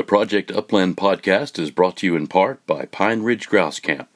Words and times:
The 0.00 0.06
Project 0.06 0.50
Upland 0.50 0.96
podcast 0.96 1.58
is 1.58 1.70
brought 1.70 1.98
to 1.98 2.06
you 2.06 2.16
in 2.16 2.26
part 2.26 2.66
by 2.66 2.86
Pine 2.86 3.20
Ridge 3.20 3.50
Grouse 3.50 3.78
Camp. 3.78 4.08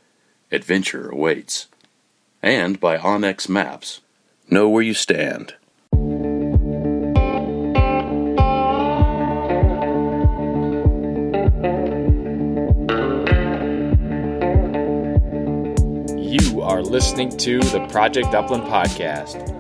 Adventure 0.51 1.11
awaits. 1.11 1.69
And 2.43 2.81
by 2.81 2.97
onX 2.97 3.51
Maps. 3.51 4.01
Know 4.49 4.67
where 4.67 4.81
you 4.81 4.95
stand. 4.95 5.57
You 16.17 16.63
are 16.63 16.81
listening 16.81 17.37
to 17.37 17.59
the 17.61 17.87
Project 17.91 18.35
Upland 18.35 18.65
podcast. 18.65 19.51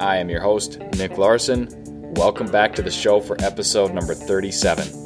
I 0.00 0.16
am 0.16 0.28
your 0.28 0.40
host, 0.40 0.80
Nick 0.98 1.16
Larson. 1.16 1.68
Welcome 2.16 2.50
back 2.50 2.74
to 2.74 2.82
the 2.82 2.90
show 2.90 3.20
for 3.20 3.40
episode 3.40 3.94
number 3.94 4.12
37. 4.12 5.05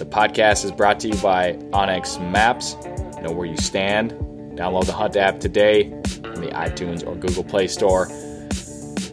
The 0.00 0.06
podcast 0.06 0.64
is 0.64 0.72
brought 0.72 0.98
to 1.00 1.08
you 1.08 1.16
by 1.16 1.52
onX 1.72 2.18
Maps. 2.32 2.74
Know 3.20 3.32
where 3.32 3.44
you 3.44 3.58
stand. 3.58 4.12
Download 4.56 4.86
the 4.86 4.94
Hunt 4.94 5.14
app 5.14 5.40
today 5.40 5.90
from 6.22 6.36
the 6.36 6.50
iTunes 6.52 7.06
or 7.06 7.14
Google 7.16 7.44
Play 7.44 7.68
Store. 7.68 8.08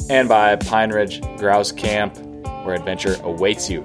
And 0.10 0.30
by 0.30 0.56
Pine 0.56 0.92
Ridge 0.92 1.22
Grouse 1.40 1.74
Camp, 1.74 2.18
where 2.64 2.74
adventure 2.74 3.18
awaits 3.24 3.70
you. 3.70 3.82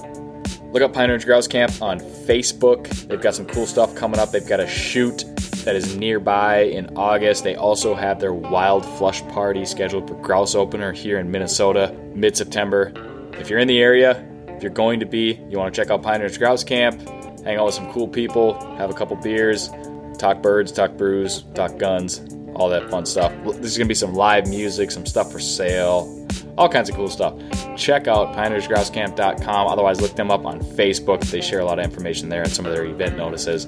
Look 0.71 0.81
up 0.81 0.93
Pine 0.93 1.11
Ridge 1.11 1.25
Grouse 1.25 1.49
Camp 1.49 1.73
on 1.83 1.99
Facebook. 1.99 2.89
They've 3.09 3.21
got 3.21 3.35
some 3.35 3.47
cool 3.47 3.67
stuff 3.67 3.97
coming 3.97 4.21
up. 4.21 4.31
They've 4.31 4.47
got 4.47 4.61
a 4.61 4.69
shoot 4.69 5.25
that 5.65 5.75
is 5.75 5.97
nearby 5.97 6.61
in 6.61 6.97
August. 6.97 7.43
They 7.43 7.57
also 7.57 7.97
have 7.97 8.21
their 8.21 8.33
wild 8.33 8.87
flush 8.87 9.23
party 9.23 9.65
scheduled 9.65 10.07
for 10.07 10.15
grouse 10.23 10.55
opener 10.55 10.93
here 10.93 11.19
in 11.19 11.33
Minnesota 11.33 11.99
mid 12.15 12.37
September. 12.37 12.93
If 13.41 13.51
you're 13.51 13.59
in 13.59 13.67
the 13.67 13.81
area, 13.81 14.25
if 14.63 14.65
you're 14.65 14.73
going 14.73 15.01
to 15.01 15.07
be, 15.07 15.41
you 15.51 15.59
want 15.59 15.75
to 15.75 15.81
check 15.81 15.91
out 15.91 16.07
Ridge 16.07 16.39
Grouse 16.39 16.63
Camp, 16.63 17.01
hang 17.43 17.57
out 17.57 17.67
with 17.67 17.75
some 17.75 17.91
cool 17.91 18.07
people, 18.07 18.55
have 18.77 18.91
a 18.91 18.95
couple 18.95 19.17
beers, 19.17 19.71
talk 20.19 20.41
birds, 20.41 20.71
talk 20.71 20.97
brews, 20.97 21.43
talk 21.57 21.79
guns, 21.79 22.21
all 22.55 22.69
that 22.69 22.89
fun 22.89 23.05
stuff. 23.05 23.33
There's 23.43 23.77
going 23.77 23.87
to 23.87 23.91
be 23.91 23.95
some 23.95 24.15
live 24.15 24.47
music, 24.47 24.93
some 24.93 25.05
stuff 25.05 25.33
for 25.33 25.41
sale, 25.41 26.29
all 26.57 26.69
kinds 26.69 26.89
of 26.89 26.95
cool 26.95 27.11
stuff. 27.11 27.35
Check 27.77 28.07
out 28.07 28.37
pineridgegrousecamp.com. 28.37 29.67
Otherwise, 29.67 30.01
look 30.01 30.15
them 30.15 30.31
up 30.31 30.47
on 30.47 30.61
Facebook. 30.61 31.29
They 31.29 31.41
share 31.41 31.59
a 31.59 31.65
lot 31.65 31.81
of 31.81 31.85
information 31.85 32.29
there 32.29 32.43
and 32.43 32.53
some 32.53 32.65
of 32.65 32.73
their 32.73 32.85
event 32.85 33.17
notices. 33.17 33.65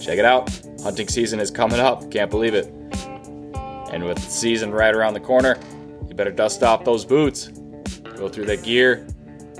Check 0.00 0.18
it 0.18 0.24
out. 0.24 0.50
Hunting 0.82 1.06
season 1.06 1.38
is 1.38 1.52
coming 1.52 1.78
up. 1.78 2.10
Can't 2.10 2.28
believe 2.28 2.54
it. 2.54 2.66
And 3.92 4.02
with 4.02 4.18
season 4.18 4.72
right 4.72 4.96
around 4.96 5.14
the 5.14 5.20
corner, 5.20 5.56
you 6.08 6.16
better 6.16 6.32
dust 6.32 6.64
off 6.64 6.84
those 6.84 7.04
boots. 7.04 7.52
Go 8.16 8.28
through 8.28 8.46
that 8.46 8.64
gear. 8.64 9.06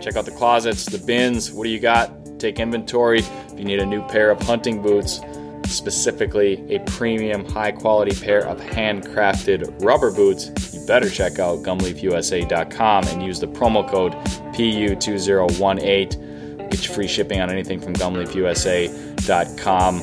Check 0.01 0.17
out 0.17 0.25
the 0.25 0.33
closets, 0.33 0.87
the 0.87 0.99
bins. 0.99 1.53
What 1.53 1.65
do 1.65 1.71
you 1.71 1.81
got? 1.81 2.11
Take 2.39 2.61
inventory. 2.61 3.19
If 3.21 3.59
you 3.59 3.65
need 3.65 3.81
a 3.81 3.87
new 3.87 4.07
pair 4.09 4.31
of 4.31 4.41
hunting 4.41 4.81
boots, 4.81 5.21
specifically 5.67 6.65
a 6.75 6.79
premium, 6.81 7.45
high 7.45 7.73
quality 7.73 8.19
pair 8.25 8.47
of 8.47 8.59
handcrafted 8.61 9.85
rubber 9.85 10.11
boots, 10.13 10.51
you 10.73 10.87
better 10.87 11.11
check 11.11 11.39
out 11.39 11.59
gumleafusa.com 11.59 13.09
and 13.09 13.23
use 13.23 13.41
the 13.41 13.49
promo 13.49 13.87
code 13.89 14.13
PU2018. 14.55 16.71
Get 16.71 16.87
you 16.87 16.95
free 16.95 17.09
shipping 17.09 17.41
on 17.41 17.51
anything 17.51 17.81
from 17.81 17.95
gumleafusa.com. 17.95 20.03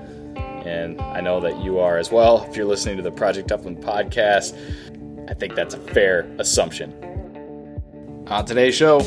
And 0.65 0.99
I 0.99 1.21
know 1.21 1.41
that 1.41 1.63
you 1.63 1.79
are 1.79 1.99
as 1.99 2.11
well. 2.11 2.47
If 2.49 2.57
you're 2.57 2.65
listening 2.65 2.97
to 2.97 3.03
the 3.03 3.13
Project 3.13 3.53
Upland 3.53 3.83
podcast, 3.83 4.57
I 5.31 5.35
think 5.35 5.55
that's 5.55 5.75
a 5.75 5.79
fair 5.79 6.21
assumption. 6.39 6.95
On 8.29 8.47
today's 8.47 8.75
show, 8.75 9.03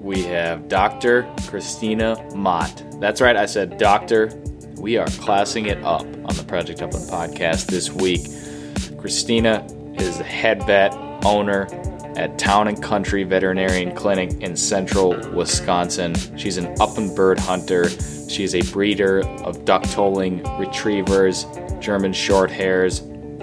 we 0.00 0.22
have 0.22 0.66
Dr. 0.66 1.30
Christina 1.46 2.16
Mott. 2.34 2.82
That's 3.00 3.20
right, 3.20 3.36
I 3.36 3.44
said 3.44 3.76
doctor. 3.76 4.30
We 4.78 4.96
are 4.96 5.06
classing 5.06 5.66
it 5.66 5.82
up 5.82 6.02
on 6.02 6.36
the 6.36 6.44
Project 6.46 6.82
Upland 6.82 7.10
podcast 7.10 7.66
this 7.66 7.90
week. 7.90 8.20
Christina 8.96 9.66
is 9.98 10.18
the 10.18 10.24
head 10.24 10.62
vet, 10.66 10.94
owner, 11.24 11.66
at 12.16 12.38
Town 12.38 12.68
and 12.68 12.80
Country 12.80 13.24
Veterinarian 13.24 13.94
Clinic 13.94 14.40
in 14.40 14.56
central 14.56 15.10
Wisconsin. 15.32 16.14
She's 16.38 16.58
an 16.58 16.74
upland 16.80 17.16
bird 17.16 17.40
hunter. 17.40 17.88
She 18.28 18.44
is 18.44 18.54
a 18.54 18.62
breeder 18.72 19.26
of 19.42 19.64
duck 19.64 19.82
tolling 19.90 20.44
retrievers, 20.58 21.44
German 21.80 22.12
short 22.12 22.50
hairs. 22.50 23.00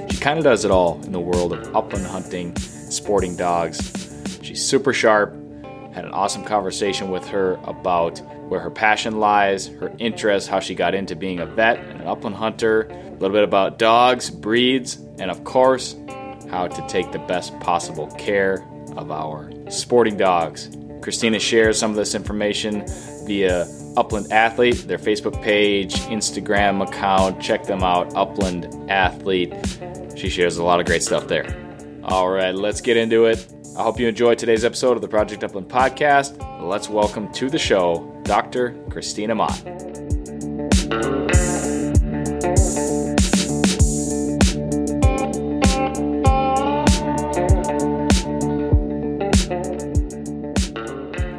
She 0.09 0.17
kind 0.17 0.37
of 0.37 0.45
does 0.45 0.63
it 0.63 0.71
all 0.71 1.01
in 1.03 1.11
the 1.11 1.19
world 1.19 1.51
of 1.51 1.75
upland 1.75 2.05
hunting, 2.07 2.55
sporting 2.55 3.35
dogs. 3.35 4.13
She's 4.41 4.65
super 4.65 4.93
sharp. 4.93 5.33
Had 5.93 6.05
an 6.05 6.11
awesome 6.11 6.45
conversation 6.45 7.09
with 7.09 7.27
her 7.27 7.59
about 7.65 8.21
where 8.47 8.59
her 8.59 8.69
passion 8.69 9.19
lies, 9.19 9.67
her 9.67 9.93
interests, 9.97 10.47
how 10.47 10.59
she 10.59 10.75
got 10.75 10.93
into 10.93 11.15
being 11.15 11.39
a 11.39 11.45
vet 11.45 11.79
and 11.79 12.01
an 12.01 12.07
upland 12.07 12.35
hunter, 12.35 12.81
a 12.83 13.11
little 13.13 13.31
bit 13.31 13.43
about 13.43 13.79
dogs, 13.79 14.29
breeds, 14.29 14.95
and 15.19 15.31
of 15.31 15.43
course, 15.43 15.95
how 16.49 16.67
to 16.67 16.87
take 16.87 17.11
the 17.11 17.19
best 17.19 17.57
possible 17.59 18.07
care 18.17 18.65
of 18.95 19.11
our 19.11 19.51
sporting 19.69 20.17
dogs. 20.17 20.69
Christina 21.01 21.39
shares 21.39 21.77
some 21.77 21.91
of 21.91 21.97
this 21.97 22.15
information 22.15 22.85
via 23.25 23.65
Upland 23.97 24.31
Athlete, 24.31 24.87
their 24.87 24.97
Facebook 24.97 25.41
page, 25.41 25.95
Instagram 26.01 26.87
account. 26.87 27.41
Check 27.41 27.63
them 27.63 27.83
out, 27.83 28.15
Upland 28.15 28.89
Athlete. 28.89 29.53
She 30.15 30.29
shares 30.29 30.57
a 30.57 30.63
lot 30.63 30.79
of 30.79 30.85
great 30.85 31.03
stuff 31.03 31.27
there. 31.27 31.45
All 32.03 32.29
right, 32.29 32.53
let's 32.53 32.81
get 32.81 32.97
into 32.97 33.25
it. 33.25 33.45
I 33.77 33.83
hope 33.83 33.99
you 33.99 34.07
enjoyed 34.07 34.37
today's 34.37 34.63
episode 34.63 34.93
of 34.93 35.01
the 35.01 35.07
Project 35.07 35.43
Upland 35.43 35.67
podcast. 35.67 36.39
Let's 36.61 36.87
welcome 36.89 37.31
to 37.33 37.49
the 37.49 37.59
show 37.59 38.14
Dr. 38.25 38.71
Christina 38.89 39.35
Mott. 39.35 39.61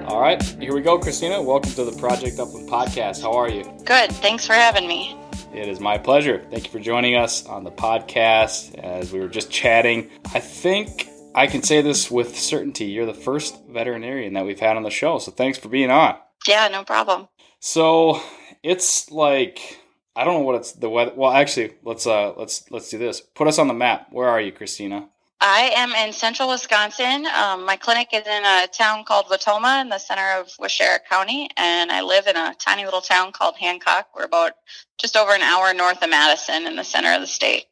All 0.06 0.20
right, 0.20 0.40
here 0.60 0.74
we 0.74 0.80
go, 0.80 0.98
Christina. 0.98 1.42
Welcome 1.42 1.72
to 1.72 1.84
the 1.84 1.96
Project 1.98 2.38
Upland 2.38 2.68
podcast. 2.68 3.20
How 3.20 3.32
are 3.32 3.50
you? 3.50 3.64
Good. 3.84 4.12
Thanks 4.12 4.46
for 4.46 4.52
having 4.52 4.86
me. 4.86 5.18
It 5.52 5.68
is 5.68 5.80
my 5.80 5.98
pleasure. 5.98 6.44
Thank 6.50 6.66
you 6.66 6.70
for 6.70 6.78
joining 6.78 7.16
us 7.16 7.46
on 7.46 7.64
the 7.64 7.72
podcast 7.72 8.78
as 8.78 9.12
we 9.12 9.18
were 9.18 9.28
just 9.28 9.50
chatting. 9.50 10.08
I 10.34 10.38
think 10.38 11.08
I 11.34 11.48
can 11.48 11.62
say 11.62 11.82
this 11.82 12.10
with 12.10 12.38
certainty. 12.38 12.84
You're 12.86 13.06
the 13.06 13.14
first 13.14 13.64
veterinarian 13.66 14.34
that 14.34 14.46
we've 14.46 14.60
had 14.60 14.76
on 14.76 14.84
the 14.84 14.90
show, 14.90 15.18
so 15.18 15.32
thanks 15.32 15.58
for 15.58 15.68
being 15.68 15.90
on. 15.90 16.16
Yeah, 16.46 16.68
no 16.68 16.84
problem. 16.84 17.28
So 17.60 18.20
it's 18.62 19.10
like 19.10 19.78
I 20.14 20.24
don't 20.24 20.34
know 20.34 20.40
what 20.40 20.56
it's 20.56 20.72
the 20.72 20.88
weather. 20.88 21.12
Well, 21.14 21.30
actually, 21.30 21.74
let's 21.84 22.06
uh 22.06 22.32
let's 22.36 22.70
let's 22.70 22.90
do 22.90 22.98
this. 22.98 23.20
Put 23.20 23.48
us 23.48 23.58
on 23.58 23.68
the 23.68 23.74
map. 23.74 24.08
Where 24.10 24.28
are 24.28 24.40
you, 24.40 24.52
Christina? 24.52 25.08
I 25.40 25.72
am 25.76 25.92
in 25.92 26.14
central 26.14 26.48
Wisconsin. 26.48 27.26
Um, 27.26 27.66
my 27.66 27.76
clinic 27.76 28.08
is 28.14 28.26
in 28.26 28.44
a 28.44 28.66
town 28.72 29.04
called 29.04 29.26
Wautoma 29.26 29.82
in 29.82 29.90
the 29.90 29.98
center 29.98 30.40
of 30.40 30.46
Waushara 30.58 30.98
County, 31.08 31.50
and 31.58 31.92
I 31.92 32.00
live 32.00 32.26
in 32.26 32.36
a 32.36 32.54
tiny 32.58 32.86
little 32.86 33.02
town 33.02 33.32
called 33.32 33.56
Hancock. 33.56 34.08
We're 34.16 34.24
about 34.24 34.52
just 34.98 35.14
over 35.14 35.32
an 35.32 35.42
hour 35.42 35.74
north 35.74 36.02
of 36.02 36.08
Madison 36.08 36.66
in 36.66 36.76
the 36.76 36.84
center 36.84 37.12
of 37.12 37.20
the 37.20 37.26
state. 37.26 37.66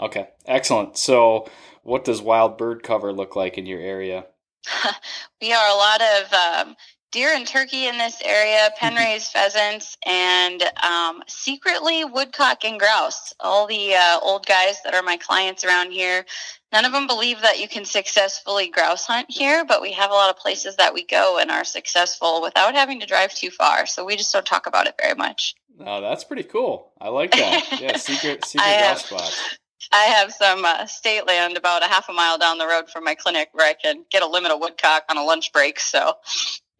Okay, 0.00 0.28
excellent. 0.46 0.96
So, 0.96 1.46
what 1.82 2.06
does 2.06 2.22
wild 2.22 2.56
bird 2.56 2.82
cover 2.82 3.12
look 3.12 3.36
like 3.36 3.58
in 3.58 3.66
your 3.66 3.80
area? 3.80 4.24
we 5.42 5.52
are 5.52 5.68
a 5.68 5.76
lot 5.76 6.00
of 6.00 6.32
um, 6.32 6.76
deer 7.12 7.32
and 7.34 7.46
turkey 7.46 7.86
in 7.86 7.98
this 7.98 8.20
area, 8.24 8.70
pen 8.76 8.94
raised 8.94 9.32
pheasants, 9.32 9.96
and 10.06 10.62
um, 10.82 11.22
secretly 11.26 12.04
woodcock 12.04 12.64
and 12.64 12.78
grouse. 12.78 13.34
All 13.40 13.66
the 13.66 13.94
uh, 13.94 14.20
old 14.22 14.46
guys 14.46 14.76
that 14.84 14.94
are 14.94 15.02
my 15.02 15.16
clients 15.16 15.64
around 15.64 15.92
here, 15.92 16.24
none 16.72 16.84
of 16.84 16.92
them 16.92 17.06
believe 17.06 17.40
that 17.42 17.58
you 17.58 17.68
can 17.68 17.84
successfully 17.84 18.68
grouse 18.68 19.06
hunt 19.06 19.26
here, 19.28 19.64
but 19.64 19.82
we 19.82 19.92
have 19.92 20.10
a 20.10 20.14
lot 20.14 20.30
of 20.30 20.36
places 20.36 20.76
that 20.76 20.94
we 20.94 21.04
go 21.04 21.38
and 21.38 21.50
are 21.50 21.64
successful 21.64 22.42
without 22.42 22.74
having 22.74 23.00
to 23.00 23.06
drive 23.06 23.34
too 23.34 23.50
far. 23.50 23.86
So 23.86 24.04
we 24.04 24.16
just 24.16 24.32
don't 24.32 24.46
talk 24.46 24.66
about 24.66 24.86
it 24.86 24.94
very 25.00 25.14
much. 25.14 25.54
Oh, 25.84 26.00
that's 26.00 26.24
pretty 26.24 26.44
cool. 26.44 26.92
I 27.00 27.08
like 27.08 27.32
that. 27.32 27.80
Yeah, 27.80 27.96
secret 27.96 28.44
secret 28.44 28.78
grouse 28.78 29.04
spots. 29.04 29.58
I 29.92 30.04
have 30.04 30.30
some 30.30 30.64
uh, 30.64 30.86
state 30.86 31.26
land 31.26 31.56
about 31.56 31.82
a 31.82 31.86
half 31.86 32.08
a 32.08 32.12
mile 32.12 32.38
down 32.38 32.58
the 32.58 32.66
road 32.66 32.90
from 32.90 33.02
my 33.02 33.16
clinic 33.16 33.48
where 33.52 33.66
I 33.66 33.72
can 33.72 34.04
get 34.10 34.22
a 34.22 34.26
limit 34.26 34.52
of 34.52 34.60
woodcock 34.60 35.04
on 35.08 35.16
a 35.16 35.24
lunch 35.24 35.52
break. 35.52 35.80
So 35.80 36.14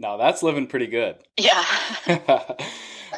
now 0.01 0.17
that's 0.17 0.43
living 0.43 0.67
pretty 0.67 0.87
good. 0.89 1.17
Yeah. 1.39 1.65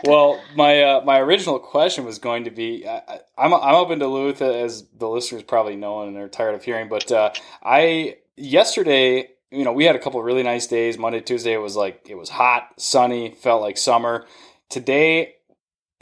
well, 0.04 0.40
my 0.54 0.82
uh, 0.82 1.00
my 1.04 1.18
original 1.18 1.58
question 1.58 2.04
was 2.04 2.18
going 2.18 2.44
to 2.44 2.50
be 2.50 2.86
I, 2.86 3.20
I'm 3.38 3.54
I'm 3.54 3.74
up 3.74 3.90
in 3.90 3.98
Duluth 3.98 4.42
as 4.42 4.84
the 4.96 5.08
listeners 5.08 5.42
probably 5.42 5.76
know 5.76 6.02
and 6.02 6.16
are 6.16 6.28
tired 6.28 6.54
of 6.54 6.62
hearing, 6.62 6.88
but 6.88 7.10
uh, 7.10 7.32
I 7.62 8.18
yesterday 8.36 9.28
you 9.50 9.64
know 9.64 9.72
we 9.72 9.84
had 9.84 9.96
a 9.96 9.98
couple 9.98 10.20
of 10.20 10.26
really 10.26 10.42
nice 10.42 10.66
days. 10.66 10.98
Monday, 10.98 11.20
Tuesday 11.20 11.52
it 11.52 11.58
was 11.58 11.76
like 11.76 12.06
it 12.08 12.16
was 12.16 12.28
hot, 12.28 12.68
sunny, 12.76 13.32
felt 13.32 13.62
like 13.62 13.78
summer. 13.78 14.26
Today 14.68 15.36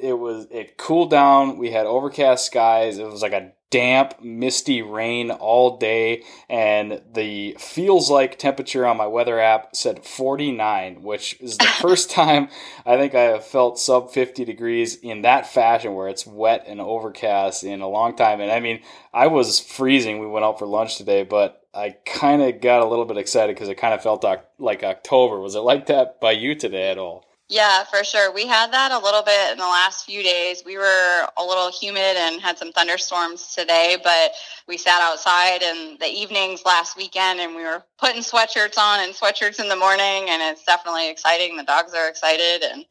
it 0.03 0.19
was 0.19 0.47
it 0.51 0.77
cooled 0.77 1.11
down. 1.11 1.59
We 1.59 1.71
had 1.71 1.87
overcast 1.87 2.47
skies. 2.47 2.99
It 2.99 3.07
was 3.07 3.23
like 3.23 3.33
a 3.33 3.53
damp, 3.71 4.21
misty 4.21 4.83
rain 4.83 5.31
all 5.31 5.77
day, 5.77 6.25
and 6.49 7.01
the 7.13 7.57
feels 7.59 8.11
like 8.11 8.39
temperature 8.39 8.85
on 8.85 8.97
my 8.97 9.07
weather 9.07 9.39
app 9.39 9.75
said 9.77 10.05
49, 10.05 11.03
which 11.03 11.41
is 11.41 11.57
the 11.57 11.67
first 11.81 12.11
time 12.11 12.49
I 12.85 12.97
think 12.97 13.15
I 13.15 13.23
have 13.23 13.45
felt 13.45 13.79
sub 13.79 14.11
50 14.11 14.45
degrees 14.45 14.97
in 14.97 15.23
that 15.23 15.47
fashion 15.47 15.95
where 15.95 16.09
it's 16.09 16.27
wet 16.27 16.65
and 16.67 16.81
overcast 16.81 17.63
in 17.63 17.81
a 17.81 17.89
long 17.89 18.17
time. 18.17 18.41
And 18.41 18.51
I 18.51 18.61
mean, 18.61 18.81
I 19.15 19.29
was 19.29 19.61
freezing. 19.61 20.19
We 20.19 20.27
went 20.27 20.45
out 20.45 20.59
for 20.59 20.67
lunch 20.67 20.97
today, 20.97 21.23
but 21.23 21.65
I 21.73 21.91
kind 22.05 22.43
of 22.43 22.61
got 22.61 22.83
a 22.83 22.89
little 22.89 23.05
bit 23.05 23.19
excited 23.19 23.55
because 23.55 23.69
it 23.69 23.77
kind 23.77 23.95
of 23.95 24.03
felt 24.03 24.25
like 24.59 24.83
October. 24.83 25.41
Was 25.41 25.55
it 25.55 25.61
like 25.61 25.87
that 25.87 26.21
by 26.21 26.33
you 26.33 26.57
today 26.57 26.91
at 26.91 26.99
all? 26.99 27.30
Yeah, 27.51 27.83
for 27.83 28.05
sure. 28.05 28.33
We 28.33 28.47
had 28.47 28.73
that 28.73 28.93
a 28.93 28.99
little 28.99 29.23
bit 29.23 29.51
in 29.51 29.59
the 29.59 29.65
last 29.65 30.07
few 30.07 30.23
days. 30.23 30.63
We 30.65 30.79
were 30.79 31.27
a 31.37 31.45
little 31.45 31.69
humid 31.73 32.17
and 32.17 32.41
had 32.41 32.57
some 32.57 32.71
thunderstorms 32.71 33.57
today, 33.57 33.99
but 34.03 34.31
we 34.69 34.77
sat 34.77 35.03
outside 35.03 35.61
in 35.61 35.97
the 35.99 36.07
evenings 36.07 36.63
last 36.65 36.97
weekend 36.97 37.41
and 37.41 37.57
we 37.57 37.65
were 37.65 37.83
putting 37.99 38.23
sweatshirts 38.23 38.79
on 38.79 39.01
and 39.01 39.13
sweatshirts 39.13 39.59
in 39.59 39.69
the 39.69 39.75
morning 39.75 40.31
and 40.31 40.41
it's 40.41 40.65
definitely 40.65 41.11
exciting. 41.11 41.57
The 41.57 41.65
dogs 41.65 41.93
are 41.93 42.09
excited 42.09 42.63
and 42.63 42.85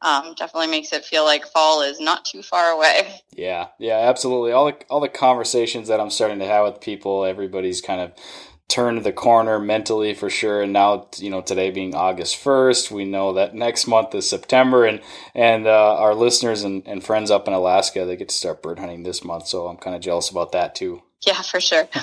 um, 0.00 0.34
definitely 0.38 0.68
makes 0.68 0.92
it 0.92 1.04
feel 1.04 1.24
like 1.24 1.44
fall 1.46 1.82
is 1.82 1.98
not 1.98 2.24
too 2.24 2.42
far 2.42 2.70
away. 2.70 3.20
Yeah, 3.36 3.68
yeah, 3.80 3.98
absolutely. 3.98 4.52
All 4.52 4.66
the 4.66 4.76
all 4.88 5.00
the 5.00 5.08
conversations 5.08 5.88
that 5.88 5.98
I'm 5.98 6.10
starting 6.10 6.38
to 6.38 6.46
have 6.46 6.66
with 6.66 6.80
people, 6.80 7.24
everybody's 7.24 7.80
kind 7.80 8.00
of 8.00 8.12
turned 8.68 9.04
the 9.04 9.12
corner 9.12 9.58
mentally 9.58 10.14
for 10.14 10.30
sure. 10.30 10.62
And 10.62 10.72
now, 10.72 11.08
you 11.18 11.30
know, 11.30 11.40
today 11.40 11.70
being 11.70 11.94
August 11.94 12.42
1st, 12.42 12.90
we 12.90 13.04
know 13.04 13.34
that 13.34 13.54
next 13.54 13.86
month 13.86 14.14
is 14.14 14.28
September 14.28 14.84
and, 14.84 15.00
and, 15.34 15.66
uh, 15.66 15.96
our 15.96 16.14
listeners 16.14 16.64
and, 16.64 16.82
and 16.86 17.04
friends 17.04 17.30
up 17.30 17.46
in 17.46 17.54
Alaska, 17.54 18.04
they 18.04 18.16
get 18.16 18.30
to 18.30 18.34
start 18.34 18.62
bird 18.62 18.78
hunting 18.78 19.02
this 19.02 19.24
month. 19.24 19.46
So 19.46 19.68
I'm 19.68 19.76
kind 19.76 19.94
of 19.94 20.02
jealous 20.02 20.30
about 20.30 20.52
that 20.52 20.74
too. 20.74 21.02
Yeah, 21.26 21.40
for 21.42 21.60
sure. 21.60 21.88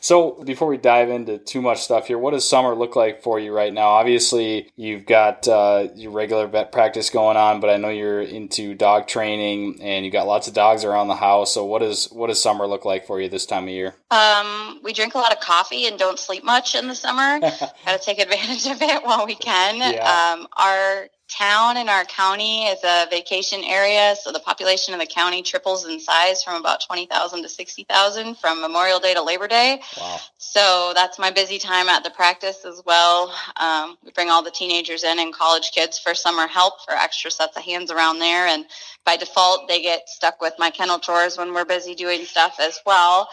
So 0.00 0.42
before 0.44 0.68
we 0.68 0.76
dive 0.76 1.10
into 1.10 1.38
too 1.38 1.60
much 1.60 1.82
stuff 1.82 2.06
here, 2.06 2.18
what 2.18 2.32
does 2.32 2.48
summer 2.48 2.74
look 2.74 2.96
like 2.96 3.22
for 3.22 3.38
you 3.38 3.54
right 3.54 3.72
now? 3.72 3.88
Obviously, 3.88 4.70
you've 4.76 5.06
got 5.06 5.46
uh, 5.46 5.88
your 5.94 6.10
regular 6.10 6.46
vet 6.46 6.72
practice 6.72 7.10
going 7.10 7.36
on, 7.36 7.60
but 7.60 7.70
I 7.70 7.76
know 7.76 7.88
you're 7.88 8.22
into 8.22 8.74
dog 8.74 9.06
training 9.06 9.80
and 9.82 10.04
you've 10.04 10.12
got 10.12 10.26
lots 10.26 10.48
of 10.48 10.54
dogs 10.54 10.84
around 10.84 11.08
the 11.08 11.16
house. 11.16 11.54
So 11.54 11.64
what 11.64 11.80
does 11.80 12.06
what 12.06 12.28
does 12.28 12.42
summer 12.42 12.66
look 12.66 12.84
like 12.84 13.06
for 13.06 13.20
you 13.20 13.28
this 13.28 13.46
time 13.46 13.64
of 13.64 13.70
year? 13.70 13.94
Um, 14.10 14.80
we 14.82 14.92
drink 14.92 15.14
a 15.14 15.18
lot 15.18 15.32
of 15.32 15.40
coffee 15.40 15.86
and 15.86 15.98
don't 15.98 16.18
sleep 16.18 16.44
much 16.44 16.74
in 16.74 16.88
the 16.88 16.94
summer. 16.94 17.40
Got 17.40 17.72
to 17.86 17.98
take 17.98 18.18
advantage 18.18 18.66
of 18.66 18.82
it 18.82 19.04
while 19.04 19.26
we 19.26 19.34
can. 19.34 19.76
Yeah. 19.76 20.34
Um, 20.38 20.48
our 20.56 21.08
town 21.30 21.76
in 21.76 21.88
our 21.88 22.04
county 22.04 22.64
is 22.64 22.78
a 22.84 23.06
vacation 23.10 23.62
area, 23.64 24.14
so 24.20 24.32
the 24.32 24.40
population 24.40 24.92
of 24.94 25.00
the 25.00 25.06
county 25.06 25.42
triples 25.42 25.86
in 25.86 26.00
size 26.00 26.42
from 26.42 26.60
about 26.60 26.84
20,000 26.86 27.42
to 27.42 27.48
60,000 27.48 28.36
from 28.36 28.60
Memorial 28.60 28.98
Day 28.98 29.14
to 29.14 29.22
Labor 29.22 29.48
Day. 29.48 29.80
Wow. 29.98 30.18
So 30.38 30.92
that's 30.94 31.18
my 31.18 31.30
busy 31.30 31.58
time 31.58 31.88
at 31.88 32.04
the 32.04 32.10
practice 32.10 32.64
as 32.64 32.82
well. 32.84 33.32
Um, 33.56 33.96
we 34.04 34.10
bring 34.12 34.30
all 34.30 34.42
the 34.42 34.50
teenagers 34.50 35.04
in 35.04 35.18
and 35.18 35.32
college 35.32 35.70
kids 35.72 35.98
for 35.98 36.14
summer 36.14 36.46
help 36.46 36.84
for 36.84 36.94
extra 36.94 37.30
sets 37.30 37.56
of 37.56 37.62
hands 37.62 37.90
around 37.90 38.18
there. 38.18 38.46
And 38.46 38.66
by 39.04 39.16
default, 39.16 39.68
they 39.68 39.80
get 39.80 40.08
stuck 40.08 40.40
with 40.40 40.54
my 40.58 40.70
kennel 40.70 40.98
chores 40.98 41.38
when 41.38 41.54
we're 41.54 41.64
busy 41.64 41.94
doing 41.94 42.24
stuff 42.24 42.56
as 42.60 42.80
well. 42.84 43.28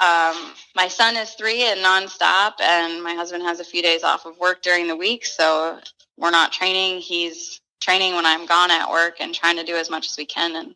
Um, 0.00 0.52
my 0.76 0.86
son 0.86 1.16
is 1.16 1.30
three 1.30 1.64
and 1.64 1.80
nonstop, 1.80 2.60
and 2.60 3.02
my 3.02 3.14
husband 3.14 3.42
has 3.42 3.58
a 3.58 3.64
few 3.64 3.82
days 3.82 4.04
off 4.04 4.26
of 4.26 4.38
work 4.38 4.62
during 4.62 4.86
the 4.86 4.94
week. 4.94 5.26
So 5.26 5.80
we're 6.18 6.30
not 6.30 6.52
training. 6.52 7.00
He's 7.00 7.60
training 7.80 8.14
when 8.14 8.26
I'm 8.26 8.46
gone 8.46 8.70
at 8.70 8.90
work 8.90 9.16
and 9.20 9.34
trying 9.34 9.56
to 9.56 9.64
do 9.64 9.76
as 9.76 9.88
much 9.88 10.06
as 10.06 10.16
we 10.16 10.26
can 10.26 10.56
and 10.56 10.74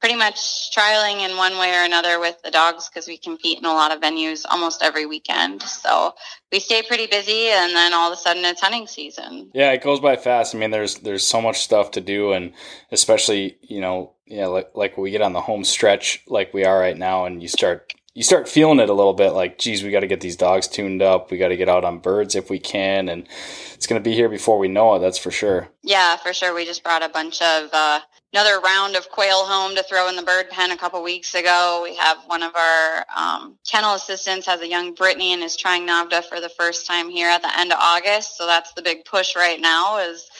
pretty 0.00 0.16
much 0.16 0.70
trialing 0.76 1.26
in 1.26 1.36
one 1.36 1.56
way 1.56 1.70
or 1.70 1.82
another 1.82 2.20
with 2.20 2.40
the 2.42 2.50
dogs 2.50 2.88
because 2.88 3.06
we 3.06 3.16
compete 3.16 3.58
in 3.58 3.64
a 3.64 3.72
lot 3.72 3.90
of 3.90 4.02
venues 4.02 4.44
almost 4.50 4.82
every 4.82 5.06
weekend. 5.06 5.62
So 5.62 6.14
we 6.52 6.60
stay 6.60 6.82
pretty 6.82 7.06
busy 7.06 7.48
and 7.48 7.74
then 7.74 7.94
all 7.94 8.12
of 8.12 8.18
a 8.18 8.20
sudden 8.20 8.44
it's 8.44 8.60
hunting 8.60 8.86
season. 8.86 9.50
Yeah, 9.54 9.72
it 9.72 9.82
goes 9.82 10.00
by 10.00 10.16
fast. 10.16 10.54
I 10.54 10.58
mean, 10.58 10.70
there's 10.70 10.96
there's 10.96 11.26
so 11.26 11.40
much 11.40 11.62
stuff 11.62 11.92
to 11.92 12.02
do, 12.02 12.32
and 12.32 12.52
especially 12.92 13.56
you 13.62 13.80
know, 13.80 14.12
yeah, 14.26 14.46
like 14.46 14.70
like 14.74 14.98
we 14.98 15.10
get 15.10 15.22
on 15.22 15.32
the 15.32 15.40
home 15.40 15.64
stretch 15.64 16.22
like 16.28 16.52
we 16.52 16.64
are 16.66 16.78
right 16.78 16.98
now, 16.98 17.24
and 17.24 17.40
you 17.40 17.48
start 17.48 17.94
you 18.14 18.22
start 18.22 18.48
feeling 18.48 18.78
it 18.78 18.88
a 18.88 18.94
little 18.94 19.12
bit. 19.12 19.32
Like, 19.32 19.58
geez, 19.58 19.82
we 19.82 19.90
got 19.90 20.00
to 20.00 20.06
get 20.06 20.20
these 20.20 20.36
dogs 20.36 20.68
tuned 20.68 21.02
up. 21.02 21.30
We 21.30 21.36
got 21.36 21.48
to 21.48 21.56
get 21.56 21.68
out 21.68 21.84
on 21.84 21.98
birds 21.98 22.36
if 22.36 22.48
we 22.48 22.60
can, 22.60 23.08
and 23.08 23.26
it's 23.74 23.88
going 23.88 24.00
to 24.00 24.08
be 24.08 24.14
here 24.14 24.28
before 24.28 24.56
we 24.56 24.68
know 24.68 24.94
it. 24.94 25.00
That's 25.00 25.18
for 25.18 25.32
sure. 25.32 25.68
Yeah, 25.82 26.16
for 26.16 26.32
sure. 26.32 26.54
We 26.54 26.64
just 26.64 26.84
brought 26.84 27.02
a 27.02 27.08
bunch 27.08 27.42
of 27.42 27.70
uh, 27.72 28.00
another 28.32 28.60
round 28.60 28.94
of 28.94 29.10
quail 29.10 29.44
home 29.44 29.74
to 29.74 29.82
throw 29.82 30.08
in 30.08 30.14
the 30.14 30.22
bird 30.22 30.48
pen 30.48 30.70
a 30.70 30.76
couple 30.76 31.02
weeks 31.02 31.34
ago. 31.34 31.80
We 31.82 31.96
have 31.96 32.18
one 32.26 32.44
of 32.44 32.54
our 32.54 33.04
um, 33.16 33.58
kennel 33.68 33.94
assistants 33.94 34.46
has 34.46 34.60
a 34.60 34.68
young 34.68 34.94
Brittany 34.94 35.32
and 35.32 35.42
is 35.42 35.56
trying 35.56 35.84
NAVHDA 35.84 36.24
for 36.24 36.40
the 36.40 36.48
first 36.50 36.86
time 36.86 37.10
here 37.10 37.28
at 37.28 37.42
the 37.42 37.58
end 37.58 37.72
of 37.72 37.78
August. 37.80 38.38
So 38.38 38.46
that's 38.46 38.72
the 38.74 38.82
big 38.82 39.04
push 39.04 39.34
right 39.34 39.60
now 39.60 39.98
is 39.98 40.30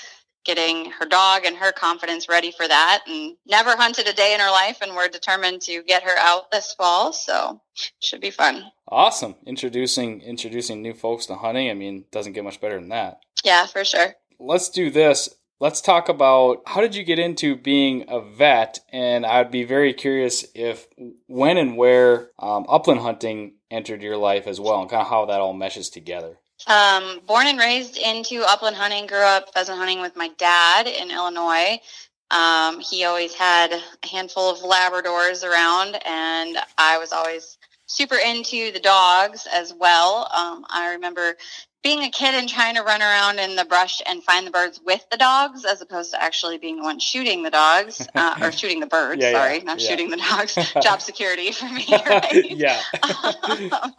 getting 0.44 0.90
her 0.92 1.06
dog 1.06 1.44
and 1.44 1.56
her 1.56 1.72
confidence 1.72 2.28
ready 2.28 2.50
for 2.50 2.66
that 2.68 3.02
and 3.06 3.36
never 3.46 3.76
hunted 3.76 4.06
a 4.06 4.12
day 4.12 4.34
in 4.34 4.40
her 4.40 4.50
life 4.50 4.78
and 4.82 4.94
we're 4.94 5.08
determined 5.08 5.60
to 5.62 5.82
get 5.84 6.02
her 6.02 6.16
out 6.18 6.50
this 6.50 6.74
fall 6.74 7.12
so 7.12 7.60
should 8.00 8.20
be 8.20 8.30
fun 8.30 8.64
Awesome. 8.86 9.34
Introducing 9.46 10.20
introducing 10.20 10.82
new 10.82 10.92
folks 10.92 11.26
to 11.26 11.34
hunting. 11.36 11.70
I 11.70 11.74
mean, 11.74 12.04
doesn't 12.12 12.34
get 12.34 12.44
much 12.44 12.60
better 12.60 12.78
than 12.78 12.90
that. 12.90 13.18
yeah 13.44 13.66
for 13.66 13.84
sure 13.84 14.14
Let's 14.38 14.68
do 14.68 14.90
this. 14.90 15.28
Let's 15.60 15.80
talk 15.80 16.08
about 16.08 16.62
how 16.66 16.80
did 16.80 16.94
you 16.94 17.04
get 17.04 17.18
into 17.18 17.56
being 17.56 18.04
a 18.08 18.20
vet? 18.20 18.80
And 18.92 19.24
I'd 19.24 19.50
be 19.50 19.64
very 19.64 19.94
curious 19.94 20.44
if 20.54 20.86
when 21.28 21.56
and 21.56 21.76
where 21.76 22.30
um, 22.38 22.66
upland 22.68 23.00
hunting 23.00 23.54
entered 23.70 24.02
your 24.02 24.16
life 24.16 24.46
as 24.46 24.60
well, 24.60 24.80
and 24.80 24.90
kind 24.90 25.02
of 25.02 25.08
how 25.08 25.24
that 25.26 25.40
all 25.40 25.54
meshes 25.54 25.88
together. 25.88 26.38
Um, 26.66 27.20
born 27.26 27.46
and 27.46 27.58
raised 27.58 27.98
into 27.98 28.42
upland 28.46 28.76
hunting, 28.76 29.06
grew 29.06 29.18
up 29.18 29.52
pheasant 29.52 29.78
hunting 29.78 30.00
with 30.00 30.16
my 30.16 30.28
dad 30.38 30.86
in 30.86 31.10
Illinois. 31.10 31.78
Um, 32.30 32.80
he 32.80 33.04
always 33.04 33.34
had 33.34 33.72
a 33.72 34.06
handful 34.06 34.50
of 34.50 34.58
Labradors 34.60 35.44
around, 35.44 36.00
and 36.06 36.56
I 36.78 36.98
was 36.98 37.12
always 37.12 37.58
super 37.94 38.16
into 38.16 38.72
the 38.72 38.80
dogs 38.80 39.46
as 39.52 39.72
well. 39.72 40.28
Um, 40.34 40.64
I 40.68 40.92
remember 40.94 41.36
being 41.84 42.02
a 42.02 42.10
kid 42.10 42.34
and 42.34 42.48
trying 42.48 42.74
to 42.74 42.82
run 42.82 43.02
around 43.02 43.38
in 43.38 43.56
the 43.56 43.64
brush 43.66 44.00
and 44.06 44.24
find 44.24 44.46
the 44.46 44.50
birds 44.50 44.80
with 44.84 45.06
the 45.10 45.18
dogs, 45.18 45.66
as 45.66 45.82
opposed 45.82 46.12
to 46.12 46.20
actually 46.20 46.56
being 46.56 46.78
the 46.78 46.82
one 46.82 46.98
shooting 46.98 47.42
the 47.42 47.50
dogs 47.50 48.08
uh, 48.14 48.36
or 48.40 48.50
shooting 48.50 48.80
the 48.80 48.86
birds. 48.86 49.22
Yeah, 49.22 49.30
yeah, 49.30 49.38
sorry, 49.38 49.60
not 49.60 49.80
yeah. 49.80 49.88
shooting 49.88 50.10
the 50.10 50.16
dogs. 50.16 50.58
Job 50.82 51.00
security 51.00 51.52
for 51.52 51.66
me, 51.66 51.86
right? 52.06 52.50
yeah. 52.50 52.80
Um, 53.02 53.94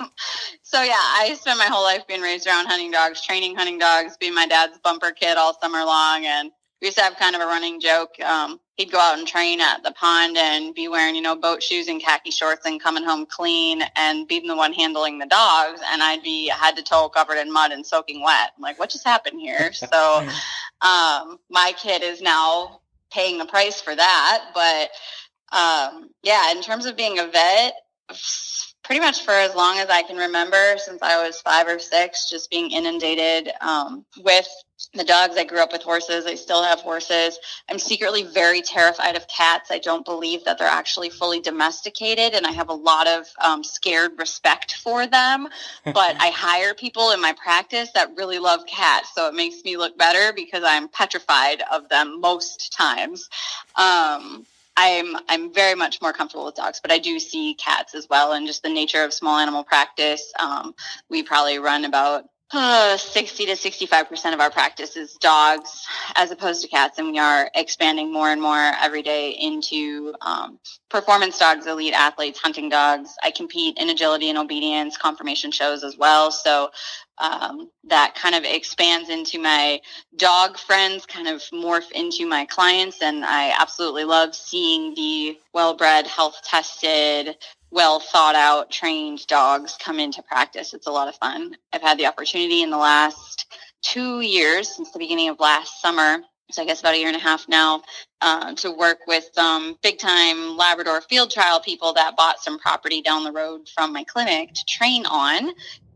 so 0.63 0.81
yeah, 0.81 0.95
I 0.97 1.37
spent 1.39 1.59
my 1.59 1.65
whole 1.65 1.83
life 1.83 2.07
being 2.07 2.21
raised 2.21 2.47
around 2.47 2.65
hunting 2.65 2.91
dogs, 2.91 3.23
training 3.23 3.55
hunting 3.55 3.77
dogs, 3.77 4.17
being 4.17 4.33
my 4.33 4.47
dad's 4.47 4.79
bumper 4.79 5.11
kid 5.11 5.37
all 5.37 5.57
summer 5.59 5.85
long, 5.85 6.25
and 6.25 6.51
we 6.81 6.87
used 6.87 6.97
to 6.97 7.03
have 7.03 7.15
kind 7.17 7.35
of 7.35 7.41
a 7.41 7.45
running 7.45 7.79
joke. 7.79 8.19
Um, 8.19 8.59
he'd 8.77 8.91
go 8.91 8.99
out 8.99 9.17
and 9.17 9.27
train 9.27 9.61
at 9.61 9.83
the 9.83 9.91
pond 9.91 10.37
and 10.37 10.75
be 10.75 10.87
wearing, 10.87 11.15
you 11.15 11.21
know, 11.21 11.35
boat 11.35 11.63
shoes 11.63 11.87
and 11.87 12.01
khaki 12.01 12.31
shorts 12.31 12.65
and 12.65 12.81
coming 12.81 13.03
home 13.03 13.25
clean 13.25 13.81
and 13.95 14.27
being 14.27 14.47
the 14.47 14.55
one 14.55 14.73
handling 14.73 15.17
the 15.17 15.25
dogs, 15.25 15.81
and 15.91 16.03
I'd 16.03 16.23
be 16.23 16.49
head 16.49 16.75
to 16.75 16.83
toe 16.83 17.09
covered 17.09 17.37
in 17.37 17.51
mud 17.51 17.71
and 17.71 17.85
soaking 17.85 18.21
wet. 18.21 18.51
I'm 18.55 18.61
like, 18.61 18.79
what 18.79 18.89
just 18.89 19.05
happened 19.05 19.39
here? 19.39 19.71
So, 19.85 20.27
um, 20.81 21.37
my 21.49 21.73
kid 21.77 22.01
is 22.01 22.21
now 22.21 22.81
paying 23.11 23.37
the 23.37 23.45
price 23.45 23.81
for 23.81 23.95
that, 23.95 24.45
but 24.53 24.89
um, 25.55 26.09
yeah, 26.23 26.51
in 26.51 26.61
terms 26.61 26.85
of 26.85 26.97
being 26.97 27.19
a 27.19 27.27
vet, 27.27 27.73
pretty 28.83 28.99
much 28.99 29.23
for 29.23 29.31
as 29.31 29.55
long 29.55 29.77
as 29.77 29.89
I 29.89 30.01
can 30.03 30.17
remember, 30.17 30.75
since 30.77 31.01
I 31.01 31.25
was 31.25 31.39
five 31.41 31.67
or 31.67 31.79
six, 31.79 32.29
just 32.29 32.49
being 32.49 32.71
inundated 32.71 33.51
um, 33.61 34.05
with 34.23 34.47
the 34.93 35.03
dogs. 35.03 35.37
I 35.37 35.43
grew 35.43 35.59
up 35.59 35.71
with 35.71 35.83
horses. 35.83 36.25
I 36.25 36.35
still 36.35 36.63
have 36.63 36.79
horses. 36.79 37.39
I'm 37.69 37.79
secretly 37.79 38.23
very 38.23 38.61
terrified 38.61 39.15
of 39.15 39.27
cats. 39.27 39.71
I 39.71 39.79
don't 39.79 40.05
believe 40.05 40.43
that 40.45 40.57
they're 40.57 40.67
actually 40.67 41.09
fully 41.09 41.39
domesticated, 41.39 42.33
and 42.33 42.45
I 42.45 42.51
have 42.51 42.69
a 42.69 42.73
lot 42.73 43.07
of 43.07 43.25
um, 43.43 43.63
scared 43.63 44.11
respect 44.17 44.75
for 44.75 45.07
them. 45.07 45.47
But 45.85 46.15
I 46.19 46.29
hire 46.29 46.73
people 46.73 47.11
in 47.11 47.21
my 47.21 47.33
practice 47.33 47.91
that 47.93 48.15
really 48.15 48.39
love 48.39 48.65
cats, 48.65 49.13
so 49.13 49.27
it 49.27 49.33
makes 49.33 49.63
me 49.63 49.77
look 49.77 49.97
better 49.97 50.33
because 50.33 50.63
I'm 50.65 50.87
petrified 50.89 51.63
of 51.71 51.87
them 51.89 52.19
most 52.19 52.73
times. 52.73 53.29
Um, 53.75 54.45
I'm 54.77 55.15
I'm 55.29 55.53
very 55.53 55.75
much 55.75 56.01
more 56.01 56.11
comfortable 56.11 56.45
with 56.45 56.55
dogs, 56.55 56.81
but 56.81 56.91
I 56.91 56.99
do 56.99 57.17
see 57.19 57.53
cats 57.53 57.95
as 57.95 58.09
well, 58.09 58.33
and 58.33 58.45
just 58.45 58.61
the 58.61 58.69
nature 58.69 59.03
of 59.03 59.13
small 59.13 59.37
animal 59.37 59.63
practice. 59.63 60.33
Um, 60.37 60.75
we 61.09 61.23
probably 61.23 61.59
run 61.59 61.85
about 61.85 62.25
uh, 62.55 62.97
60 62.97 63.45
to 63.47 63.55
65 63.55 64.09
percent 64.09 64.33
of 64.33 64.41
our 64.41 64.49
practice 64.49 64.95
is 64.95 65.13
dogs, 65.15 65.85
as 66.15 66.31
opposed 66.31 66.61
to 66.61 66.67
cats, 66.67 66.97
and 66.97 67.11
we 67.11 67.19
are 67.19 67.49
expanding 67.55 68.11
more 68.11 68.29
and 68.29 68.41
more 68.41 68.71
every 68.81 69.01
day 69.01 69.31
into 69.31 70.13
um, 70.21 70.59
performance 70.89 71.37
dogs, 71.37 71.67
elite 71.67 71.93
athletes, 71.93 72.39
hunting 72.39 72.69
dogs. 72.69 73.15
I 73.23 73.31
compete 73.31 73.77
in 73.77 73.89
agility 73.89 74.29
and 74.29 74.37
obedience, 74.37 74.97
conformation 74.97 75.51
shows 75.51 75.83
as 75.83 75.97
well, 75.97 76.31
so. 76.31 76.71
Um, 77.17 77.71
that 77.85 78.13
kind 78.15 78.35
of 78.35 78.43
expands 78.43 79.09
into 79.09 79.39
my 79.39 79.79
dog 80.17 80.57
friends 80.57 81.05
kind 81.05 81.29
of 81.29 81.41
morph 81.53 81.89
into 81.91 82.27
my 82.27 82.43
clients 82.43 83.01
and 83.01 83.23
i 83.23 83.55
absolutely 83.57 84.03
love 84.03 84.35
seeing 84.35 84.93
the 84.95 85.39
well-bred 85.53 86.07
health 86.07 86.41
tested 86.43 87.37
well 87.75 87.99
thought 87.99 88.35
out 88.35 88.71
trained 88.71 89.27
dogs 89.27 89.77
come 89.79 89.99
into 89.99 90.23
practice. 90.23 90.73
It's 90.73 90.87
a 90.87 90.91
lot 90.91 91.09
of 91.09 91.15
fun. 91.15 91.55
I've 91.71 91.83
had 91.83 91.99
the 91.99 92.07
opportunity 92.07 92.63
in 92.63 92.71
the 92.71 92.77
last 92.77 93.45
two 93.83 94.21
years 94.21 94.75
since 94.75 94.91
the 94.91 94.99
beginning 94.99 95.29
of 95.29 95.39
last 95.39 95.81
summer 95.81 96.23
so 96.51 96.61
i 96.61 96.65
guess 96.65 96.79
about 96.79 96.93
a 96.93 96.97
year 96.97 97.07
and 97.07 97.17
a 97.17 97.19
half 97.19 97.47
now 97.49 97.81
uh, 98.21 98.53
to 98.55 98.71
work 98.71 98.99
with 99.07 99.29
some 99.33 99.77
big 99.83 99.99
time 99.99 100.57
labrador 100.57 101.01
field 101.01 101.31
trial 101.31 101.59
people 101.59 101.93
that 101.93 102.15
bought 102.15 102.39
some 102.39 102.57
property 102.59 103.01
down 103.01 103.23
the 103.23 103.31
road 103.31 103.69
from 103.73 103.93
my 103.93 104.03
clinic 104.03 104.53
to 104.53 104.65
train 104.65 105.05
on. 105.05 105.51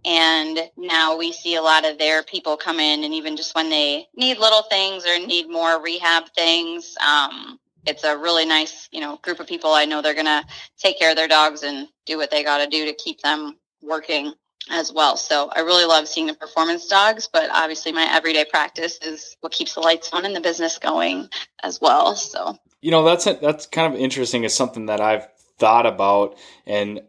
And 0.05 0.59
now 0.77 1.17
we 1.17 1.33
see 1.33 1.55
a 1.55 1.61
lot 1.61 1.85
of 1.85 1.97
their 1.97 2.23
people 2.23 2.55
come 2.55 2.79
in 2.79 3.03
and 3.03 3.13
even 3.13 3.35
just 3.35 3.55
when 3.55 3.69
they 3.69 4.07
need 4.15 4.37
little 4.37 4.63
things 4.63 5.05
or 5.05 5.19
need 5.19 5.49
more 5.49 5.81
rehab 5.81 6.25
things 6.35 6.95
um, 7.05 7.59
it's 7.85 8.03
a 8.03 8.17
really 8.17 8.45
nice 8.45 8.89
you 8.91 9.01
know 9.01 9.17
group 9.17 9.39
of 9.39 9.47
people. 9.47 9.71
I 9.73 9.85
know 9.85 10.01
they're 10.01 10.13
going 10.13 10.25
to 10.25 10.45
take 10.77 10.99
care 10.99 11.11
of 11.11 11.15
their 11.15 11.27
dogs 11.27 11.63
and 11.63 11.87
do 12.05 12.17
what 12.17 12.31
they 12.31 12.43
got 12.43 12.59
to 12.59 12.67
do 12.67 12.85
to 12.85 12.93
keep 12.93 13.21
them 13.21 13.57
working 13.81 14.33
as 14.71 14.91
well. 14.93 15.17
So 15.17 15.49
i 15.55 15.61
really 15.61 15.85
love 15.85 16.07
seeing 16.07 16.27
the 16.27 16.33
performance 16.33 16.85
dogs 16.87 17.27
but 17.31 17.49
obviously 17.51 17.91
my 17.91 18.07
everyday 18.13 18.45
practice 18.45 18.99
is 19.01 19.35
what 19.39 19.51
keeps 19.51 19.73
the 19.73 19.79
lights 19.79 20.11
on 20.13 20.25
and 20.25 20.35
the 20.35 20.41
business 20.41 20.77
going 20.77 21.27
as 21.63 21.79
well 21.81 22.15
so. 22.15 22.55
You 22.81 22.91
know, 22.91 23.03
that's 23.03 23.25
that's 23.25 23.65
kind 23.65 23.93
of 23.93 23.99
interesting. 23.99 24.43
It's 24.43 24.55
something 24.55 24.85
that 24.85 25.01
I've 25.01 25.27
thought 25.57 25.85
about, 25.85 26.37
and 26.65 27.01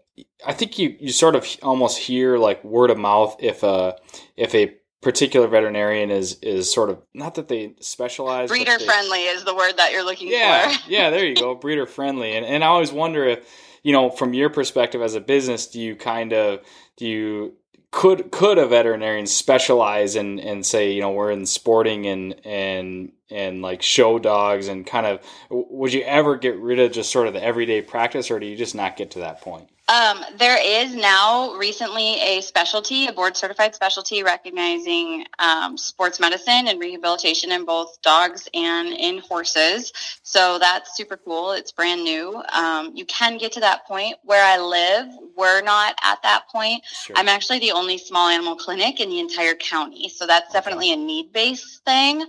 I 0.44 0.52
think 0.52 0.78
you, 0.78 0.96
you 0.98 1.12
sort 1.12 1.36
of 1.36 1.46
almost 1.62 1.98
hear 1.98 2.38
like 2.38 2.64
word 2.64 2.90
of 2.90 2.98
mouth 2.98 3.36
if 3.38 3.62
a 3.62 3.96
if 4.36 4.54
a 4.54 4.74
particular 5.02 5.46
veterinarian 5.48 6.10
is 6.10 6.38
is 6.42 6.72
sort 6.72 6.90
of 6.90 7.00
not 7.14 7.34
that 7.36 7.48
they 7.48 7.74
specialize 7.80 8.48
breeder 8.48 8.76
they- 8.78 8.84
friendly 8.84 9.20
is 9.22 9.44
the 9.44 9.54
word 9.54 9.72
that 9.76 9.92
you're 9.92 10.04
looking 10.04 10.28
yeah 10.28 10.68
for. 10.70 10.78
Yeah 10.90 11.10
there 11.10 11.24
you 11.24 11.34
go 11.34 11.54
breeder 11.54 11.86
friendly. 11.86 12.36
And 12.36 12.44
and 12.44 12.62
I 12.62 12.68
always 12.68 12.92
wonder 12.92 13.24
if 13.24 13.46
you 13.82 13.92
know, 13.92 14.10
from 14.10 14.34
your 14.34 14.50
perspective 14.50 15.00
as 15.00 15.14
a 15.14 15.20
business, 15.20 15.66
do 15.66 15.80
you 15.80 15.96
kind 15.96 16.32
of 16.34 16.60
do 16.98 17.06
you 17.06 17.54
could 17.90 18.30
could 18.30 18.58
a 18.58 18.66
veterinarian 18.66 19.26
specialize 19.26 20.16
and 20.16 20.38
and 20.38 20.64
say 20.64 20.92
you 20.92 21.00
know 21.00 21.10
we're 21.10 21.30
in 21.30 21.46
sporting 21.46 22.06
and 22.06 22.34
and 22.44 23.12
and 23.30 23.62
like 23.62 23.82
show 23.82 24.18
dogs 24.18 24.68
and 24.68 24.86
kind 24.86 25.06
of 25.06 25.20
would 25.50 25.92
you 25.92 26.02
ever 26.02 26.36
get 26.36 26.56
rid 26.58 26.78
of 26.78 26.92
just 26.92 27.10
sort 27.10 27.26
of 27.26 27.34
the 27.34 27.42
everyday 27.42 27.82
practice 27.82 28.30
or 28.30 28.38
do 28.40 28.46
you 28.46 28.56
just 28.56 28.74
not 28.74 28.96
get 28.96 29.12
to 29.12 29.20
that 29.20 29.40
point 29.40 29.68
um, 29.90 30.24
there 30.38 30.56
is 30.62 30.94
now 30.94 31.54
recently 31.56 32.20
a 32.20 32.40
specialty, 32.42 33.08
a 33.08 33.12
board 33.12 33.36
certified 33.36 33.74
specialty 33.74 34.22
recognizing 34.22 35.26
um, 35.40 35.76
sports 35.76 36.20
medicine 36.20 36.68
and 36.68 36.78
rehabilitation 36.78 37.50
in 37.50 37.64
both 37.64 38.00
dogs 38.00 38.48
and 38.54 38.88
in 38.90 39.18
horses. 39.18 39.92
So 40.22 40.60
that's 40.60 40.96
super 40.96 41.16
cool. 41.16 41.50
It's 41.50 41.72
brand 41.72 42.04
new. 42.04 42.40
Um, 42.52 42.92
you 42.94 43.04
can 43.06 43.36
get 43.36 43.50
to 43.52 43.60
that 43.60 43.84
point. 43.84 44.14
Where 44.22 44.44
I 44.44 44.58
live, 44.60 45.08
we're 45.36 45.60
not 45.62 45.96
at 46.04 46.22
that 46.22 46.44
point. 46.52 46.84
Sure. 46.84 47.16
I'm 47.18 47.26
actually 47.26 47.58
the 47.58 47.72
only 47.72 47.98
small 47.98 48.28
animal 48.28 48.54
clinic 48.54 49.00
in 49.00 49.10
the 49.10 49.18
entire 49.18 49.54
county. 49.54 50.08
So 50.08 50.24
that's 50.24 50.52
definitely 50.52 50.92
a 50.92 50.96
need 50.96 51.32
based 51.32 51.84
thing. 51.84 52.24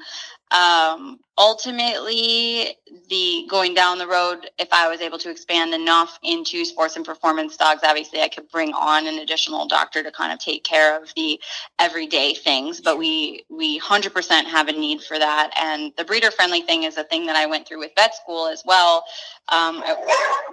Um, 0.51 1.19
ultimately, 1.37 2.75
the 3.09 3.47
going 3.49 3.73
down 3.73 3.97
the 3.97 4.07
road, 4.07 4.49
if 4.59 4.67
I 4.71 4.89
was 4.89 4.99
able 4.99 5.17
to 5.19 5.29
expand 5.29 5.73
enough 5.73 6.19
into 6.23 6.65
sports 6.65 6.97
and 6.97 7.05
performance 7.05 7.55
dogs, 7.55 7.81
obviously 7.83 8.21
I 8.21 8.27
could 8.27 8.49
bring 8.49 8.73
on 8.73 9.07
an 9.07 9.19
additional 9.19 9.67
doctor 9.67 10.03
to 10.03 10.11
kind 10.11 10.33
of 10.33 10.39
take 10.39 10.63
care 10.63 11.01
of 11.01 11.13
the 11.15 11.39
everyday 11.79 12.33
things. 12.33 12.81
But 12.81 12.97
we 12.97 13.45
we 13.49 13.77
hundred 13.77 14.13
percent 14.13 14.47
have 14.47 14.67
a 14.67 14.73
need 14.73 15.01
for 15.01 15.17
that, 15.17 15.51
and 15.57 15.93
the 15.97 16.03
breeder 16.05 16.31
friendly 16.31 16.61
thing 16.61 16.83
is 16.83 16.97
a 16.97 17.03
thing 17.05 17.25
that 17.27 17.35
I 17.35 17.45
went 17.45 17.67
through 17.67 17.79
with 17.79 17.91
vet 17.95 18.13
school 18.15 18.47
as 18.47 18.61
well. 18.65 19.05
Um, 19.49 19.81
I 19.85 19.95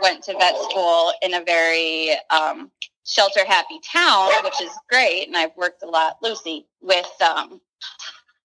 went 0.00 0.22
to 0.24 0.32
vet 0.34 0.56
school 0.70 1.12
in 1.22 1.34
a 1.34 1.42
very 1.44 2.12
um, 2.30 2.70
shelter 3.04 3.44
happy 3.44 3.80
town, 3.80 4.30
which 4.44 4.60
is 4.62 4.70
great, 4.88 5.26
and 5.26 5.36
I've 5.36 5.56
worked 5.56 5.82
a 5.82 5.86
lot, 5.86 6.18
Lucy, 6.22 6.66
with 6.80 7.10
um, 7.20 7.60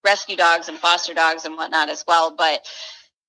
rescue 0.04 0.36
dogs 0.36 0.68
and 0.68 0.78
foster 0.78 1.14
dogs 1.14 1.44
and 1.44 1.56
whatnot 1.56 1.88
as 1.88 2.04
well. 2.06 2.34
But 2.36 2.66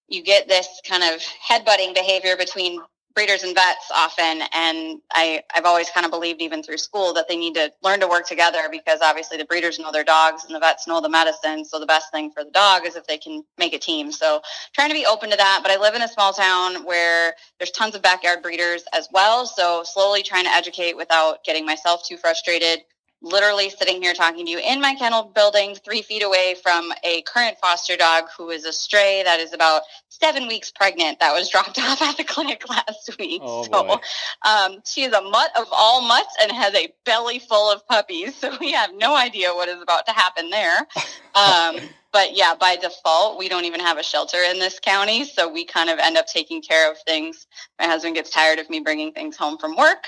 you 0.07 0.21
get 0.21 0.47
this 0.47 0.67
kind 0.87 1.03
of 1.03 1.21
headbutting 1.49 1.95
behavior 1.95 2.35
between 2.37 2.79
breeders 3.15 3.43
and 3.43 3.55
vets 3.55 3.89
often. 3.95 4.41
And 4.53 4.99
I, 5.13 5.41
I've 5.55 5.63
always 5.63 5.89
kind 5.89 6.05
of 6.05 6.11
believed, 6.11 6.41
even 6.41 6.61
through 6.61 6.77
school, 6.77 7.13
that 7.13 7.27
they 7.29 7.37
need 7.37 7.55
to 7.55 7.71
learn 7.81 8.01
to 8.01 8.07
work 8.07 8.27
together 8.27 8.67
because 8.69 8.99
obviously 9.01 9.37
the 9.37 9.45
breeders 9.45 9.79
know 9.79 9.91
their 9.91 10.03
dogs 10.03 10.43
and 10.43 10.53
the 10.53 10.59
vets 10.59 10.85
know 10.85 10.99
the 10.99 11.09
medicine. 11.09 11.63
So 11.63 11.79
the 11.79 11.85
best 11.85 12.11
thing 12.11 12.29
for 12.31 12.43
the 12.43 12.51
dog 12.51 12.85
is 12.85 12.97
if 12.97 13.07
they 13.07 13.17
can 13.17 13.43
make 13.57 13.73
a 13.73 13.79
team. 13.79 14.11
So 14.11 14.41
trying 14.73 14.89
to 14.89 14.93
be 14.93 15.05
open 15.05 15.31
to 15.31 15.37
that. 15.37 15.61
But 15.63 15.71
I 15.71 15.79
live 15.79 15.95
in 15.95 16.01
a 16.01 16.09
small 16.09 16.33
town 16.33 16.83
where 16.83 17.33
there's 17.57 17.71
tons 17.71 17.95
of 17.95 18.01
backyard 18.01 18.43
breeders 18.43 18.83
as 18.93 19.07
well. 19.13 19.45
So 19.45 19.83
slowly 19.85 20.21
trying 20.21 20.43
to 20.43 20.51
educate 20.51 20.97
without 20.97 21.43
getting 21.45 21.65
myself 21.65 22.05
too 22.05 22.17
frustrated 22.17 22.81
literally 23.25 23.69
sitting 23.69 24.01
here 24.01 24.13
talking 24.13 24.45
to 24.45 24.51
you 24.51 24.59
in 24.59 24.79
my 24.79 24.93
kennel 24.95 25.23
building, 25.23 25.75
three 25.75 26.01
feet 26.01 26.23
away 26.23 26.55
from 26.61 26.93
a 27.03 27.23
current 27.23 27.57
foster 27.57 27.97
dog 27.97 28.25
who 28.37 28.51
is 28.51 28.65
a 28.65 28.71
stray 28.71 29.23
that 29.25 29.39
is 29.39 29.51
about 29.51 29.81
seven 30.09 30.47
weeks 30.47 30.71
pregnant 30.71 31.19
that 31.19 31.33
was 31.33 31.49
dropped 31.51 31.77
off 31.79 32.01
at 32.01 32.17
the 32.17 32.23
clinic 32.23 32.69
last 32.69 33.09
week. 33.19 33.41
Oh, 33.43 33.63
so 33.63 33.99
um, 34.47 34.81
she 34.85 35.03
is 35.03 35.13
a 35.13 35.21
mutt 35.21 35.51
of 35.57 35.67
all 35.71 36.01
mutts 36.01 36.35
and 36.41 36.51
has 36.51 36.73
a 36.75 36.93
belly 37.03 37.39
full 37.39 37.71
of 37.71 37.85
puppies. 37.87 38.35
So 38.45 38.55
we 38.59 38.73
have 38.73 38.91
no 38.93 39.15
idea 39.15 39.49
what 39.53 39.69
is 39.69 39.81
about 39.81 40.05
to 40.05 40.11
happen 40.11 40.49
there. 40.51 40.87
Um, 41.35 41.75
but 42.15 42.33
yeah, 42.33 42.53
by 42.57 42.77
default, 42.77 43.37
we 43.37 43.49
don't 43.49 43.65
even 43.65 43.81
have 43.81 43.97
a 43.97 44.03
shelter 44.03 44.37
in 44.37 44.57
this 44.57 44.79
county. 44.79 45.25
So 45.25 45.51
we 45.51 45.65
kind 45.65 45.89
of 45.89 45.99
end 45.99 46.15
up 46.15 46.27
taking 46.27 46.61
care 46.61 46.89
of 46.89 46.97
things. 47.05 47.45
My 47.77 47.87
husband 47.87 48.15
gets 48.15 48.29
tired 48.29 48.57
of 48.57 48.69
me 48.69 48.79
bringing 48.79 49.11
things 49.11 49.35
home 49.35 49.57
from 49.57 49.75
work, 49.75 50.05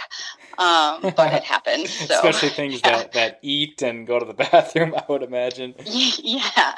um, 0.58 1.02
but 1.18 1.34
it 1.34 1.44
happens. 1.44 1.92
So, 1.92 2.16
Especially 2.16 2.48
things 2.48 2.76
yeah. 2.76 3.00
that, 3.00 3.12
that 3.12 3.40
eat 3.42 3.82
and 3.82 4.08
go 4.08 4.20
to 4.20 4.26
the 4.26 4.34
bathroom, 4.52 4.96
I 4.96 5.04
would 5.10 5.22
imagine. 5.22 5.76
Yeah, 5.84 6.74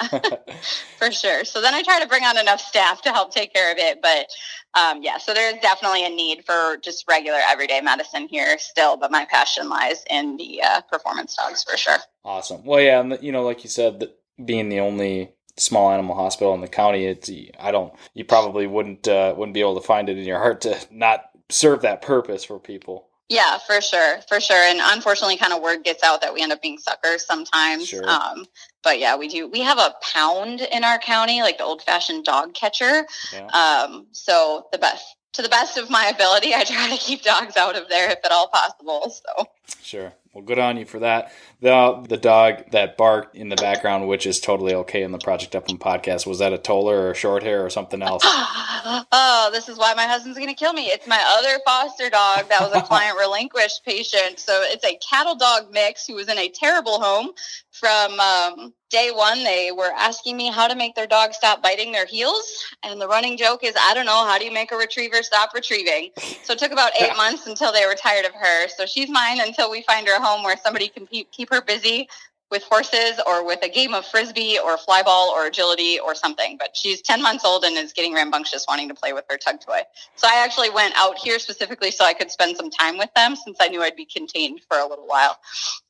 for 0.98 1.12
sure. 1.12 1.44
So 1.44 1.60
then 1.60 1.74
I 1.74 1.82
try 1.82 2.00
to 2.00 2.06
bring 2.06 2.24
on 2.24 2.38
enough 2.38 2.60
staff 2.60 3.02
to 3.02 3.10
help 3.10 3.32
take 3.32 3.52
care 3.52 3.70
of 3.70 3.78
it. 3.78 4.00
But 4.02 4.26
um, 4.74 5.02
yeah, 5.02 5.18
so 5.18 5.34
there's 5.34 5.60
definitely 5.60 6.04
a 6.04 6.08
need 6.08 6.44
for 6.44 6.76
just 6.82 7.04
regular 7.08 7.38
everyday 7.48 7.80
medicine 7.80 8.26
here 8.28 8.58
still. 8.58 8.96
But 8.96 9.10
my 9.10 9.26
passion 9.26 9.68
lies 9.68 10.04
in 10.10 10.36
the 10.36 10.62
uh, 10.62 10.80
performance 10.82 11.36
dogs 11.36 11.62
for 11.62 11.76
sure. 11.76 11.98
Awesome. 12.24 12.64
Well, 12.64 12.80
yeah, 12.80 13.00
and 13.00 13.18
you 13.20 13.32
know, 13.32 13.42
like 13.42 13.62
you 13.64 13.70
said, 13.70 14.10
being 14.44 14.68
the 14.68 14.80
only 14.80 15.32
small 15.56 15.90
animal 15.90 16.14
hospital 16.14 16.54
in 16.54 16.60
the 16.60 16.68
county, 16.68 17.06
it's 17.06 17.30
I 17.58 17.70
don't 17.70 17.92
you 18.14 18.24
probably 18.24 18.66
wouldn't 18.66 19.06
uh, 19.08 19.34
wouldn't 19.36 19.54
be 19.54 19.60
able 19.60 19.80
to 19.80 19.86
find 19.86 20.08
it 20.08 20.18
in 20.18 20.24
your 20.24 20.38
heart 20.38 20.62
to 20.62 20.78
not 20.90 21.30
serve 21.48 21.82
that 21.82 22.02
purpose 22.02 22.44
for 22.44 22.58
people. 22.58 23.06
Yeah, 23.28 23.58
for 23.58 23.80
sure, 23.80 24.18
for 24.28 24.40
sure. 24.40 24.56
And 24.56 24.80
unfortunately, 24.82 25.36
kind 25.36 25.52
of 25.52 25.62
word 25.62 25.84
gets 25.84 26.02
out 26.02 26.20
that 26.22 26.34
we 26.34 26.42
end 26.42 26.50
up 26.50 26.60
being 26.60 26.78
suckers 26.78 27.24
sometimes. 27.24 27.86
Sure. 27.86 28.08
Um, 28.08 28.44
but 28.82 28.98
yeah, 28.98 29.16
we 29.16 29.28
do. 29.28 29.46
We 29.46 29.60
have 29.60 29.78
a 29.78 29.94
pound 30.02 30.60
in 30.60 30.82
our 30.82 30.98
county, 30.98 31.40
like 31.40 31.58
the 31.58 31.64
old 31.64 31.82
fashioned 31.82 32.24
dog 32.24 32.54
catcher. 32.54 33.06
Yeah. 33.32 33.46
Um, 33.46 34.08
so 34.10 34.66
the 34.72 34.78
best 34.78 35.04
to 35.34 35.42
the 35.42 35.48
best 35.48 35.78
of 35.78 35.90
my 35.90 36.06
ability, 36.06 36.54
I 36.54 36.64
try 36.64 36.90
to 36.90 36.96
keep 36.96 37.22
dogs 37.22 37.56
out 37.56 37.76
of 37.76 37.88
there 37.88 38.10
if 38.10 38.18
at 38.24 38.32
all 38.32 38.48
possible. 38.48 39.10
So 39.10 39.46
sure. 39.80 40.12
Well, 40.32 40.44
good 40.44 40.60
on 40.60 40.76
you 40.76 40.84
for 40.84 41.00
that. 41.00 41.32
The 41.60 42.04
the 42.08 42.16
dog 42.16 42.70
that 42.70 42.96
barked 42.96 43.34
in 43.34 43.48
the 43.48 43.56
background, 43.56 44.06
which 44.06 44.26
is 44.26 44.38
totally 44.38 44.74
okay 44.74 45.02
in 45.02 45.10
the 45.10 45.18
Project 45.18 45.56
Upland 45.56 45.80
podcast, 45.80 46.24
was 46.24 46.38
that 46.38 46.52
a 46.52 46.58
Toller 46.58 47.00
or 47.00 47.10
a 47.10 47.14
short 47.16 47.42
hair 47.42 47.64
or 47.64 47.70
something 47.70 48.00
else? 48.00 48.22
oh, 48.26 49.50
this 49.52 49.68
is 49.68 49.76
why 49.76 49.92
my 49.94 50.04
husband's 50.04 50.38
going 50.38 50.48
to 50.48 50.54
kill 50.54 50.72
me. 50.72 50.86
It's 50.86 51.08
my 51.08 51.20
other 51.36 51.60
foster 51.66 52.08
dog 52.10 52.48
that 52.48 52.60
was 52.60 52.72
a 52.72 52.82
client 52.82 53.18
relinquished 53.20 53.84
patient. 53.84 54.38
So 54.38 54.62
it's 54.62 54.84
a 54.84 54.96
cattle 54.98 55.34
dog 55.34 55.72
mix 55.72 56.06
who 56.06 56.14
was 56.14 56.28
in 56.28 56.38
a 56.38 56.48
terrible 56.48 57.00
home 57.00 57.30
from 57.72 58.20
um, 58.20 58.74
day 58.90 59.10
one, 59.12 59.42
they 59.44 59.70
were 59.72 59.90
asking 59.96 60.36
me 60.36 60.50
how 60.50 60.68
to 60.68 60.74
make 60.74 60.94
their 60.94 61.06
dog 61.06 61.32
stop 61.32 61.62
biting 61.62 61.92
their 61.92 62.04
heels. 62.04 62.44
And 62.82 63.00
the 63.00 63.08
running 63.08 63.36
joke 63.38 63.64
is, 63.64 63.74
I 63.80 63.94
don't 63.94 64.06
know, 64.06 64.26
how 64.26 64.38
do 64.38 64.44
you 64.44 64.52
make 64.52 64.72
a 64.72 64.76
retriever 64.76 65.22
stop 65.22 65.54
retrieving? 65.54 66.10
So 66.42 66.52
it 66.52 66.58
took 66.58 66.72
about 66.72 66.92
eight 67.00 67.12
months 67.16 67.46
until 67.46 67.72
they 67.72 67.86
were 67.86 67.94
tired 67.94 68.26
of 68.26 68.34
her. 68.34 68.68
So 68.68 68.84
she's 68.84 69.08
mine 69.08 69.40
until 69.40 69.70
we 69.70 69.82
find 69.82 70.06
her 70.08 70.19
home 70.20 70.42
where 70.42 70.56
somebody 70.56 70.88
can 70.88 71.06
keep 71.06 71.50
her 71.50 71.62
busy 71.62 72.08
with 72.50 72.64
horses 72.64 73.20
or 73.26 73.46
with 73.46 73.60
a 73.62 73.68
game 73.68 73.94
of 73.94 74.04
frisbee 74.04 74.58
or 74.58 74.76
fly 74.76 75.02
ball 75.02 75.30
or 75.30 75.46
agility 75.46 76.00
or 76.00 76.14
something. 76.14 76.56
But 76.58 76.76
she's 76.76 77.00
10 77.00 77.22
months 77.22 77.44
old 77.44 77.64
and 77.64 77.76
is 77.78 77.92
getting 77.92 78.12
rambunctious 78.12 78.66
wanting 78.68 78.88
to 78.88 78.94
play 78.94 79.12
with 79.12 79.24
her 79.30 79.36
tug 79.36 79.60
toy. 79.60 79.82
So 80.16 80.26
I 80.28 80.42
actually 80.44 80.70
went 80.70 80.94
out 80.96 81.16
here 81.16 81.38
specifically 81.38 81.90
so 81.90 82.04
I 82.04 82.12
could 82.12 82.30
spend 82.30 82.56
some 82.56 82.70
time 82.70 82.98
with 82.98 83.10
them 83.14 83.36
since 83.36 83.58
I 83.60 83.68
knew 83.68 83.82
I'd 83.82 83.96
be 83.96 84.04
contained 84.04 84.60
for 84.68 84.78
a 84.78 84.86
little 84.86 85.06
while. 85.06 85.38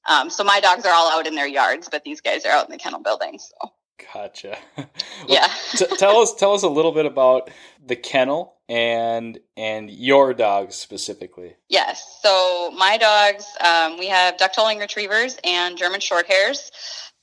Um, 0.09 0.29
so 0.29 0.45
my 0.45 0.61
dogs 0.61 0.85
are 0.85 0.93
all 0.93 1.11
out 1.11 1.27
in 1.27 1.35
their 1.35 1.49
yards, 1.49 1.89
but 1.91 2.05
these 2.05 2.21
guys 2.21 2.45
are 2.45 2.53
out 2.53 2.67
in 2.67 2.73
the 2.73 2.79
kennel 2.79 3.01
building. 3.01 3.39
So. 3.39 3.73
Gotcha. 4.13 4.59
well, 4.77 4.89
yeah. 5.29 5.49
t- 5.73 5.87
tell 5.97 6.19
us 6.19 6.35
tell 6.35 6.55
us 6.55 6.63
a 6.63 6.69
little 6.69 6.93
bit 6.93 7.07
about 7.07 7.51
the 7.85 7.97
kennel 7.97 8.57
and 8.71 9.41
and 9.57 9.91
your 9.91 10.33
dogs 10.33 10.77
specifically. 10.77 11.57
Yes. 11.69 12.21
So 12.23 12.71
my 12.71 12.97
dogs, 12.97 13.45
um, 13.61 13.99
we 13.99 14.07
have 14.07 14.39
duck-tolling 14.39 14.79
retrievers 14.79 15.37
and 15.43 15.77
German 15.77 15.99
Shorthairs. 15.99 16.71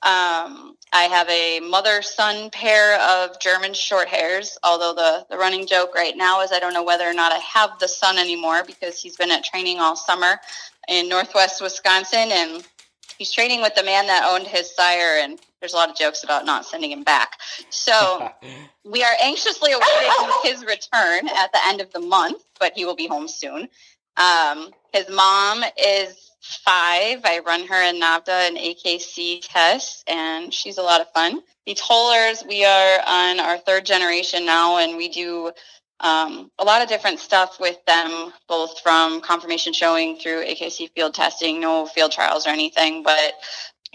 Um, 0.04 0.76
I 0.94 1.04
have 1.10 1.28
a 1.30 1.62
mother-son 1.62 2.50
pair 2.52 3.00
of 3.00 3.40
German 3.40 3.72
Shorthairs. 3.72 4.58
Although 4.64 4.94
the 4.94 5.26
the 5.30 5.38
running 5.38 5.66
joke 5.66 5.96
right 5.96 6.16
now 6.18 6.42
is 6.42 6.52
I 6.52 6.60
don't 6.60 6.74
know 6.74 6.84
whether 6.84 7.06
or 7.06 7.14
not 7.14 7.32
I 7.32 7.38
have 7.38 7.80
the 7.80 7.88
son 7.88 8.18
anymore 8.18 8.64
because 8.68 9.02
he's 9.02 9.16
been 9.16 9.32
at 9.32 9.46
training 9.46 9.80
all 9.80 9.96
summer 9.96 10.40
in 10.90 11.08
Northwest 11.08 11.62
Wisconsin 11.62 12.30
and 12.30 12.64
he's 13.18 13.32
training 13.32 13.62
with 13.62 13.74
the 13.76 13.84
man 13.84 14.06
that 14.08 14.30
owned 14.30 14.48
his 14.48 14.76
sire 14.76 15.20
and 15.22 15.40
there's 15.60 15.74
a 15.74 15.76
lot 15.76 15.90
of 15.90 15.96
jokes 15.96 16.24
about 16.24 16.46
not 16.46 16.66
sending 16.66 16.92
him 16.92 17.04
back. 17.04 17.40
So 17.70 18.30
we 18.86 19.04
are 19.04 19.14
anxiously 19.22 19.72
awaiting 19.72 20.32
his 20.44 20.62
return 20.62 21.28
at 21.28 21.52
the 21.52 21.60
end 21.66 21.82
of 21.82 21.92
the 21.92 22.00
month, 22.00 22.44
but 22.60 22.74
he 22.76 22.86
will 22.86 22.96
be 22.96 23.08
home 23.08 23.28
soon. 23.28 23.68
Um, 24.18 24.72
his 24.94 25.10
mom 25.10 25.64
is 25.78 26.32
five. 26.42 27.22
I 27.24 27.42
run 27.46 27.66
her 27.68 27.82
in 27.84 28.00
NAVHDA 28.00 28.48
and 28.48 28.58
AKC 28.58 29.42
tests, 29.42 30.04
and 30.08 30.54
she's 30.54 30.78
a 30.78 30.84
lot 30.84 31.02
of 31.02 31.12
fun. 31.12 31.42
The 31.66 31.76
Tollers, 31.76 32.44
we 32.48 32.64
are 32.64 33.00
on 33.06 33.40
our 33.40 33.58
third 33.58 33.86
generation 33.86 34.46
now, 34.46 34.78
and 34.78 34.98
we 34.98 35.10
do 35.10 35.52
um, 36.00 36.52
a 36.60 36.64
lot 36.64 36.82
of 36.82 36.88
different 36.90 37.20
stuff 37.20 37.60
with 37.60 37.84
them, 37.86 38.32
both 38.48 38.80
from 38.82 39.20
conformation 39.22 39.74
showing 39.74 40.18
through 40.18 40.46
AKC 40.46 40.92
field 40.92 41.14
testing, 41.14 41.60
no 41.60 41.86
field 41.88 42.12
trials 42.12 42.46
or 42.46 42.52
anything, 42.52 43.04
but 43.04 43.34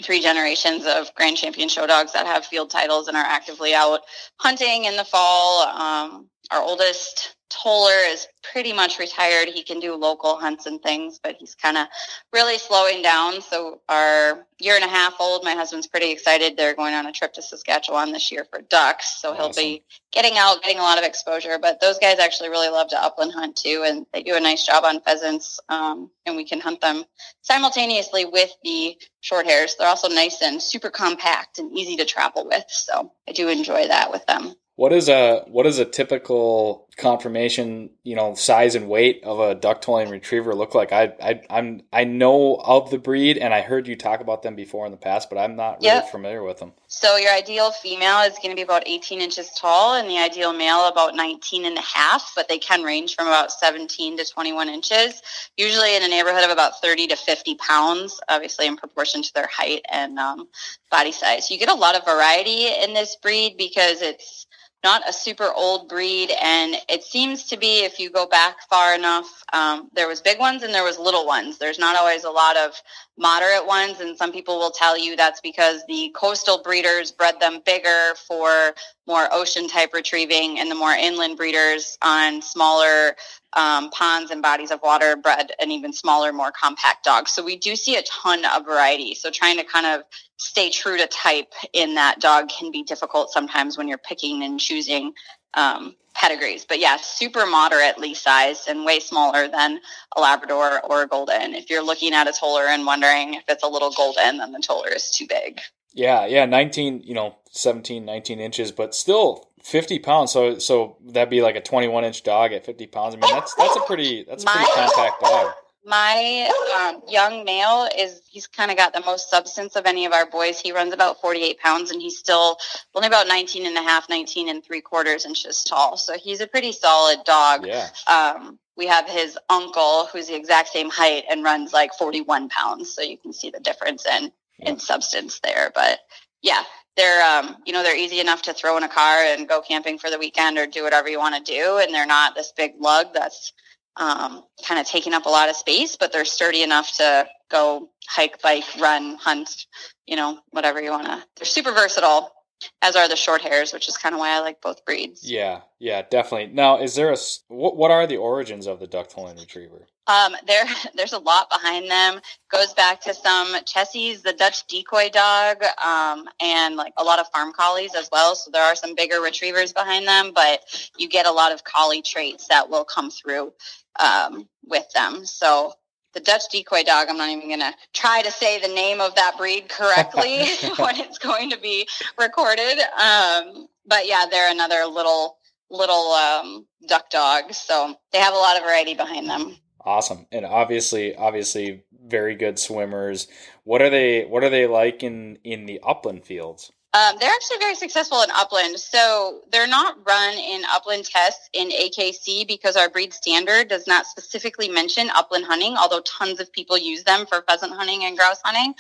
three 0.03 0.21
generations 0.21 0.85
of 0.87 1.15
grand 1.15 1.37
champion 1.37 1.69
show 1.69 1.87
dogs 1.87 2.13
that 2.13 2.27
have 2.27 2.45
field 2.45 2.71
titles 2.71 3.09
and 3.09 3.17
are 3.17 3.25
actively 3.25 3.75
out 3.75 4.01
hunting 4.39 4.85
in 4.85 4.97
the 4.97 5.05
fall. 5.05 5.63
Um, 5.63 6.29
our 6.51 6.63
oldest 6.63 7.37
Toller 7.53 7.99
is 8.09 8.27
pretty 8.51 8.73
much 8.73 8.99
retired. 8.99 9.49
He 9.49 9.63
can 9.63 9.79
do 9.79 9.95
local 9.95 10.37
hunts 10.37 10.67
and 10.67 10.83
things, 10.83 11.21
but 11.23 11.37
he's 11.39 11.55
kind 11.55 11.77
of 11.77 11.87
really 12.33 12.59
slowing 12.59 13.03
down. 13.03 13.41
So 13.43 13.81
our 13.89 14.47
year 14.59 14.75
and 14.75 14.85
a 14.85 14.89
half 14.89 15.15
old, 15.21 15.45
my 15.45 15.53
husband's 15.53 15.87
pretty 15.87 16.11
excited. 16.11 16.57
They're 16.57 16.75
going 16.75 16.95
on 16.95 17.07
a 17.07 17.13
trip 17.13 17.35
to 17.35 17.43
Saskatchewan 17.43 18.13
this 18.13 18.33
year 18.33 18.47
for 18.51 18.63
ducks. 18.63 19.21
So 19.21 19.35
he'll 19.35 19.53
be 19.53 19.85
getting 20.13 20.39
out, 20.39 20.63
getting 20.63 20.79
a 20.79 20.83
lot 20.83 20.99
of 20.99 21.05
exposure. 21.05 21.59
But 21.61 21.81
those 21.81 21.99
guys 21.99 22.19
actually 22.19 22.49
really 22.49 22.69
love 22.69 22.89
to 22.89 23.03
upland 23.03 23.33
hunt 23.33 23.57
too, 23.57 23.85
and 23.87 24.07
they 24.13 24.23
do 24.23 24.35
a 24.35 24.41
nice 24.41 24.65
job 24.65 24.85
on 24.85 25.01
pheasants. 25.03 25.61
Um, 25.69 26.11
and 26.25 26.37
we 26.37 26.45
can 26.45 26.61
hunt 26.61 26.81
them 26.81 27.05
simultaneously 27.43 28.25
with 28.25 28.51
the 28.65 28.97
short 29.21 29.47
hairs. 29.47 29.77
They're 29.79 29.89
also 29.89 30.09
nice 30.09 30.41
and 30.43 30.63
super 30.63 30.91
compact 30.91 31.59
and 31.59 31.77
easy 31.77 31.97
to 31.97 32.05
travel 32.05 32.47
with. 32.47 32.65
So 32.69 33.13
I 33.29 33.33
do 33.33 33.49
enjoy 33.49 33.89
that 33.89 34.11
with 34.11 34.25
them. 34.27 34.55
What 34.77 34.93
is 34.93 35.11
a 35.11 35.45
what 35.49 35.67
is 35.67 35.79
a 35.79 35.85
typical 35.85 36.89
conformation, 36.97 37.91
you 38.05 38.17
know, 38.17 38.35
size 38.35 38.75
and 38.75 38.89
weight 38.89 39.23
of 39.23 39.39
a 39.39 39.55
duck 39.55 39.83
tolling 39.83 40.09
retriever 40.09 40.55
look 40.55 40.75
like? 40.75 40.93
I 40.93 41.13
I 41.23 41.43
I'm 41.51 41.83
I 41.93 42.05
know 42.05 42.57
of 42.57 42.91
the 42.91 42.97
breed 42.97 43.37
and 43.37 43.53
I 43.53 43.61
heard 43.61 43.87
you 43.87 43.97
talk 43.97 44.21
about 44.21 44.43
them 44.43 44.57
before 44.57 44.87
in 44.87 44.91
the 44.91 44.97
past, 44.99 45.29
but 45.29 45.39
I'm 45.39 45.57
not 45.57 45.83
really 45.83 46.09
familiar 46.11 46.43
with 46.43 46.57
them. 46.57 46.73
So 46.89 47.17
your 47.17 47.33
ideal 47.33 47.71
female 47.71 48.21
is 48.21 48.33
going 48.39 48.51
to 48.51 48.57
be 48.57 48.63
about 48.63 48.83
18 48.87 49.21
inches 49.21 49.51
tall 49.51 49.95
and 49.95 50.09
the 50.09 50.19
ideal 50.19 50.55
male 50.55 50.89
about 50.89 51.15
19 51.15 51.67
and 51.67 51.77
a 51.77 51.83
half, 51.83 52.33
but 52.35 52.49
they 52.49 52.59
can 52.59 52.83
range 52.83 53.15
from 53.15 53.27
about 53.27 53.53
17 53.53 54.17
to 54.17 54.25
21 54.25 54.71
inches, 54.71 55.21
usually 55.59 55.97
in 55.97 56.03
a 56.03 56.09
neighborhood 56.09 56.45
of 56.45 56.51
about 56.51 56.81
30 56.81 57.09
to 57.09 57.17
50 57.17 57.57
pounds, 57.57 58.21
obviously 58.31 58.67
in 58.67 58.79
proportion 58.79 59.23
to 59.23 59.35
their 59.35 59.49
height 59.49 59.83
and 59.91 60.19
um, 60.19 60.49
body 60.91 61.13
size. 61.13 61.51
You 61.51 61.59
get 61.59 61.71
a 61.71 61.75
lot 61.75 61.95
of 61.95 62.05
variety 62.07 62.69
in 62.69 62.95
this 62.95 63.17
breed 63.17 63.57
because 63.59 64.01
it's 64.01 64.47
not 64.85 65.09
a 65.09 65.13
super 65.13 65.51
old 65.55 65.89
breed 65.89 66.31
and 66.43 66.77
it 66.89 67.05
seems 67.05 67.45
to 67.45 67.57
be 67.57 67.85
if 67.85 67.99
you 67.99 68.11
go 68.11 68.27
back 68.27 68.57
far 68.69 68.95
enough 68.95 69.43
um, 69.53 69.89
there 69.95 70.09
was 70.09 70.21
big 70.21 70.39
ones 70.39 70.63
and 70.63 70.75
there 70.75 70.85
was 70.85 70.99
little 70.99 71.27
ones. 71.27 71.59
There's 71.59 71.79
not 71.79 71.97
always 71.97 72.25
a 72.25 72.31
lot 72.31 72.57
of 72.57 72.73
moderate 73.19 73.67
ones 73.67 74.01
and 74.01 74.17
some 74.17 74.33
people 74.33 74.59
will 74.59 74.71
tell 74.71 74.99
you 74.99 75.17
that's 75.17 75.41
because 75.41 75.85
the 75.87 76.11
coastal 76.15 76.63
breeders 76.63 77.13
bred 77.13 77.39
them 77.41 77.61
bigger 77.65 78.15
for 78.27 78.75
more 79.07 79.29
ocean 79.33 79.69
type 79.69 79.93
retrieving 79.93 80.59
and 80.59 80.71
the 80.71 80.75
more 80.75 80.93
inland 80.93 81.37
breeders 81.37 81.99
on 82.03 82.41
smaller 82.41 83.15
um, 83.53 83.91
ponds 83.91 84.31
and 84.31 84.41
bodies 84.41 84.71
of 84.71 84.81
water 84.83 85.15
bred 85.15 85.53
an 85.61 85.71
even 85.71 85.93
smaller 85.93 86.33
more 86.33 86.51
compact 86.53 87.05
dog. 87.05 87.29
So 87.29 87.45
we 87.45 87.57
do 87.57 87.77
see 87.77 87.97
a 87.97 88.03
ton 88.03 88.45
of 88.47 88.65
variety. 88.65 89.15
So 89.15 89.31
trying 89.31 89.59
to 89.59 89.65
kind 89.65 89.87
of 89.87 90.05
stay 90.39 90.71
true 90.71 90.97
to 90.97 91.07
type 91.07 91.53
in 91.75 91.95
that 91.97 92.19
dog 92.19 92.49
can 92.49 92.71
be 92.71 92.83
difficult 92.83 93.31
sometimes 93.31 93.77
when 93.77 93.89
you're 93.89 93.99
picking 93.99 94.43
and 94.43 94.59
choosing 94.59 95.13
um, 95.55 95.95
pedigrees. 96.15 96.65
But 96.65 96.79
yeah, 96.79 96.97
super 97.01 97.47
moderately 97.47 98.15
sized 98.15 98.69
and 98.69 98.85
way 98.85 99.01
smaller 99.01 99.49
than 99.49 99.81
a 100.17 100.21
Labrador 100.21 100.81
or 100.85 101.03
a 101.03 101.07
Golden. 101.07 101.55
If 101.55 101.71
you're 101.71 101.85
looking 101.85 102.13
at 102.13 102.29
a 102.29 102.33
Toller 102.33 102.67
and 102.67 102.87
wondering 102.87 103.35
if 103.35 103.45
it's 103.49 103.63
a 103.63 103.69
little 103.69 103.91
Golden, 103.91 104.39
then 104.39 104.53
the 104.53 104.61
Toller 104.61 104.89
is 104.89 105.11
too 105.11 105.27
big. 105.27 105.61
Yeah, 105.95 106.27
yeah, 106.27 106.47
19, 106.47 107.03
you 107.05 107.15
know, 107.15 107.37
17, 107.51 108.05
19 108.05 108.41
inches, 108.41 108.73
but 108.73 108.95
still 108.95 109.51
50 109.63 109.99
pounds. 109.99 110.33
So, 110.33 110.59
so 110.59 110.97
that'd 111.05 111.29
be 111.29 111.43
like 111.43 111.57
a 111.57 111.61
21 111.61 112.05
inch 112.05 112.23
dog 112.23 112.53
at 112.53 112.65
50 112.65 112.87
pounds. 112.87 113.15
I 113.15 113.19
mean, 113.19 113.35
that's, 113.35 113.55
that's 113.55 113.77
a 113.77 113.81
pretty, 113.81 114.25
that's 114.25 114.45
a 114.45 114.47
pretty 114.47 114.65
My, 114.67 114.75
compact 114.75 115.21
dog 115.21 115.53
my 115.85 116.49
um, 116.77 117.03
young 117.09 117.45
male 117.45 117.89
is 117.99 118.23
he's 118.29 118.47
kind 118.47 118.71
of 118.71 118.77
got 118.77 118.93
the 118.93 119.01
most 119.01 119.31
substance 119.31 119.75
of 119.77 119.87
any 119.87 120.05
of 120.05 120.13
our 120.13 120.27
boys. 120.27 120.61
He 120.61 120.73
runs 120.73 120.93
about 120.93 121.21
48 121.21 121.59
pounds 121.59 121.91
and 121.91 122.01
he's 122.01 122.19
still 122.19 122.57
only 122.95 123.09
about 123.09 123.27
19 123.27 123.67
and 123.67 123.77
a 123.77 123.83
half 123.83 124.09
19 124.09 124.49
and 124.49 124.65
three 124.65 124.81
quarters 124.81 125.27
inches 125.27 125.65
tall. 125.65 125.97
So 125.97 126.15
he's 126.17 126.41
a 126.41 126.47
pretty 126.47 126.73
solid 126.73 127.25
dog. 127.25 127.67
Yeah. 127.67 127.89
um, 128.07 128.59
we 128.77 128.87
have 128.87 129.09
his 129.09 129.39
uncle 129.51 130.07
who's 130.13 130.29
the 130.29 130.37
exact 130.37 130.69
same 130.69 130.89
height 130.89 131.25
and 131.31 131.45
runs 131.45 131.73
like 131.73 131.93
41 131.95 132.49
pounds. 132.49 132.95
So 132.95 133.03
you 133.03 133.19
can 133.19 133.33
see 133.33 133.51
the 133.51 133.61
difference 133.61 134.07
in 134.07 134.33
yeah. 134.59 134.71
in 134.71 134.79
substance 134.79 135.41
there. 135.41 135.73
But 135.75 136.01
yeah 136.43 136.63
they're 136.97 137.23
um, 137.25 137.57
you 137.65 137.73
know 137.73 137.83
they're 137.83 137.97
easy 137.97 138.21
enough 138.21 138.43
to 138.43 138.53
throw 138.53 138.77
in 138.77 138.83
a 138.83 138.89
car 138.89 139.19
and 139.19 139.49
go 139.49 139.63
camping 139.63 139.99
for 139.99 140.11
the 140.11 140.19
weekend 140.19 140.59
or 140.59 140.67
do 140.67 140.83
whatever 140.83 141.09
you 141.09 141.19
want 141.19 141.35
to 141.35 141.53
do. 141.53 141.79
And 141.79 141.93
they're 141.93 142.07
not 142.07 142.35
this 142.35 142.53
big 142.57 142.73
lug 142.79 143.15
that's 143.15 143.53
um, 143.97 144.43
kind 144.67 144.81
of 144.81 144.87
taking 144.87 145.15
up 145.15 145.27
a 145.27 145.29
lot 145.29 145.49
of 145.49 145.57
space, 145.57 145.97
but 145.97 146.13
they're 146.13 146.25
sturdy 146.25 146.63
enough 146.63 146.97
to 146.97 147.27
go 147.51 147.91
hike, 148.09 148.41
bike, 148.43 148.65
run, 148.81 149.17
hunt, 149.17 149.67
you 150.07 150.17
know, 150.17 150.39
whatever 150.51 150.81
you 150.81 150.91
want 150.91 151.07
to. 151.07 151.23
They're 151.37 151.47
super 151.47 151.73
versatile, 151.73 152.31
as 152.81 152.97
are 152.97 153.09
the 153.09 153.17
short 153.17 153.43
hairs, 153.43 153.73
which 153.73 153.89
is 153.89 153.97
kind 153.97 154.15
of 154.15 154.19
why 154.19 154.31
I 154.31 154.41
like 154.41 154.61
both 154.61 154.85
breeds. 154.85 155.29
Yeah, 155.29 155.61
yeah, 155.79 156.03
definitely. 156.03 156.55
Now, 156.55 156.81
is 156.81 156.95
there 156.95 157.13
a 157.13 157.17
what? 157.49 157.77
What 157.77 157.91
are 157.91 158.07
the 158.07 158.17
origins 158.17 158.67
of 158.67 158.81
the 158.81 158.87
duck 158.87 159.09
tolling 159.09 159.39
retriever? 159.39 159.87
Um, 160.07 160.35
there, 160.47 160.65
there's 160.95 161.13
a 161.13 161.19
lot 161.19 161.51
behind 161.51 161.91
them. 161.91 162.21
Goes 162.51 162.73
back 162.75 163.01
to 163.03 163.15
some 163.15 163.55
Chessies, 163.65 164.23
the 164.23 164.33
Dutch 164.33 164.67
decoy 164.67 165.11
dog, 165.11 165.63
um, 165.85 166.29
and 166.41 166.77
like 166.77 166.93
a 166.99 167.05
lot 167.05 167.19
of 167.19 167.27
farm 167.29 167.53
collies 167.53 167.95
as 167.95 168.09
well. 168.13 168.35
So 168.35 168.51
there 168.51 168.65
are 168.65 168.75
some 168.75 168.95
bigger 168.95 169.21
retrievers 169.21 169.73
behind 169.73 170.07
them, 170.07 170.33
but 170.35 170.61
you 170.99 171.09
get 171.09 171.27
a 171.27 171.33
lot 171.33 171.53
of 171.53 171.65
collie 171.65 172.03
traits 172.03 172.49
that 172.49 172.69
will 172.69 172.85
come 172.85 173.11
through 173.11 173.53
um, 174.01 174.49
with 174.65 174.89
them. 174.95 175.25
So 175.25 175.75
the 176.15 176.21
Dutch 176.21 176.43
decoy 176.51 176.83
dog, 176.83 177.09
I'm 177.09 177.17
not 177.17 177.31
even 177.31 177.49
going 177.49 177.61
to 177.61 177.73
try 177.93 178.23
to 178.23 178.31
say 178.31 178.61
the 178.61 178.69
name 178.69 179.01
of 179.01 179.15
that 179.15 179.37
breed 179.39 179.69
correctly 179.69 180.45
when 180.77 180.97
it's 180.97 181.19
going 181.19 181.51
to 181.51 181.59
be 181.59 181.89
recorded. 182.19 182.79
Um, 183.01 183.69
but 183.87 184.07
yeah, 184.07 184.27
they're 184.31 184.51
another 184.51 184.85
little 184.85 185.39
little 185.71 186.13
um, 186.13 186.67
duck 186.87 187.11
dog. 187.11 187.53
So 187.53 187.97
they 188.13 188.19
have 188.19 188.35
a 188.35 188.39
lot 188.39 188.57
of 188.57 188.63
variety 188.63 188.95
behind 188.95 189.29
them. 189.29 189.57
Awesome, 189.85 190.27
and 190.31 190.47
obviously, 190.47 191.17
obviously, 191.17 191.83
very 192.07 192.37
good 192.37 192.59
swimmers. 192.59 193.27
What 193.65 193.83
are 193.83 193.91
they? 193.91 194.25
What 194.25 194.45
are 194.45 194.51
they 194.51 194.67
like 194.67 195.03
in 195.03 195.39
in 195.43 195.67
the 195.67 195.81
upland 195.83 196.25
fields? 196.25 196.71
Um, 196.95 197.17
they're 197.19 197.31
actually 197.31 197.59
very 197.59 197.75
successful 197.75 198.23
in 198.23 198.31
upland. 198.33 198.79
So 198.79 199.41
they're 199.51 199.67
not 199.67 199.97
run 200.07 200.35
in 200.37 200.63
upland 200.71 201.07
tests 201.07 201.49
in 201.55 201.71
AKC 201.71 202.47
because 202.47 202.77
our 202.77 202.91
breed 202.91 203.15
standard 203.15 203.69
does 203.69 203.87
not 203.87 204.05
specifically 204.07 204.69
mention 204.69 205.09
upland 205.15 205.47
hunting, 205.47 205.77
although 205.77 206.03
tons 206.03 206.39
of 206.39 206.53
people 206.53 206.77
use 206.77 207.03
them 207.05 207.25
for 207.25 207.43
pheasant 207.49 207.73
hunting 207.73 208.05
and 208.05 208.17
grouse 208.17 208.41
hunting. 208.45 208.75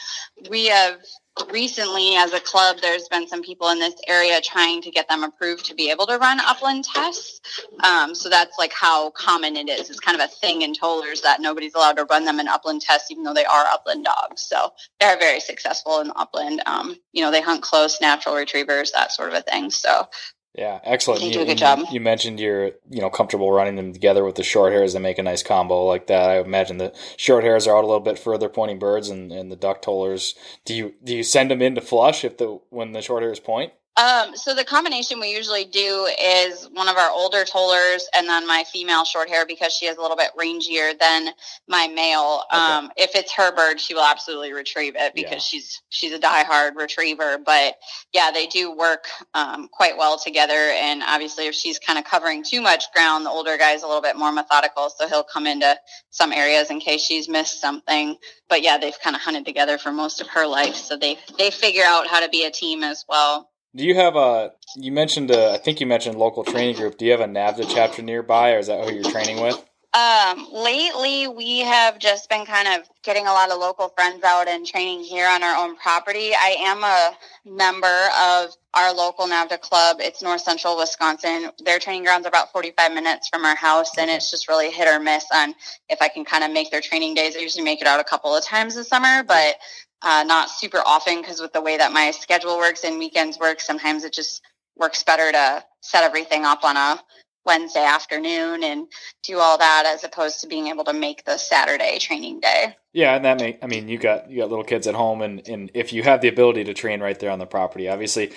We 0.51 0.67
have 0.67 1.01
recently 1.51 2.17
as 2.17 2.33
a 2.33 2.41
club 2.41 2.77
there's 2.81 3.09
been 3.09 3.27
some 3.27 3.43
people 3.43 3.71
in 3.71 3.79
this 3.79 3.95
area 4.07 4.41
trying 4.41 4.83
to 4.83 4.91
get 4.91 5.09
them 5.09 5.23
approved 5.23 5.65
to 5.67 5.75
be 5.75 5.91
able 5.91 6.07
to 6.07 6.19
run 6.19 6.41
upland 6.41 6.85
tests. 6.85 7.41
Um, 7.83 8.15
so 8.15 8.29
that's 8.29 8.59
like 8.59 8.73
how 8.73 9.11
common 9.11 9.57
it 9.57 9.69
is. 9.69 9.89
It's 9.89 10.01
kind 10.01 10.21
of 10.21 10.25
a 10.25 10.29
thing 10.29 10.63
in 10.63 10.75
tollers 10.75 11.23
that 11.23 11.41
nobody's 11.41 11.75
allowed 11.75 11.97
to 11.97 12.05
run 12.05 12.25
them 12.25 12.41
in 12.41 12.49
upland 12.49 12.83
tests 12.83 13.11
even 13.11 13.25
though 13.25 13.35
they 13.35 13.45
are 13.45 13.65
upland 13.67 14.05
dogs. 14.05 14.43
So 14.43 14.73
they're 15.01 15.19
very 15.19 15.41
successful 15.41 16.01
in 16.01 16.13
upland. 16.17 16.63
Um, 16.67 16.97
you 17.13 17.23
know 17.23 17.31
they 17.31 17.41
hunt 17.41 17.63
close 17.63 18.01
natural 18.01 18.35
retrievers 18.35 18.93
that 18.93 19.13
sort 19.13 19.31
of 19.31 19.35
a 19.35 19.43
thing. 19.43 19.71
So 19.71 20.09
yeah, 20.55 20.81
excellent. 20.85 21.23
You 21.23 21.33
do 21.33 21.41
a 21.41 21.47
good 21.47 21.57
job. 21.57 21.81
You 21.91 22.01
mentioned 22.01 22.39
you're, 22.39 22.73
you 22.91 23.01
know, 23.01 23.09
comfortable 23.09 23.51
running 23.51 23.77
them 23.77 23.93
together 23.93 24.23
with 24.23 24.35
the 24.35 24.43
short 24.43 24.73
hairs. 24.73 24.93
They 24.93 24.99
make 24.99 25.19
a 25.19 25.23
nice 25.23 25.43
combo 25.43 25.85
like 25.87 26.09
that. 26.09 26.29
I 26.29 26.41
imagine 26.41 26.77
the 26.77 26.95
short 27.17 27.43
hairs 27.43 27.67
are 27.67 27.77
out 27.77 27.85
a 27.85 27.87
little 27.87 28.01
bit 28.01 28.19
further 28.19 28.51
pointing 28.51 28.79
birds, 28.79 29.09
and, 29.09 29.33
and 29.33 29.51
the 29.51 29.57
duck 29.57 29.81
tollers. 29.81 30.35
Do 30.67 30.75
you 30.75 30.95
do 31.03 31.17
you 31.17 31.23
send 31.23 31.51
them 31.51 31.63
in 31.63 31.75
to 31.75 31.81
flush 31.81 32.23
if 32.23 32.37
the 32.37 32.61
when 32.69 32.93
the 32.93 33.01
short 33.01 33.23
hairs 33.23 33.41
point? 33.41 33.73
Um, 33.97 34.35
so 34.35 34.55
the 34.55 34.65
combination 34.65 35.21
we 35.21 35.35
usually 35.35 35.67
do 35.67 36.09
is 36.19 36.67
one 36.73 36.89
of 36.89 36.97
our 36.97 37.11
older 37.11 37.45
tollers 37.45 38.09
and 38.15 38.27
then 38.27 38.47
my 38.47 38.65
female 38.73 39.05
short 39.05 39.29
hair 39.29 39.45
because 39.45 39.75
she 39.75 39.85
is 39.85 39.99
a 39.99 40.01
little 40.01 40.17
bit 40.17 40.31
rangier 40.39 40.99
than 40.99 41.29
my 41.69 41.89
male. 41.89 42.43
Okay. 42.51 42.63
Um, 42.63 42.91
if 42.97 43.15
it's 43.15 43.33
her 43.35 43.55
bird, 43.55 43.79
she 43.79 43.93
will 43.93 44.05
absolutely 44.05 44.55
retrieve 44.55 44.95
it 44.97 45.15
because 45.15 45.33
yeah. 45.33 45.39
she's 45.39 45.83
she's 45.91 46.13
a 46.13 46.19
diehard 46.19 46.75
retriever. 46.75 47.37
But 47.45 47.75
yeah, 48.15 48.31
they 48.31 48.47
do 48.47 48.75
work 48.75 49.05
um, 49.35 49.69
quite 49.69 49.99
well 49.99 50.19
together. 50.19 50.55
And 50.55 51.03
obviously, 51.03 51.47
if 51.47 51.55
she's 51.55 51.79
kind 51.79 51.99
of 51.99 52.07
covering 52.07 52.43
too 52.43 52.63
much 52.63 52.85
ground, 52.95 53.27
the 53.27 53.31
older 53.31 53.59
guy's 53.59 53.83
a 53.83 53.87
little 53.87 54.03
bit 54.03 54.17
more 54.17 54.33
methodical, 54.33 54.89
so 54.89 55.07
he'll 55.07 55.23
come 55.23 55.47
into 55.47 55.77
some 56.09 56.33
areas 56.33 56.71
in 56.71 56.81
case 56.81 57.03
she's 57.03 57.29
missed 57.29 57.61
something. 57.61 58.17
But 58.49 58.63
yeah, 58.63 58.79
they've 58.79 58.99
kind 59.03 59.15
of 59.15 59.21
hunted 59.21 59.45
together 59.45 59.77
for 59.77 59.93
most 59.93 60.23
of 60.23 60.29
her 60.29 60.47
life, 60.47 60.77
so 60.77 60.97
they 60.97 61.19
they 61.37 61.51
figure 61.51 61.85
out 61.85 62.07
how 62.07 62.21
to 62.21 62.31
be 62.31 62.47
a 62.47 62.51
team 62.51 62.83
as 62.83 63.05
well. 63.07 63.51
Do 63.75 63.85
you 63.85 63.95
have 63.95 64.17
a? 64.17 64.53
You 64.77 64.93
mentioned 64.93 65.31
a, 65.31 65.53
I 65.53 65.57
think 65.57 65.81
you 65.81 65.87
mentioned 65.87 66.19
local 66.19 66.45
training 66.45 66.77
group. 66.77 66.99
Do 66.99 67.07
you 67.07 67.13
have 67.13 67.21
a 67.21 67.27
NAVHDA 67.27 67.71
chapter 67.73 68.03
nearby, 68.03 68.53
or 68.53 68.59
is 68.59 68.67
that 68.67 68.85
who 68.85 68.95
you're 68.95 69.11
training 69.11 69.41
with? 69.41 69.65
Um, 69.95 70.49
lately, 70.51 71.29
we 71.29 71.61
have 71.61 71.99
just 71.99 72.31
been 72.31 72.47
kind 72.47 72.67
of 72.67 72.89
getting 73.03 73.27
a 73.27 73.33
lot 73.33 73.51
of 73.51 73.59
local 73.59 73.89
friends 73.91 74.25
out 74.25 74.49
and 74.49 74.67
training 74.67 75.05
here 75.05 75.29
on 75.29 75.43
our 75.43 75.55
own 75.65 75.77
property. 75.77 76.33
I 76.35 76.57
am 76.61 76.83
a 76.83 77.13
member 77.45 78.09
of 78.19 78.55
our 78.73 78.95
local 78.95 79.27
NAVHDA 79.27 79.61
club. 79.61 79.99
It's 80.01 80.23
North 80.23 80.41
Central 80.41 80.79
Wisconsin. 80.79 81.51
Their 81.63 81.79
training 81.79 82.05
grounds 82.05 82.25
are 82.25 82.31
about 82.31 82.53
45 82.53 82.93
minutes 82.93 83.29
from 83.29 83.45
our 83.45 83.55
house, 83.55 83.99
and 83.99 84.11
it's 84.11 84.31
just 84.31 84.49
really 84.49 84.71
hit 84.71 84.89
or 84.89 84.99
miss 84.99 85.27
on 85.35 85.55
if 85.91 86.01
I 86.01 86.09
can 86.09 86.25
kind 86.25 86.43
of 86.43 86.51
make 86.53 86.71
their 86.71 86.81
training 86.81 87.15
days. 87.15 87.37
I 87.37 87.41
usually 87.41 87.65
make 87.65 87.83
it 87.83 87.87
out 87.87 88.01
a 88.01 88.05
couple 88.05 88.35
of 88.35 88.43
times 88.43 88.75
this 88.75 88.89
summer, 88.89 89.23
but 89.23 89.57
uh, 90.03 90.25
not 90.27 90.51
super 90.51 90.83
often 90.85 91.21
because 91.21 91.41
with 91.41 91.53
the 91.53 91.61
way 91.61 91.77
that 91.77 91.93
my 91.93 92.11
schedule 92.11 92.57
works 92.59 92.85
and 92.85 92.99
weekends 92.99 93.39
work, 93.39 93.61
sometimes 93.61 94.05
it 94.05 94.13
just 94.13 94.43
works 94.77 95.03
better 95.03 95.31
to 95.33 95.65
set 95.81 96.05
everything 96.05 96.45
up 96.45 96.65
on 96.65 96.77
a 96.77 97.01
Wednesday 97.45 97.85
afternoon 97.85 98.63
and 98.63 98.87
do 99.25 99.39
all 99.39 99.59
that 99.59 99.85
as 99.87 100.05
opposed 100.05 100.41
to 100.41 100.47
being 100.47 100.69
able 100.69 100.85
to 100.85 100.93
make 100.93 101.25
the 101.25 101.37
Saturday 101.37 101.99
training 101.99 102.41
day. 102.41 102.77
Yeah, 102.93 103.17
and 103.17 103.25
that 103.25 103.41
make 103.41 103.59
I 103.63 103.67
mean 103.67 103.89
you 103.89 103.99
got 103.99 104.31
you 104.31 104.41
got 104.41 104.51
little 104.51 104.65
kids 104.65 104.87
at 104.87 104.95
home 104.95 105.23
and 105.23 105.47
and 105.49 105.71
if 105.75 105.93
you 105.93 106.05
have 106.05 106.21
the 106.21 106.29
ability 106.29 106.65
to 106.65 106.75
train 106.75 107.01
right 107.01 107.19
there 107.19 107.31
on 107.31 107.41
the 107.41 107.47
property, 107.47 107.89
obviously 107.89 108.33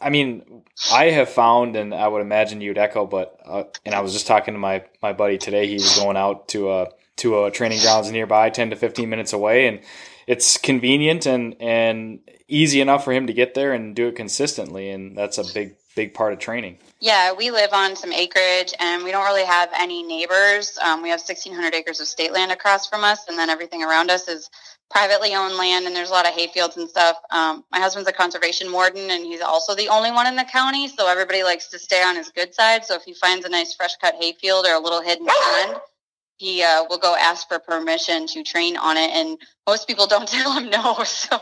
I 0.00 0.10
mean, 0.10 0.62
I 0.92 1.06
have 1.06 1.30
found, 1.30 1.74
and 1.74 1.94
I 1.94 2.06
would 2.06 2.20
imagine 2.20 2.60
you'd 2.60 2.76
echo, 2.76 3.06
but 3.06 3.40
uh, 3.44 3.64
and 3.84 3.94
I 3.94 4.00
was 4.00 4.12
just 4.12 4.26
talking 4.26 4.54
to 4.54 4.60
my 4.60 4.84
my 5.02 5.12
buddy 5.12 5.38
today. 5.38 5.66
He 5.66 5.74
was 5.74 5.98
going 5.98 6.16
out 6.16 6.48
to 6.48 6.70
a 6.70 6.88
to 7.16 7.44
a 7.44 7.50
training 7.50 7.80
grounds 7.80 8.10
nearby, 8.10 8.50
ten 8.50 8.70
to 8.70 8.76
fifteen 8.76 9.08
minutes 9.08 9.32
away, 9.32 9.66
and 9.66 9.80
it's 10.26 10.56
convenient 10.58 11.26
and 11.26 11.56
and 11.60 12.20
easy 12.48 12.80
enough 12.80 13.04
for 13.04 13.12
him 13.12 13.26
to 13.26 13.32
get 13.32 13.54
there 13.54 13.72
and 13.72 13.94
do 13.94 14.08
it 14.08 14.16
consistently, 14.16 14.90
and 14.90 15.16
that's 15.16 15.38
a 15.38 15.44
big 15.52 15.76
big 15.94 16.14
part 16.14 16.32
of 16.32 16.38
training. 16.38 16.78
Yeah, 17.00 17.32
we 17.32 17.50
live 17.50 17.72
on 17.72 17.96
some 17.96 18.12
acreage, 18.12 18.74
and 18.78 19.04
we 19.04 19.10
don't 19.10 19.24
really 19.24 19.44
have 19.44 19.70
any 19.76 20.02
neighbors. 20.02 20.78
Um, 20.84 21.02
we 21.02 21.08
have 21.10 21.20
sixteen 21.20 21.54
hundred 21.54 21.74
acres 21.74 22.00
of 22.00 22.06
state 22.06 22.32
land 22.32 22.52
across 22.52 22.88
from 22.88 23.04
us, 23.04 23.28
and 23.28 23.38
then 23.38 23.50
everything 23.50 23.82
around 23.82 24.10
us 24.10 24.28
is 24.28 24.50
privately 24.90 25.34
owned 25.34 25.56
land 25.56 25.86
and 25.86 25.94
there's 25.94 26.10
a 26.10 26.12
lot 26.12 26.26
of 26.26 26.32
hayfields 26.32 26.76
and 26.76 26.88
stuff. 26.88 27.16
Um, 27.30 27.64
my 27.72 27.80
husband's 27.80 28.08
a 28.08 28.12
conservation 28.12 28.70
warden 28.70 29.10
and 29.10 29.24
he's 29.24 29.40
also 29.40 29.74
the 29.74 29.88
only 29.88 30.12
one 30.12 30.26
in 30.26 30.36
the 30.36 30.44
county. 30.44 30.88
So 30.88 31.08
everybody 31.08 31.42
likes 31.42 31.68
to 31.70 31.78
stay 31.78 32.02
on 32.02 32.16
his 32.16 32.30
good 32.30 32.54
side. 32.54 32.84
So 32.84 32.94
if 32.94 33.02
he 33.02 33.14
finds 33.14 33.44
a 33.44 33.48
nice 33.48 33.74
fresh 33.74 33.96
cut 33.96 34.14
hayfield 34.14 34.66
or 34.66 34.74
a 34.74 34.78
little 34.78 35.02
hidden 35.02 35.26
pond, 35.26 35.80
he 36.38 36.62
uh, 36.62 36.84
will 36.88 36.98
go 36.98 37.16
ask 37.18 37.48
for 37.48 37.58
permission 37.58 38.26
to 38.26 38.42
train 38.42 38.76
on 38.76 38.96
it. 38.96 39.10
And 39.10 39.38
most 39.66 39.86
people 39.86 40.06
don't 40.06 40.28
tell 40.28 40.52
him 40.52 40.70
no. 40.70 41.02
So 41.04 41.38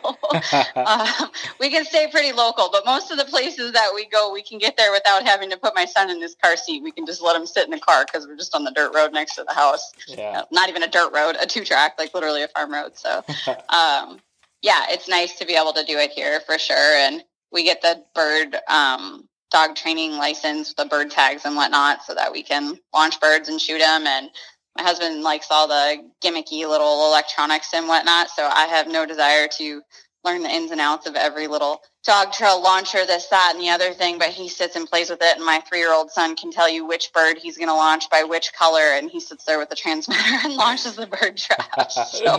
uh, 0.76 1.26
we 1.61 1.70
can 1.70 1.85
stay 1.85 2.09
pretty 2.11 2.33
local. 2.33 2.68
But 2.70 2.87
most 2.87 3.11
of 3.11 3.18
the 3.18 3.24
places 3.24 3.72
that 3.72 3.90
we 3.94 4.07
go, 4.07 4.33
we 4.33 4.42
can 4.42 4.59
get 4.59 4.76
there 4.76 4.92
without 4.92 5.24
having 5.24 5.50
to 5.50 5.57
put 5.57 5.74
my 5.74 5.85
son 5.85 6.11
in 6.11 6.20
his 6.20 6.37
car 6.42 6.57
seat. 6.57 6.83
We 6.83 6.92
can 6.92 7.07
just 7.07 7.22
let 7.22 7.37
him 7.37 7.46
sit 7.46 7.64
in 7.64 7.70
the 7.70 7.80
car 7.80 8.04
because 8.04 8.26
we're 8.26 8.37
just 8.37 8.54
on 8.54 8.64
the 8.64 8.70
dirt 8.70 8.94
road 8.94 9.12
next 9.12 9.35
to 9.37 9.44
the 9.44 9.54
house. 9.54 9.92
Yeah. 10.07 10.40
Uh, 10.40 10.44
not 10.50 10.68
even 10.68 10.83
a 10.83 10.88
dirt 10.88 11.12
road, 11.12 11.37
a 11.40 11.46
two 11.46 11.64
track, 11.64 11.94
like 11.98 12.14
literally 12.14 12.42
a 12.42 12.48
farm 12.48 12.72
road. 12.72 12.96
So 12.96 13.24
um, 13.68 14.20
yeah, 14.62 14.87
it's 14.88 15.09
nice 15.09 15.38
to 15.38 15.46
be 15.46 15.54
able 15.54 15.72
to 15.72 15.85
do 15.85 15.98
it 15.98 16.11
here 16.11 16.40
for 16.40 16.59
sure. 16.59 16.76
And 16.76 17.22
we 17.52 17.64
get 17.64 17.83
the 17.83 18.02
bird 18.14 18.57
um, 18.68 19.28
dog 19.50 19.76
training 19.76 20.12
license, 20.12 20.74
the 20.74 20.85
bird 20.87 21.11
tags 21.11 21.44
and 21.44 21.54
whatnot, 21.54 22.02
so 22.02 22.14
that 22.14 22.33
we 22.33 22.42
can 22.42 22.78
launch 22.92 23.20
birds 23.20 23.48
and 23.48 23.61
shoot 23.61 23.78
them. 23.78 24.07
And 24.07 24.30
my 24.77 24.83
husband 24.83 25.23
likes 25.23 25.49
all 25.51 25.69
the 25.69 25.99
gimmicky 26.23 26.69
little 26.69 27.07
electronics 27.07 27.75
and 27.75 27.89
whatnot, 27.89 28.29
so 28.31 28.45
I 28.45 28.67
have 28.67 28.89
no 28.89 29.07
desire 29.07 29.49
to 29.59 29.83
learn 30.25 30.43
the 30.43 30.49
ins 30.49 30.71
and 30.71 30.81
outs 30.81 31.07
of 31.07 31.15
every 31.15 31.47
little 31.47 31.83
dog 32.03 32.33
trail 32.33 32.63
launcher, 32.63 33.07
this, 33.07 33.27
that, 33.27 33.53
and 33.55 33.63
the 33.63 33.69
other 33.69 33.93
thing, 33.93 34.19
but 34.19 34.31
he 34.31 34.49
sits 34.49 34.75
and 34.75 34.89
plays 34.89 35.11
with 35.11 35.21
it. 35.23 35.37
And 35.37 35.45
my 35.45 35.61
three 35.61 35.79
year 35.79 35.93
old 35.93 36.11
son 36.11 36.35
can 36.35 36.51
tell 36.51 36.69
you 36.69 36.87
which 36.87 37.13
bird 37.13 37.39
he's 37.39 37.59
going 37.59 37.69
to 37.69 37.75
launch 37.75 38.09
by 38.11 38.25
which 38.25 38.53
color. 38.53 38.95
And 38.95 39.11
he 39.11 39.21
sits 39.21 39.45
there 39.45 39.59
with 39.59 39.69
the 39.69 39.77
transmitter 39.77 40.23
and 40.45 40.55
launches 40.55 40.97
the 40.97 41.07
bird 41.07 41.37
trap. 41.37 41.91
so 41.91 42.39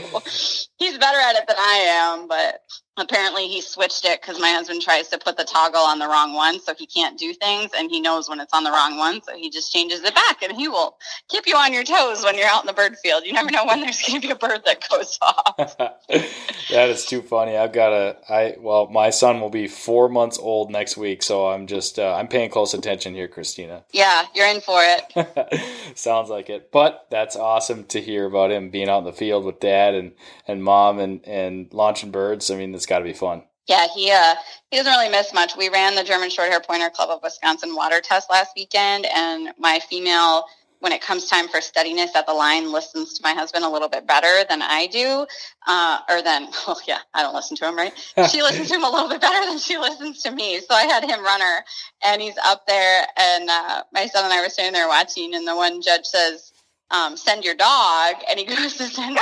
he's 0.77 0.97
better 0.97 1.19
at 1.19 1.35
it 1.35 1.47
than 1.47 1.57
I 1.59 1.75
am, 1.87 2.27
but 2.27 2.61
apparently 2.97 3.47
he 3.47 3.61
switched 3.61 4.05
it 4.05 4.21
because 4.21 4.39
my 4.39 4.49
husband 4.49 4.81
tries 4.81 5.09
to 5.09 5.17
put 5.17 5.37
the 5.37 5.43
toggle 5.43 5.81
on 5.81 5.99
the 5.99 6.07
wrong 6.07 6.33
one 6.33 6.59
so 6.59 6.73
he 6.75 6.85
can't 6.85 7.17
do 7.19 7.33
things 7.33 7.71
and 7.77 7.89
he 7.89 7.99
knows 7.99 8.29
when 8.29 8.39
it's 8.39 8.53
on 8.53 8.63
the 8.63 8.71
wrong 8.71 8.97
one 8.97 9.21
so 9.21 9.35
he 9.35 9.49
just 9.49 9.71
changes 9.71 10.01
it 10.03 10.15
back 10.15 10.41
and 10.41 10.53
he 10.53 10.67
will 10.67 10.97
keep 11.29 11.45
you 11.47 11.55
on 11.55 11.73
your 11.73 11.83
toes 11.83 12.23
when 12.23 12.37
you're 12.37 12.47
out 12.47 12.63
in 12.63 12.67
the 12.67 12.73
bird 12.73 12.97
field. 12.97 13.25
You 13.25 13.33
never 13.33 13.51
know 13.51 13.65
when 13.65 13.81
there's 13.81 14.01
going 14.01 14.21
to 14.21 14.27
be 14.27 14.31
a 14.31 14.35
bird 14.35 14.61
that 14.65 14.87
goes 14.89 15.17
off. 15.21 15.77
That 16.71 16.89
is 16.89 17.05
too 17.05 17.21
funny. 17.21 17.55
I've 17.55 17.73
got 17.73 17.93
a 17.93 18.17
i 18.27 18.55
well 18.59 18.87
my 18.87 19.11
son 19.11 19.39
will 19.39 19.51
be 19.51 19.67
four 19.67 20.09
months 20.09 20.39
old 20.39 20.71
next 20.71 20.97
week 20.97 21.21
so 21.21 21.47
i'm 21.47 21.67
just 21.67 21.99
uh, 21.99 22.15
i'm 22.15 22.27
paying 22.27 22.49
close 22.49 22.73
attention 22.73 23.13
here 23.13 23.27
christina. 23.27 23.83
Yeah 23.93 24.25
you're 24.33 24.47
in 24.47 24.61
for 24.61 24.79
it. 24.81 25.61
Sounds 25.95 26.29
like 26.29 26.49
it. 26.49 26.71
But 26.71 27.05
that's 27.09 27.35
awesome 27.35 27.83
to 27.85 28.01
hear 28.01 28.25
about 28.25 28.51
him 28.51 28.69
being 28.69 28.89
out 28.89 28.99
in 28.99 29.03
the 29.05 29.13
field 29.13 29.45
with 29.45 29.59
dad 29.59 29.93
and 29.93 30.13
and 30.47 30.63
mom 30.63 30.99
and 30.99 31.25
and 31.25 31.73
launching 31.73 32.11
birds. 32.11 32.49
I 32.49 32.55
mean 32.55 32.71
it's 32.85 32.89
got 32.91 32.99
to 32.99 33.03
be 33.03 33.13
fun. 33.13 33.41
Yeah, 33.67 33.87
he 33.95 34.11
uh, 34.11 34.35
he 34.69 34.77
doesn't 34.77 34.91
really 34.91 35.09
miss 35.09 35.33
much. 35.33 35.57
We 35.57 35.69
ran 35.69 35.95
the 35.95 36.03
German 36.03 36.29
Shorthair 36.29 36.63
Pointer 36.63 36.91
Club 36.91 37.09
of 37.09 37.23
Wisconsin 37.23 37.75
water 37.75 37.99
test 37.99 38.29
last 38.29 38.51
weekend, 38.55 39.07
and 39.11 39.49
my 39.57 39.79
female, 39.89 40.45
when 40.81 40.91
it 40.91 41.01
comes 41.01 41.27
time 41.27 41.47
for 41.47 41.61
steadiness 41.61 42.15
at 42.15 42.27
the 42.27 42.33
line, 42.33 42.71
listens 42.71 43.13
to 43.13 43.23
my 43.23 43.33
husband 43.33 43.65
a 43.65 43.69
little 43.69 43.89
bit 43.89 44.05
better 44.05 44.45
than 44.47 44.61
I 44.61 44.85
do, 44.85 45.25
uh, 45.65 45.97
or 46.07 46.21
than 46.21 46.47
well, 46.67 46.79
yeah, 46.87 46.99
I 47.15 47.23
don't 47.23 47.33
listen 47.33 47.57
to 47.57 47.67
him, 47.67 47.75
right? 47.75 47.91
she 48.29 48.43
listens 48.43 48.67
to 48.67 48.75
him 48.75 48.83
a 48.83 48.89
little 48.91 49.09
bit 49.09 49.19
better 49.19 49.43
than 49.49 49.57
she 49.57 49.79
listens 49.79 50.21
to 50.21 50.29
me. 50.29 50.59
So 50.59 50.75
I 50.75 50.83
had 50.83 51.03
him 51.03 51.23
run 51.23 51.41
her, 51.41 51.63
and 52.05 52.21
he's 52.21 52.37
up 52.45 52.67
there, 52.67 53.07
and 53.17 53.49
uh, 53.49 53.81
my 53.91 54.05
son 54.05 54.25
and 54.25 54.33
I 54.33 54.43
were 54.43 54.49
standing 54.49 54.73
there 54.73 54.87
watching, 54.87 55.33
and 55.33 55.47
the 55.47 55.55
one 55.55 55.81
judge 55.81 56.05
says, 56.05 56.53
um, 56.91 57.17
"Send 57.17 57.45
your 57.45 57.55
dog," 57.55 58.17
and 58.29 58.37
he 58.37 58.45
goes 58.45 58.77
to 58.77 58.83
send. 58.83 59.17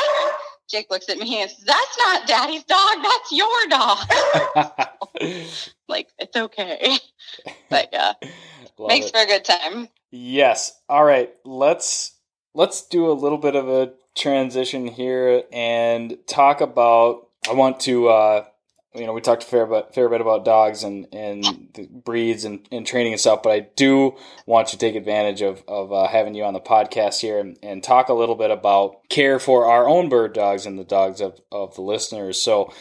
Jake 0.70 0.90
looks 0.90 1.10
at 1.10 1.18
me 1.18 1.42
and 1.42 1.50
says, 1.50 1.64
That's 1.66 1.98
not 1.98 2.28
daddy's 2.28 2.64
dog, 2.64 2.98
that's 3.02 3.32
your 3.32 3.68
dog. 3.70 5.48
like, 5.88 6.10
it's 6.20 6.36
okay. 6.36 6.98
But 7.70 7.90
yeah. 7.94 8.14
makes 8.80 9.08
it. 9.08 9.12
for 9.14 9.22
a 9.22 9.26
good 9.26 9.46
time. 9.46 9.90
Yes. 10.12 10.80
All 10.90 11.04
right. 11.04 11.34
Let's 11.44 12.12
let's 12.54 12.88
do 12.88 13.10
a 13.10 13.14
little 13.14 13.38
bit 13.38 13.56
of 13.56 13.68
a 13.68 13.94
transition 14.16 14.88
here 14.88 15.44
and 15.52 16.18
talk 16.28 16.62
about 16.62 17.28
I 17.50 17.54
want 17.54 17.80
to 17.82 18.10
uh 18.10 18.46
you 18.96 19.06
know, 19.06 19.14
we 19.14 19.22
talked 19.22 19.44
a 19.44 19.48
fair 19.48 19.66
bit, 19.66 19.94
fair 19.94 20.08
bit 20.08 20.22
about 20.22 20.46
dogs 20.46 20.84
and, 20.84 21.08
and 21.12 22.04
breeds 22.04 22.46
and, 22.46 22.68
and 22.72 22.86
training 22.86 23.14
and 23.14 23.20
stuff, 23.20 23.42
but 23.44 23.52
I 23.52 23.62
do 23.76 24.16
want 24.46 24.68
to 24.70 24.78
take 24.78 24.96
advantage 24.96 25.42
of, 25.42 25.64
of 25.68 25.92
uh, 25.92 26.08
having 26.08 26.36
you 26.36 26.44
on 26.44 26.54
the 26.54 26.60
podcast 26.60 27.22
here 27.22 27.40
and, 27.40 27.58
and 27.64 27.84
talk 27.84 28.10
a 28.10 28.14
little 28.14 28.36
bit 28.36 28.52
about 28.52 29.10
care 29.10 29.40
for 29.40 29.66
our 29.66 29.88
own 29.88 30.10
bird 30.10 30.34
dogs 30.34 30.66
and 30.66 30.78
the 30.78 30.84
dogs 30.84 31.22
of, 31.22 31.42
of 31.52 31.76
the 31.76 31.82
listeners. 31.82 32.40
So, 32.42 32.72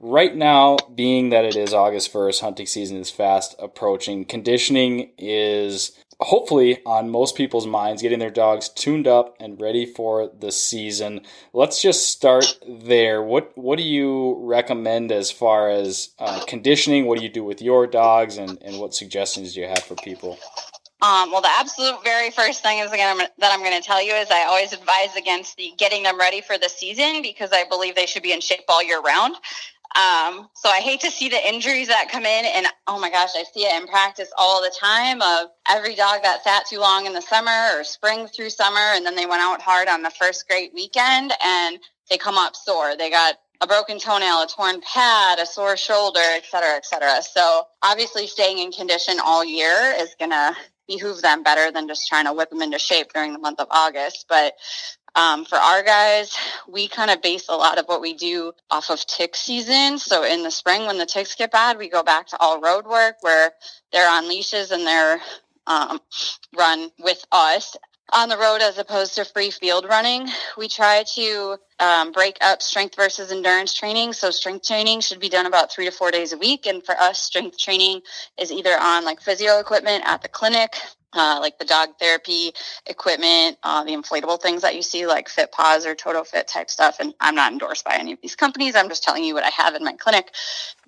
right 0.00 0.34
now, 0.34 0.78
being 0.94 1.30
that 1.30 1.44
it 1.44 1.56
is 1.56 1.74
August 1.74 2.12
1st, 2.12 2.40
hunting 2.40 2.66
season 2.66 2.96
is 2.96 3.10
fast 3.10 3.54
approaching, 3.58 4.24
conditioning 4.24 5.10
is 5.18 5.92
hopefully 6.20 6.80
on 6.84 7.10
most 7.10 7.36
people's 7.36 7.66
minds, 7.66 8.02
getting 8.02 8.18
their 8.18 8.30
dogs 8.30 8.68
tuned 8.68 9.06
up 9.06 9.36
and 9.40 9.60
ready 9.60 9.86
for 9.86 10.30
the 10.38 10.50
season. 10.50 11.20
Let's 11.52 11.80
just 11.80 12.08
start 12.08 12.58
there. 12.66 13.22
What 13.22 13.56
what 13.56 13.78
do 13.78 13.84
you 13.84 14.36
recommend 14.40 15.12
as 15.12 15.30
far 15.30 15.70
as 15.70 16.10
uh, 16.18 16.44
conditioning? 16.46 17.06
What 17.06 17.18
do 17.18 17.24
you 17.24 17.30
do 17.30 17.44
with 17.44 17.62
your 17.62 17.86
dogs, 17.86 18.36
and, 18.36 18.60
and 18.62 18.78
what 18.78 18.94
suggestions 18.94 19.54
do 19.54 19.60
you 19.60 19.68
have 19.68 19.84
for 19.84 19.94
people? 19.96 20.38
Um, 21.00 21.30
well, 21.30 21.40
the 21.40 21.50
absolute 21.56 22.02
very 22.02 22.32
first 22.32 22.60
thing 22.60 22.80
is 22.80 22.90
again, 22.90 23.18
that 23.18 23.52
I'm 23.52 23.60
going 23.60 23.80
to 23.80 23.86
tell 23.86 24.02
you 24.02 24.12
is 24.14 24.32
I 24.32 24.46
always 24.46 24.72
advise 24.72 25.14
against 25.16 25.56
the 25.56 25.72
getting 25.78 26.02
them 26.02 26.18
ready 26.18 26.40
for 26.40 26.58
the 26.58 26.68
season 26.68 27.22
because 27.22 27.50
I 27.52 27.68
believe 27.68 27.94
they 27.94 28.06
should 28.06 28.24
be 28.24 28.32
in 28.32 28.40
shape 28.40 28.64
all 28.68 28.82
year 28.82 29.00
round. 29.00 29.36
Um, 29.96 30.48
so 30.54 30.68
I 30.68 30.80
hate 30.80 31.00
to 31.00 31.10
see 31.10 31.28
the 31.28 31.48
injuries 31.48 31.88
that 31.88 32.08
come 32.10 32.24
in, 32.24 32.44
and 32.44 32.66
oh 32.86 33.00
my 33.00 33.10
gosh, 33.10 33.30
I 33.34 33.44
see 33.52 33.60
it 33.60 33.80
in 33.80 33.88
practice 33.88 34.30
all 34.38 34.62
the 34.62 34.72
time. 34.78 35.22
Of 35.22 35.48
every 35.68 35.94
dog 35.94 36.22
that 36.22 36.44
sat 36.44 36.66
too 36.66 36.78
long 36.78 37.06
in 37.06 37.14
the 37.14 37.22
summer 37.22 37.78
or 37.78 37.84
spring 37.84 38.26
through 38.28 38.50
summer, 38.50 38.78
and 38.78 39.04
then 39.04 39.16
they 39.16 39.26
went 39.26 39.42
out 39.42 39.60
hard 39.60 39.88
on 39.88 40.02
the 40.02 40.10
first 40.10 40.46
great 40.46 40.72
weekend, 40.74 41.32
and 41.44 41.78
they 42.10 42.18
come 42.18 42.36
up 42.36 42.54
sore. 42.54 42.96
They 42.96 43.10
got 43.10 43.36
a 43.60 43.66
broken 43.66 43.98
toenail, 43.98 44.42
a 44.42 44.46
torn 44.46 44.80
pad, 44.82 45.40
a 45.40 45.46
sore 45.46 45.76
shoulder, 45.76 46.20
et 46.22 46.44
cetera, 46.44 46.76
et 46.76 46.86
cetera. 46.86 47.20
So 47.22 47.64
obviously, 47.82 48.26
staying 48.26 48.58
in 48.58 48.70
condition 48.70 49.18
all 49.24 49.44
year 49.44 49.94
is 49.98 50.14
going 50.18 50.30
to 50.30 50.54
behoove 50.86 51.20
them 51.22 51.42
better 51.42 51.70
than 51.72 51.88
just 51.88 52.08
trying 52.08 52.26
to 52.26 52.32
whip 52.32 52.50
them 52.50 52.62
into 52.62 52.78
shape 52.78 53.12
during 53.12 53.32
the 53.32 53.38
month 53.38 53.58
of 53.58 53.66
August. 53.70 54.26
But 54.28 54.54
um, 55.14 55.44
for 55.44 55.56
our 55.56 55.82
guys, 55.82 56.36
we 56.68 56.88
kind 56.88 57.10
of 57.10 57.22
base 57.22 57.48
a 57.48 57.56
lot 57.56 57.78
of 57.78 57.86
what 57.86 58.00
we 58.00 58.14
do 58.14 58.52
off 58.70 58.90
of 58.90 59.04
tick 59.06 59.34
season. 59.36 59.98
So 59.98 60.24
in 60.24 60.42
the 60.42 60.50
spring, 60.50 60.86
when 60.86 60.98
the 60.98 61.06
ticks 61.06 61.34
get 61.34 61.50
bad, 61.50 61.78
we 61.78 61.88
go 61.88 62.02
back 62.02 62.28
to 62.28 62.36
all 62.38 62.60
road 62.60 62.86
work 62.86 63.16
where 63.22 63.52
they're 63.92 64.10
on 64.10 64.28
leashes 64.28 64.70
and 64.70 64.86
they're 64.86 65.20
um, 65.66 66.00
run 66.56 66.90
with 66.98 67.24
us 67.32 67.76
on 68.12 68.28
the 68.28 68.38
road 68.38 68.62
as 68.62 68.78
opposed 68.78 69.14
to 69.16 69.24
free 69.24 69.50
field 69.50 69.84
running. 69.84 70.28
We 70.56 70.68
try 70.68 71.04
to 71.14 71.58
um, 71.78 72.12
break 72.12 72.38
up 72.40 72.62
strength 72.62 72.96
versus 72.96 73.30
endurance 73.30 73.74
training. 73.74 74.14
So 74.14 74.30
strength 74.30 74.66
training 74.66 75.00
should 75.00 75.20
be 75.20 75.28
done 75.28 75.46
about 75.46 75.70
three 75.70 75.84
to 75.84 75.90
four 75.90 76.10
days 76.10 76.32
a 76.32 76.38
week. 76.38 76.66
And 76.66 76.82
for 76.84 76.96
us, 76.96 77.20
strength 77.20 77.58
training 77.58 78.00
is 78.40 78.50
either 78.50 78.74
on 78.78 79.04
like 79.04 79.20
physio 79.20 79.58
equipment 79.58 80.04
at 80.06 80.22
the 80.22 80.28
clinic 80.28 80.74
uh, 81.12 81.38
like 81.40 81.58
the 81.58 81.64
dog 81.64 81.90
therapy 81.98 82.52
equipment, 82.86 83.58
uh, 83.62 83.84
the 83.84 83.92
inflatable 83.92 84.40
things 84.40 84.62
that 84.62 84.76
you 84.76 84.82
see, 84.82 85.06
like 85.06 85.28
Fit 85.28 85.52
Paws 85.52 85.86
or 85.86 85.94
Toto 85.94 86.24
Fit 86.24 86.48
type 86.48 86.70
stuff. 86.70 86.96
And 87.00 87.14
I'm 87.20 87.34
not 87.34 87.52
endorsed 87.52 87.84
by 87.84 87.96
any 87.96 88.12
of 88.12 88.20
these 88.20 88.36
companies. 88.36 88.76
I'm 88.76 88.88
just 88.88 89.02
telling 89.02 89.24
you 89.24 89.34
what 89.34 89.44
I 89.44 89.50
have 89.50 89.74
in 89.74 89.84
my 89.84 89.94
clinic 89.94 90.32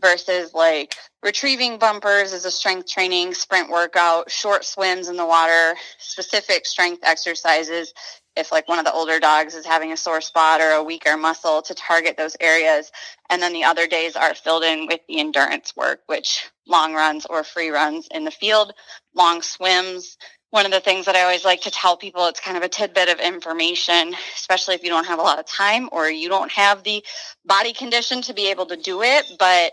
versus 0.00 0.54
like 0.54 0.96
retrieving 1.22 1.78
bumpers 1.78 2.32
is 2.32 2.44
a 2.44 2.50
strength 2.50 2.88
training 2.88 3.34
sprint 3.34 3.70
workout, 3.70 4.30
short 4.30 4.64
swims 4.64 5.08
in 5.08 5.16
the 5.16 5.26
water, 5.26 5.74
specific 5.98 6.66
strength 6.66 7.02
exercises. 7.04 7.92
If 8.36 8.52
like 8.52 8.68
one 8.68 8.78
of 8.78 8.84
the 8.84 8.92
older 8.92 9.18
dogs 9.18 9.54
is 9.54 9.66
having 9.66 9.92
a 9.92 9.96
sore 9.96 10.20
spot 10.20 10.60
or 10.60 10.70
a 10.70 10.82
weaker 10.82 11.16
muscle 11.16 11.62
to 11.62 11.74
target 11.74 12.16
those 12.16 12.36
areas. 12.40 12.90
And 13.28 13.42
then 13.42 13.52
the 13.52 13.64
other 13.64 13.86
days 13.86 14.16
are 14.16 14.34
filled 14.34 14.62
in 14.62 14.86
with 14.86 15.00
the 15.08 15.20
endurance 15.20 15.74
work, 15.76 16.00
which 16.06 16.48
long 16.66 16.94
runs 16.94 17.26
or 17.26 17.42
free 17.44 17.70
runs 17.70 18.08
in 18.10 18.24
the 18.24 18.30
field, 18.30 18.72
long 19.14 19.42
swims, 19.42 20.16
one 20.50 20.66
of 20.66 20.72
the 20.72 20.80
things 20.80 21.06
that 21.06 21.14
I 21.14 21.22
always 21.22 21.44
like 21.44 21.62
to 21.62 21.70
tell 21.70 21.96
people, 21.96 22.26
it's 22.26 22.40
kind 22.40 22.56
of 22.56 22.64
a 22.64 22.68
tidbit 22.68 23.08
of 23.08 23.20
information, 23.20 24.14
especially 24.34 24.74
if 24.74 24.82
you 24.82 24.88
don't 24.88 25.06
have 25.06 25.20
a 25.20 25.22
lot 25.22 25.38
of 25.38 25.46
time 25.46 25.88
or 25.92 26.10
you 26.10 26.28
don't 26.28 26.50
have 26.50 26.82
the 26.82 27.04
body 27.46 27.72
condition 27.72 28.20
to 28.22 28.34
be 28.34 28.50
able 28.50 28.66
to 28.66 28.76
do 28.76 29.02
it. 29.02 29.26
But 29.38 29.72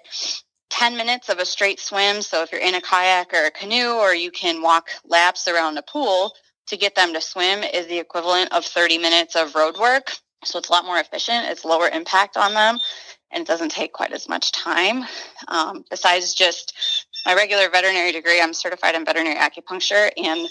10 0.69 0.97
minutes 0.97 1.29
of 1.29 1.39
a 1.39 1.45
straight 1.45 1.79
swim. 1.79 2.21
So 2.21 2.43
if 2.43 2.51
you're 2.51 2.61
in 2.61 2.75
a 2.75 2.81
kayak 2.81 3.33
or 3.33 3.45
a 3.45 3.51
canoe, 3.51 3.93
or 3.93 4.13
you 4.13 4.29
can 4.29 4.61
walk 4.61 4.89
laps 5.05 5.47
around 5.47 5.77
a 5.77 5.81
pool 5.81 6.33
to 6.67 6.77
get 6.77 6.95
them 6.95 7.13
to 7.13 7.21
swim, 7.21 7.63
is 7.63 7.87
the 7.87 7.99
equivalent 7.99 8.51
of 8.53 8.65
30 8.65 8.97
minutes 8.97 9.35
of 9.35 9.55
road 9.55 9.77
work. 9.77 10.11
So 10.43 10.59
it's 10.59 10.69
a 10.69 10.71
lot 10.71 10.85
more 10.85 10.99
efficient. 10.99 11.47
It's 11.47 11.65
lower 11.65 11.89
impact 11.89 12.37
on 12.37 12.53
them 12.53 12.79
and 13.31 13.41
it 13.41 13.47
doesn't 13.47 13.69
take 13.69 13.93
quite 13.93 14.13
as 14.13 14.29
much 14.29 14.51
time. 14.51 15.03
Um, 15.47 15.83
besides 15.89 16.33
just 16.33 16.73
my 17.25 17.33
regular 17.33 17.69
veterinary 17.69 18.11
degree, 18.11 18.41
I'm 18.41 18.53
certified 18.53 18.95
in 18.95 19.05
veterinary 19.05 19.35
acupuncture 19.35 20.09
and 20.15 20.47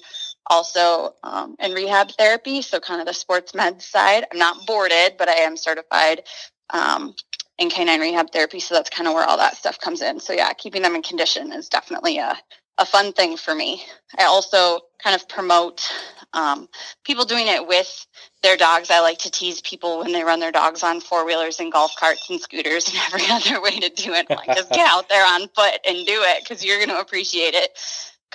also 0.48 1.14
um, 1.22 1.56
in 1.58 1.72
rehab 1.72 2.10
therapy. 2.12 2.62
So 2.62 2.80
kind 2.80 3.00
of 3.00 3.06
the 3.06 3.14
sports 3.14 3.54
med 3.54 3.80
side. 3.80 4.26
I'm 4.30 4.38
not 4.38 4.66
boarded, 4.66 5.14
but 5.18 5.28
I 5.28 5.36
am 5.40 5.56
certified 5.56 6.22
um, 6.70 7.14
in 7.58 7.70
canine 7.70 8.00
rehab 8.00 8.30
therapy. 8.30 8.60
So 8.60 8.74
that's 8.74 8.90
kind 8.90 9.08
of 9.08 9.14
where 9.14 9.24
all 9.24 9.38
that 9.38 9.56
stuff 9.56 9.80
comes 9.80 10.02
in. 10.02 10.20
So 10.20 10.32
yeah, 10.32 10.52
keeping 10.52 10.82
them 10.82 10.94
in 10.94 11.02
condition 11.02 11.52
is 11.52 11.68
definitely 11.68 12.18
a, 12.18 12.36
a 12.78 12.86
fun 12.86 13.12
thing 13.12 13.36
for 13.36 13.54
me. 13.54 13.82
I 14.18 14.24
also 14.24 14.80
kind 15.02 15.16
of 15.16 15.28
promote 15.28 15.90
um, 16.32 16.68
people 17.04 17.24
doing 17.24 17.46
it 17.46 17.66
with 17.66 18.06
their 18.42 18.56
dogs. 18.56 18.90
I 18.90 19.00
like 19.00 19.18
to 19.18 19.30
tease 19.30 19.60
people 19.62 19.98
when 20.00 20.12
they 20.12 20.22
run 20.22 20.40
their 20.40 20.52
dogs 20.52 20.82
on 20.82 21.00
four 21.00 21.24
wheelers 21.24 21.60
and 21.60 21.72
golf 21.72 21.92
carts 21.98 22.28
and 22.28 22.40
scooters 22.40 22.88
and 22.88 22.96
every 23.06 23.26
other 23.30 23.62
way 23.62 23.78
to 23.80 23.88
do 23.88 24.12
it. 24.12 24.28
Like, 24.28 24.54
just 24.54 24.70
get 24.70 24.86
out 24.86 25.08
there 25.08 25.24
on 25.26 25.48
foot 25.48 25.80
and 25.86 26.06
do 26.06 26.22
it 26.22 26.42
because 26.42 26.64
you're 26.64 26.78
going 26.78 26.90
to 26.90 27.00
appreciate 27.00 27.54
it 27.54 27.78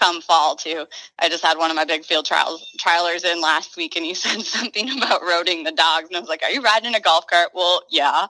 come 0.01 0.21
fall 0.21 0.55
too. 0.55 0.85
I 1.19 1.29
just 1.29 1.43
had 1.43 1.57
one 1.57 1.69
of 1.69 1.75
my 1.75 1.85
big 1.85 2.03
field 2.03 2.25
trials 2.25 2.65
trialers 2.79 3.23
in 3.23 3.39
last 3.39 3.77
week 3.77 3.95
and 3.95 4.05
he 4.05 4.13
said 4.15 4.41
something 4.41 4.89
about 4.97 5.21
roading 5.21 5.63
the 5.63 5.71
dogs 5.71 6.07
and 6.07 6.17
I 6.17 6.19
was 6.19 6.29
like, 6.29 6.43
Are 6.43 6.49
you 6.49 6.61
riding 6.61 6.95
a 6.95 6.99
golf 6.99 7.27
cart? 7.27 7.49
Well, 7.53 7.83
yeah. 7.89 8.27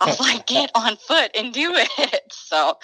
I 0.00 0.06
was 0.06 0.20
like, 0.20 0.46
get 0.46 0.70
on 0.74 0.96
foot 0.96 1.30
and 1.34 1.52
do 1.52 1.72
it. 1.74 2.10
So 2.30 2.74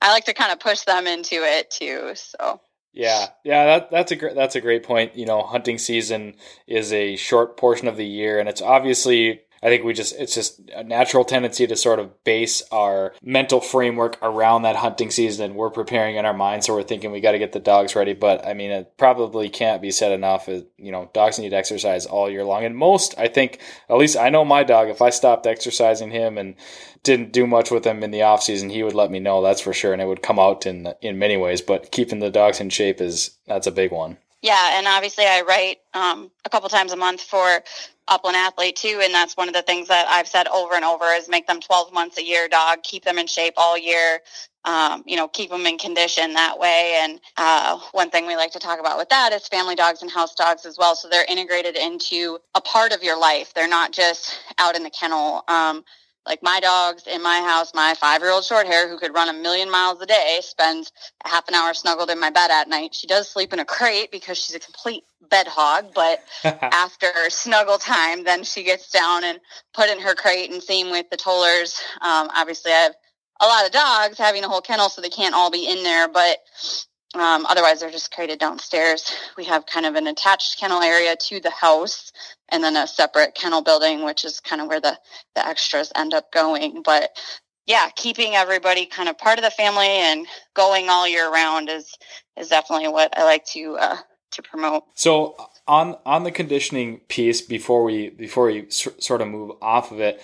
I 0.00 0.12
like 0.12 0.24
to 0.24 0.34
kind 0.34 0.50
of 0.50 0.60
push 0.60 0.80
them 0.82 1.06
into 1.06 1.36
it 1.36 1.70
too. 1.70 2.12
So 2.14 2.60
yeah, 2.92 3.26
yeah, 3.44 3.66
that, 3.66 3.90
that's 3.90 4.12
a 4.12 4.16
great 4.16 4.34
that's 4.34 4.56
a 4.56 4.60
great 4.60 4.82
point. 4.82 5.14
You 5.14 5.26
know, 5.26 5.42
hunting 5.42 5.78
season 5.78 6.34
is 6.66 6.92
a 6.92 7.16
short 7.16 7.56
portion 7.56 7.86
of 7.86 7.96
the 7.96 8.06
year, 8.06 8.40
and 8.40 8.48
it's 8.48 8.62
obviously 8.62 9.42
I 9.62 9.68
think 9.68 9.84
we 9.84 9.92
just 9.92 10.14
it's 10.18 10.34
just 10.34 10.60
a 10.74 10.82
natural 10.82 11.24
tendency 11.24 11.66
to 11.66 11.76
sort 11.76 11.98
of 11.98 12.24
base 12.24 12.62
our 12.72 13.12
mental 13.22 13.60
framework 13.60 14.16
around 14.22 14.62
that 14.62 14.76
hunting 14.76 15.10
season. 15.10 15.44
and 15.44 15.54
We're 15.54 15.70
preparing 15.70 16.16
in 16.16 16.24
our 16.24 16.32
mind, 16.32 16.64
so 16.64 16.74
we're 16.74 16.82
thinking 16.82 17.12
we 17.12 17.20
got 17.20 17.32
to 17.32 17.38
get 17.38 17.52
the 17.52 17.60
dogs 17.60 17.94
ready. 17.94 18.14
But 18.14 18.46
I 18.46 18.54
mean, 18.54 18.70
it 18.70 18.96
probably 18.96 19.50
can't 19.50 19.82
be 19.82 19.90
said 19.90 20.12
enough. 20.12 20.48
You 20.48 20.92
know, 20.92 21.10
dogs 21.12 21.38
need 21.38 21.52
exercise 21.52 22.06
all 22.06 22.30
year 22.30 22.44
long, 22.44 22.64
and 22.64 22.74
most 22.74 23.14
I 23.18 23.28
think 23.28 23.60
at 23.90 23.98
least 23.98 24.16
I 24.16 24.30
know 24.30 24.44
my 24.44 24.62
dog. 24.62 24.88
If 24.88 25.02
I 25.02 25.10
stopped 25.10 25.46
exercising 25.46 26.10
him 26.10 26.38
and 26.38 26.54
didn't 27.02 27.32
do 27.32 27.46
much 27.46 27.70
with 27.70 27.84
him 27.84 28.02
in 28.02 28.10
the 28.10 28.22
off 28.22 28.42
season, 28.42 28.70
he 28.70 28.82
would 28.82 28.94
let 28.94 29.10
me 29.10 29.20
know. 29.20 29.42
That's 29.42 29.60
for 29.60 29.74
sure, 29.74 29.92
and 29.92 30.00
it 30.00 30.08
would 30.08 30.22
come 30.22 30.38
out 30.38 30.66
in 30.66 30.94
in 31.02 31.18
many 31.18 31.36
ways. 31.36 31.60
But 31.60 31.90
keeping 31.90 32.20
the 32.20 32.30
dogs 32.30 32.60
in 32.60 32.70
shape 32.70 33.00
is 33.00 33.36
that's 33.46 33.66
a 33.66 33.72
big 33.72 33.92
one. 33.92 34.16
Yeah, 34.42 34.78
and 34.78 34.86
obviously 34.86 35.24
I 35.26 35.42
write 35.42 35.78
um, 35.94 36.30
a 36.44 36.50
couple 36.50 36.68
times 36.68 36.92
a 36.92 36.96
month 36.96 37.22
for 37.22 37.62
Upland 38.06 38.36
Athlete 38.36 38.76
too, 38.76 39.00
and 39.02 39.12
that's 39.12 39.36
one 39.36 39.48
of 39.48 39.54
the 39.54 39.62
things 39.62 39.88
that 39.88 40.06
I've 40.08 40.28
said 40.28 40.46
over 40.48 40.74
and 40.74 40.84
over 40.84 41.06
is 41.06 41.28
make 41.28 41.46
them 41.48 41.60
12 41.60 41.92
months 41.92 42.18
a 42.18 42.24
year 42.24 42.48
dog, 42.48 42.82
keep 42.84 43.04
them 43.04 43.18
in 43.18 43.26
shape 43.26 43.54
all 43.56 43.76
year, 43.76 44.20
um, 44.64 45.02
you 45.06 45.16
know, 45.16 45.26
keep 45.26 45.50
them 45.50 45.66
in 45.66 45.76
condition 45.76 46.34
that 46.34 46.58
way. 46.58 47.00
And 47.02 47.20
uh, 47.36 47.80
one 47.92 48.10
thing 48.10 48.26
we 48.26 48.36
like 48.36 48.52
to 48.52 48.60
talk 48.60 48.78
about 48.78 48.96
with 48.96 49.08
that 49.08 49.32
is 49.32 49.48
family 49.48 49.74
dogs 49.74 50.02
and 50.02 50.10
house 50.10 50.34
dogs 50.34 50.64
as 50.66 50.78
well. 50.78 50.94
So 50.94 51.08
they're 51.08 51.26
integrated 51.28 51.76
into 51.76 52.38
a 52.54 52.60
part 52.60 52.92
of 52.92 53.02
your 53.02 53.18
life. 53.18 53.52
They're 53.54 53.68
not 53.68 53.92
just 53.92 54.38
out 54.58 54.76
in 54.76 54.84
the 54.84 54.90
kennel. 54.90 55.42
Um, 55.48 55.84
like 56.26 56.40
my 56.42 56.60
dogs 56.60 57.06
in 57.06 57.22
my 57.22 57.40
house, 57.40 57.72
my 57.74 57.94
five 57.98 58.20
year 58.20 58.30
old 58.30 58.44
short 58.44 58.66
hair 58.66 58.88
who 58.88 58.98
could 58.98 59.14
run 59.14 59.28
a 59.28 59.32
million 59.32 59.70
miles 59.70 60.00
a 60.00 60.06
day 60.06 60.38
spends 60.42 60.92
half 61.24 61.48
an 61.48 61.54
hour 61.54 61.74
snuggled 61.74 62.10
in 62.10 62.20
my 62.20 62.30
bed 62.30 62.50
at 62.50 62.68
night. 62.68 62.94
She 62.94 63.06
does 63.06 63.28
sleep 63.28 63.52
in 63.52 63.60
a 63.60 63.64
crate 63.64 64.12
because 64.12 64.38
she's 64.38 64.56
a 64.56 64.60
complete 64.60 65.04
bed 65.30 65.46
hog, 65.46 65.92
but 65.94 66.22
after 66.44 67.10
snuggle 67.28 67.78
time, 67.78 68.24
then 68.24 68.44
she 68.44 68.62
gets 68.62 68.90
down 68.90 69.24
and 69.24 69.40
put 69.74 69.88
in 69.88 70.00
her 70.00 70.14
crate 70.14 70.50
and 70.50 70.62
same 70.62 70.90
with 70.90 71.08
the 71.10 71.16
tollers. 71.16 71.80
Um, 72.00 72.28
obviously 72.34 72.72
I 72.72 72.76
have 72.76 72.94
a 73.40 73.46
lot 73.46 73.64
of 73.64 73.72
dogs 73.72 74.18
having 74.18 74.44
a 74.44 74.48
whole 74.48 74.60
kennel, 74.60 74.88
so 74.88 75.00
they 75.00 75.08
can't 75.08 75.34
all 75.34 75.50
be 75.50 75.66
in 75.66 75.82
there, 75.82 76.08
but 76.08 76.38
um, 77.14 77.44
otherwise, 77.46 77.80
they're 77.80 77.90
just 77.90 78.14
crated 78.14 78.38
downstairs. 78.38 79.12
We 79.36 79.44
have 79.44 79.66
kind 79.66 79.84
of 79.84 79.96
an 79.96 80.06
attached 80.06 80.60
kennel 80.60 80.80
area 80.80 81.16
to 81.16 81.40
the 81.40 81.50
house 81.50 82.12
and 82.50 82.62
then 82.62 82.76
a 82.76 82.86
separate 82.86 83.34
kennel 83.34 83.62
building, 83.62 84.04
which 84.04 84.24
is 84.24 84.38
kind 84.38 84.62
of 84.62 84.68
where 84.68 84.80
the, 84.80 84.96
the 85.34 85.44
extras 85.44 85.90
end 85.96 86.14
up 86.14 86.30
going. 86.32 86.82
But 86.84 87.10
yeah, 87.66 87.88
keeping 87.96 88.34
everybody 88.34 88.86
kind 88.86 89.08
of 89.08 89.18
part 89.18 89.38
of 89.38 89.44
the 89.44 89.50
family 89.50 89.86
and 89.86 90.26
going 90.54 90.88
all 90.88 91.08
year 91.08 91.30
round 91.32 91.68
is, 91.68 91.92
is 92.38 92.48
definitely 92.48 92.88
what 92.88 93.16
I 93.18 93.24
like 93.24 93.44
to, 93.46 93.76
uh, 93.80 93.96
to 94.32 94.42
promote. 94.42 94.84
So 94.94 95.34
on, 95.66 95.96
on 96.06 96.22
the 96.22 96.30
conditioning 96.30 97.00
piece, 97.08 97.40
before 97.40 97.82
we, 97.82 98.10
before 98.10 98.46
we 98.46 98.66
sort 98.70 99.20
of 99.20 99.26
move 99.26 99.56
off 99.60 99.90
of 99.90 99.98
it, 99.98 100.22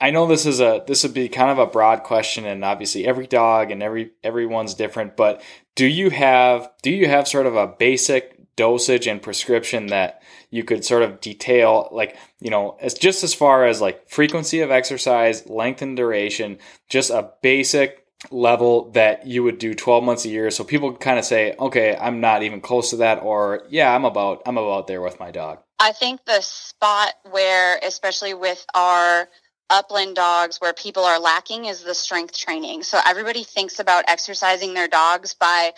I 0.00 0.10
know 0.10 0.28
this 0.28 0.46
is 0.46 0.60
a 0.60 0.84
this 0.86 1.02
would 1.02 1.14
be 1.14 1.28
kind 1.28 1.50
of 1.50 1.58
a 1.58 1.66
broad 1.66 2.04
question, 2.04 2.44
and 2.44 2.64
obviously 2.64 3.04
every 3.04 3.26
dog 3.26 3.72
and 3.72 3.82
every 3.82 4.12
everyone's 4.22 4.74
different. 4.74 5.16
But 5.16 5.42
do 5.78 5.86
you 5.86 6.10
have 6.10 6.68
do 6.82 6.90
you 6.90 7.06
have 7.06 7.28
sort 7.28 7.46
of 7.46 7.54
a 7.54 7.68
basic 7.68 8.56
dosage 8.56 9.06
and 9.06 9.22
prescription 9.22 9.86
that 9.86 10.20
you 10.50 10.64
could 10.64 10.84
sort 10.84 11.04
of 11.04 11.20
detail, 11.20 11.88
like 11.92 12.16
you 12.40 12.50
know, 12.50 12.76
as 12.80 12.94
just 12.94 13.22
as 13.22 13.32
far 13.32 13.64
as 13.64 13.80
like 13.80 14.08
frequency 14.10 14.60
of 14.60 14.72
exercise, 14.72 15.48
length 15.48 15.80
and 15.80 15.96
duration, 15.96 16.58
just 16.88 17.10
a 17.10 17.30
basic 17.42 18.04
level 18.32 18.90
that 18.90 19.24
you 19.28 19.44
would 19.44 19.60
do 19.60 19.72
12 19.72 20.02
months 20.02 20.24
a 20.24 20.28
year? 20.28 20.50
So 20.50 20.64
people 20.64 20.96
kind 20.96 21.16
of 21.16 21.24
say 21.24 21.54
okay 21.60 21.96
i'm 21.96 22.20
not 22.20 22.42
even 22.42 22.60
close 22.60 22.90
to 22.90 22.96
that 22.96 23.22
or 23.22 23.62
yeah 23.68 23.94
i'm 23.94 24.04
about 24.04 24.42
i'm 24.46 24.58
about 24.58 24.88
there 24.88 25.00
with 25.00 25.20
my 25.20 25.30
dog. 25.30 25.60
I 25.78 25.92
think 25.92 26.24
the 26.24 26.40
spot 26.40 27.14
where 27.30 27.78
especially 27.84 28.34
with 28.34 28.66
our 28.74 29.28
upland 29.70 30.16
dogs 30.16 30.58
where 30.58 30.72
people 30.72 31.04
are 31.04 31.20
lacking 31.20 31.66
is 31.66 31.82
the 31.82 31.94
strength 31.94 32.36
training. 32.36 32.82
So 32.82 32.98
everybody 33.06 33.44
thinks 33.44 33.78
about 33.78 34.04
exercising 34.08 34.74
their 34.74 34.88
dogs 34.88 35.34
by 35.34 35.72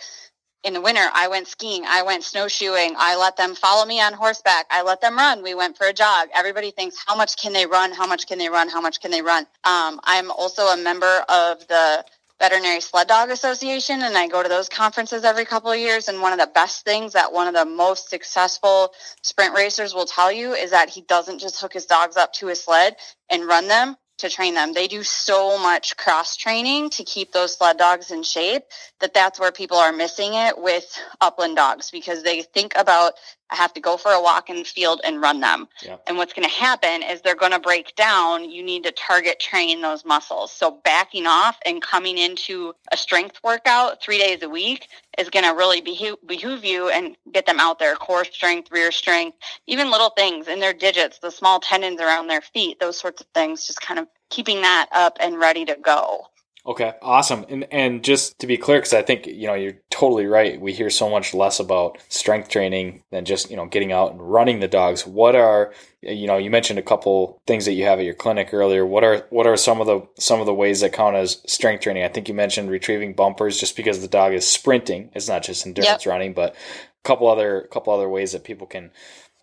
in 0.63 0.73
the 0.73 0.81
winter, 0.81 1.01
I 1.11 1.27
went 1.27 1.47
skiing, 1.47 1.85
I 1.87 2.03
went 2.03 2.23
snowshoeing, 2.23 2.93
I 2.97 3.15
let 3.15 3.35
them 3.35 3.55
follow 3.55 3.83
me 3.85 3.99
on 3.99 4.13
horseback, 4.13 4.67
I 4.69 4.83
let 4.83 5.01
them 5.01 5.17
run. 5.17 5.41
We 5.41 5.55
went 5.55 5.75
for 5.75 5.87
a 5.87 5.93
jog. 5.93 6.29
Everybody 6.35 6.69
thinks, 6.69 6.97
how 7.07 7.15
much 7.15 7.35
can 7.41 7.51
they 7.51 7.65
run? 7.65 7.91
How 7.91 8.05
much 8.05 8.27
can 8.27 8.37
they 8.37 8.49
run? 8.49 8.69
How 8.69 8.79
much 8.79 9.01
can 9.01 9.09
they 9.09 9.23
run? 9.23 9.47
Um, 9.63 9.99
I'm 10.03 10.29
also 10.29 10.67
a 10.67 10.77
member 10.77 11.23
of 11.29 11.67
the 11.67 12.05
Veterinary 12.41 12.81
Sled 12.81 13.07
Dog 13.07 13.29
Association, 13.29 14.01
and 14.01 14.17
I 14.17 14.27
go 14.27 14.41
to 14.41 14.49
those 14.49 14.67
conferences 14.67 15.23
every 15.23 15.45
couple 15.45 15.71
of 15.71 15.77
years. 15.77 16.07
And 16.07 16.23
one 16.23 16.33
of 16.33 16.39
the 16.39 16.51
best 16.51 16.83
things 16.83 17.13
that 17.13 17.31
one 17.31 17.47
of 17.47 17.53
the 17.53 17.65
most 17.65 18.09
successful 18.09 18.93
sprint 19.21 19.53
racers 19.53 19.93
will 19.93 20.07
tell 20.07 20.31
you 20.31 20.53
is 20.53 20.71
that 20.71 20.89
he 20.89 21.01
doesn't 21.01 21.37
just 21.37 21.61
hook 21.61 21.73
his 21.73 21.85
dogs 21.85 22.17
up 22.17 22.33
to 22.33 22.47
his 22.47 22.63
sled 22.63 22.95
and 23.29 23.45
run 23.45 23.67
them 23.67 23.95
to 24.17 24.29
train 24.29 24.55
them. 24.55 24.73
They 24.73 24.87
do 24.87 25.03
so 25.03 25.59
much 25.59 25.95
cross 25.97 26.35
training 26.35 26.89
to 26.91 27.03
keep 27.03 27.31
those 27.31 27.55
sled 27.55 27.77
dogs 27.77 28.09
in 28.09 28.23
shape 28.23 28.63
that 29.01 29.13
that's 29.13 29.39
where 29.39 29.51
people 29.51 29.77
are 29.77 29.91
missing 29.91 30.33
it 30.33 30.57
with 30.57 30.85
upland 31.21 31.57
dogs 31.57 31.91
because 31.91 32.23
they 32.23 32.41
think 32.41 32.73
about 32.75 33.13
I 33.51 33.55
have 33.55 33.73
to 33.73 33.81
go 33.81 33.97
for 33.97 34.11
a 34.11 34.21
walk 34.21 34.49
in 34.49 34.57
the 34.57 34.63
field 34.63 35.01
and 35.03 35.21
run 35.21 35.41
them. 35.41 35.67
Yeah. 35.83 35.97
And 36.07 36.17
what's 36.17 36.33
going 36.33 36.47
to 36.47 36.55
happen 36.55 37.03
is 37.03 37.21
they're 37.21 37.35
going 37.35 37.51
to 37.51 37.59
break 37.59 37.95
down. 37.95 38.49
You 38.49 38.63
need 38.63 38.83
to 38.85 38.91
target 38.91 39.39
train 39.39 39.81
those 39.81 40.05
muscles. 40.05 40.51
So 40.51 40.79
backing 40.83 41.27
off 41.27 41.57
and 41.65 41.81
coming 41.81 42.17
into 42.17 42.73
a 42.91 42.97
strength 42.97 43.39
workout 43.43 44.01
three 44.01 44.17
days 44.17 44.41
a 44.41 44.49
week 44.49 44.87
is 45.17 45.29
going 45.29 45.45
to 45.45 45.51
really 45.51 45.81
behoove, 45.81 46.17
behoove 46.25 46.63
you 46.63 46.89
and 46.89 47.17
get 47.31 47.45
them 47.45 47.59
out 47.59 47.79
there. 47.79 47.95
Core 47.95 48.25
strength, 48.25 48.71
rear 48.71 48.91
strength, 48.91 49.37
even 49.67 49.91
little 49.91 50.11
things 50.11 50.47
in 50.47 50.59
their 50.59 50.73
digits, 50.73 51.19
the 51.19 51.31
small 51.31 51.59
tendons 51.59 51.99
around 51.99 52.27
their 52.27 52.41
feet, 52.41 52.79
those 52.79 52.97
sorts 52.97 53.21
of 53.21 53.27
things, 53.33 53.67
just 53.67 53.81
kind 53.81 53.99
of 53.99 54.07
keeping 54.29 54.61
that 54.61 54.87
up 54.93 55.17
and 55.19 55.37
ready 55.37 55.65
to 55.65 55.75
go. 55.83 56.25
Okay, 56.63 56.93
awesome. 57.01 57.43
And 57.49 57.65
and 57.71 58.03
just 58.03 58.37
to 58.39 58.45
be 58.45 58.55
clear, 58.55 58.77
because 58.77 58.93
I 58.93 59.01
think 59.01 59.25
you 59.25 59.47
know 59.47 59.55
you're 59.55 59.79
totally 59.89 60.27
right. 60.27 60.61
We 60.61 60.73
hear 60.73 60.91
so 60.91 61.09
much 61.09 61.33
less 61.33 61.59
about 61.59 61.97
strength 62.07 62.49
training 62.49 63.01
than 63.09 63.25
just 63.25 63.49
you 63.49 63.55
know 63.55 63.65
getting 63.65 63.91
out 63.91 64.11
and 64.11 64.21
running 64.21 64.59
the 64.59 64.67
dogs. 64.67 65.07
What 65.07 65.35
are 65.35 65.73
you 66.01 66.27
know 66.27 66.37
you 66.37 66.51
mentioned 66.51 66.77
a 66.77 66.83
couple 66.83 67.41
things 67.47 67.65
that 67.65 67.73
you 67.73 67.85
have 67.85 67.97
at 67.97 68.05
your 68.05 68.13
clinic 68.13 68.53
earlier. 68.53 68.85
What 68.85 69.03
are 69.03 69.25
what 69.31 69.47
are 69.47 69.57
some 69.57 69.81
of 69.81 69.87
the 69.87 70.07
some 70.21 70.39
of 70.39 70.45
the 70.45 70.53
ways 70.53 70.81
that 70.81 70.93
count 70.93 71.15
as 71.15 71.41
strength 71.47 71.81
training? 71.81 72.03
I 72.03 72.09
think 72.09 72.27
you 72.27 72.35
mentioned 72.35 72.69
retrieving 72.69 73.15
bumpers, 73.15 73.59
just 73.59 73.75
because 73.75 73.99
the 73.99 74.07
dog 74.07 74.33
is 74.33 74.47
sprinting. 74.47 75.09
It's 75.15 75.27
not 75.29 75.41
just 75.41 75.65
endurance 75.65 76.05
yep. 76.05 76.11
running, 76.11 76.33
but 76.33 76.53
a 76.53 77.03
couple 77.03 77.27
other 77.27 77.67
couple 77.71 77.91
other 77.91 78.09
ways 78.09 78.33
that 78.33 78.43
people 78.43 78.67
can 78.67 78.91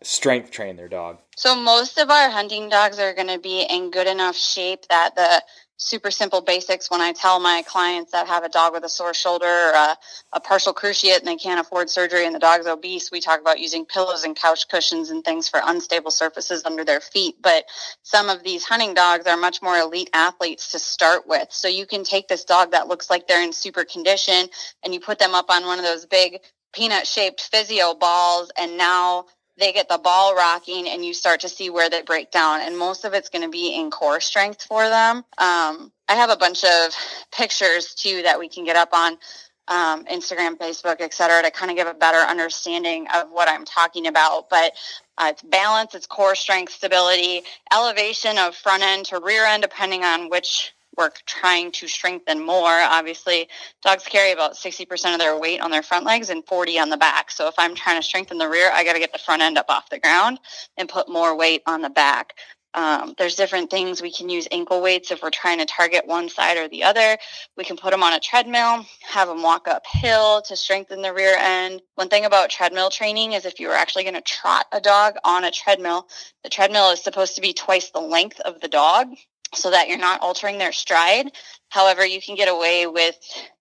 strength 0.02 0.52
train 0.52 0.76
their 0.76 0.88
dog. 0.88 1.18
So 1.36 1.56
most 1.56 1.98
of 1.98 2.10
our 2.10 2.30
hunting 2.30 2.68
dogs 2.68 3.00
are 3.00 3.14
going 3.14 3.26
to 3.26 3.40
be 3.40 3.66
in 3.68 3.90
good 3.90 4.06
enough 4.06 4.36
shape 4.36 4.86
that 4.88 5.16
the 5.16 5.42
super 5.78 6.10
simple 6.10 6.40
basics 6.40 6.90
when 6.90 7.00
I 7.00 7.12
tell 7.12 7.38
my 7.38 7.62
clients 7.66 8.10
that 8.10 8.26
have 8.26 8.42
a 8.42 8.48
dog 8.48 8.72
with 8.72 8.82
a 8.82 8.88
sore 8.88 9.14
shoulder 9.14 9.46
or 9.46 9.72
a, 9.72 9.96
a, 10.32 10.40
partial 10.40 10.74
cruciate 10.74 11.18
and 11.18 11.26
they 11.26 11.36
can't 11.36 11.60
afford 11.60 11.88
surgery 11.88 12.26
and 12.26 12.34
the 12.34 12.40
dog's 12.40 12.66
obese. 12.66 13.12
We 13.12 13.20
talk 13.20 13.40
about 13.40 13.60
using 13.60 13.86
pillows 13.86 14.24
and 14.24 14.34
couch 14.34 14.68
cushions 14.68 15.10
and 15.10 15.24
things 15.24 15.48
for 15.48 15.60
unstable 15.64 16.10
surfaces 16.10 16.64
under 16.64 16.84
their 16.84 17.00
feet. 17.00 17.36
But 17.40 17.64
some 18.02 18.28
of 18.28 18.42
these 18.42 18.64
hunting 18.64 18.92
dogs 18.92 19.26
are 19.26 19.36
much 19.36 19.62
more 19.62 19.76
elite 19.78 20.10
athletes 20.12 20.72
to 20.72 20.80
start 20.80 21.28
with. 21.28 21.48
So 21.52 21.68
you 21.68 21.86
can 21.86 22.02
take 22.02 22.26
this 22.26 22.44
dog 22.44 22.72
that 22.72 22.88
looks 22.88 23.08
like 23.08 23.28
they're 23.28 23.42
in 23.42 23.52
super 23.52 23.84
condition 23.84 24.48
and 24.82 24.92
you 24.92 24.98
put 24.98 25.20
them 25.20 25.34
up 25.34 25.48
on 25.48 25.64
one 25.64 25.78
of 25.78 25.84
those 25.84 26.06
big 26.06 26.40
peanut 26.74 27.06
shaped 27.06 27.40
physio 27.40 27.94
balls 27.94 28.50
and 28.58 28.76
now 28.76 29.26
they 29.58 29.72
get 29.72 29.88
the 29.88 29.98
ball 29.98 30.34
rocking 30.34 30.88
and 30.88 31.04
you 31.04 31.12
start 31.12 31.40
to 31.40 31.48
see 31.48 31.68
where 31.68 31.90
they 31.90 32.02
break 32.02 32.30
down. 32.30 32.60
And 32.60 32.78
most 32.78 33.04
of 33.04 33.12
it's 33.12 33.28
going 33.28 33.42
to 33.42 33.50
be 33.50 33.74
in 33.74 33.90
core 33.90 34.20
strength 34.20 34.62
for 34.62 34.88
them. 34.88 35.18
Um, 35.38 35.92
I 36.08 36.14
have 36.14 36.30
a 36.30 36.36
bunch 36.36 36.64
of 36.64 36.94
pictures 37.32 37.94
too 37.94 38.22
that 38.22 38.38
we 38.38 38.48
can 38.48 38.64
get 38.64 38.76
up 38.76 38.92
on 38.92 39.18
um, 39.66 40.04
Instagram, 40.06 40.56
Facebook, 40.56 40.96
et 41.00 41.12
cetera, 41.12 41.42
to 41.42 41.50
kind 41.50 41.70
of 41.70 41.76
give 41.76 41.86
a 41.86 41.94
better 41.94 42.18
understanding 42.18 43.06
of 43.14 43.28
what 43.30 43.48
I'm 43.48 43.64
talking 43.64 44.06
about. 44.06 44.48
But 44.48 44.72
uh, 45.18 45.28
it's 45.30 45.42
balance, 45.42 45.94
it's 45.94 46.06
core 46.06 46.34
strength, 46.34 46.72
stability, 46.72 47.42
elevation 47.72 48.38
of 48.38 48.54
front 48.54 48.82
end 48.82 49.06
to 49.06 49.20
rear 49.20 49.44
end, 49.44 49.62
depending 49.62 50.04
on 50.04 50.30
which 50.30 50.72
we're 50.98 51.10
trying 51.24 51.70
to 51.72 51.86
strengthen 51.86 52.44
more. 52.44 52.66
Obviously, 52.66 53.48
dogs 53.82 54.04
carry 54.04 54.32
about 54.32 54.56
60% 54.56 55.14
of 55.14 55.20
their 55.20 55.38
weight 55.38 55.60
on 55.60 55.70
their 55.70 55.82
front 55.82 56.04
legs 56.04 56.28
and 56.28 56.44
40 56.44 56.78
on 56.80 56.90
the 56.90 56.96
back. 56.96 57.30
So 57.30 57.46
if 57.46 57.54
I'm 57.56 57.76
trying 57.76 58.00
to 58.00 58.06
strengthen 58.06 58.36
the 58.36 58.48
rear, 58.48 58.70
I 58.72 58.84
got 58.84 58.94
to 58.94 58.98
get 58.98 59.12
the 59.12 59.18
front 59.18 59.40
end 59.40 59.56
up 59.56 59.66
off 59.68 59.88
the 59.88 60.00
ground 60.00 60.40
and 60.76 60.88
put 60.88 61.08
more 61.08 61.36
weight 61.36 61.62
on 61.66 61.80
the 61.80 61.90
back. 61.90 62.34
Um, 62.74 63.14
there's 63.16 63.34
different 63.34 63.70
things 63.70 64.02
we 64.02 64.12
can 64.12 64.28
use 64.28 64.46
ankle 64.52 64.82
weights 64.82 65.10
if 65.10 65.22
we're 65.22 65.30
trying 65.30 65.58
to 65.58 65.64
target 65.64 66.06
one 66.06 66.28
side 66.28 66.58
or 66.58 66.68
the 66.68 66.84
other. 66.84 67.16
We 67.56 67.64
can 67.64 67.76
put 67.76 67.92
them 67.92 68.02
on 68.02 68.12
a 68.12 68.20
treadmill, 68.20 68.84
have 69.02 69.28
them 69.28 69.42
walk 69.42 69.66
uphill 69.66 70.42
to 70.42 70.56
strengthen 70.56 71.00
the 71.00 71.14
rear 71.14 71.34
end. 71.38 71.80
One 71.94 72.08
thing 72.08 72.26
about 72.26 72.50
treadmill 72.50 72.90
training 72.90 73.32
is 73.32 73.46
if 73.46 73.58
you 73.58 73.68
were 73.68 73.74
actually 73.74 74.02
going 74.02 74.14
to 74.14 74.20
trot 74.20 74.66
a 74.70 74.80
dog 74.80 75.14
on 75.24 75.44
a 75.44 75.50
treadmill, 75.50 76.08
the 76.44 76.50
treadmill 76.50 76.90
is 76.90 77.02
supposed 77.02 77.36
to 77.36 77.40
be 77.40 77.54
twice 77.54 77.90
the 77.90 78.00
length 78.00 78.38
of 78.40 78.60
the 78.60 78.68
dog 78.68 79.08
so 79.54 79.70
that 79.70 79.88
you're 79.88 79.98
not 79.98 80.20
altering 80.20 80.58
their 80.58 80.72
stride. 80.72 81.30
However, 81.70 82.04
you 82.04 82.20
can 82.20 82.34
get 82.34 82.48
away 82.48 82.86
with 82.86 83.16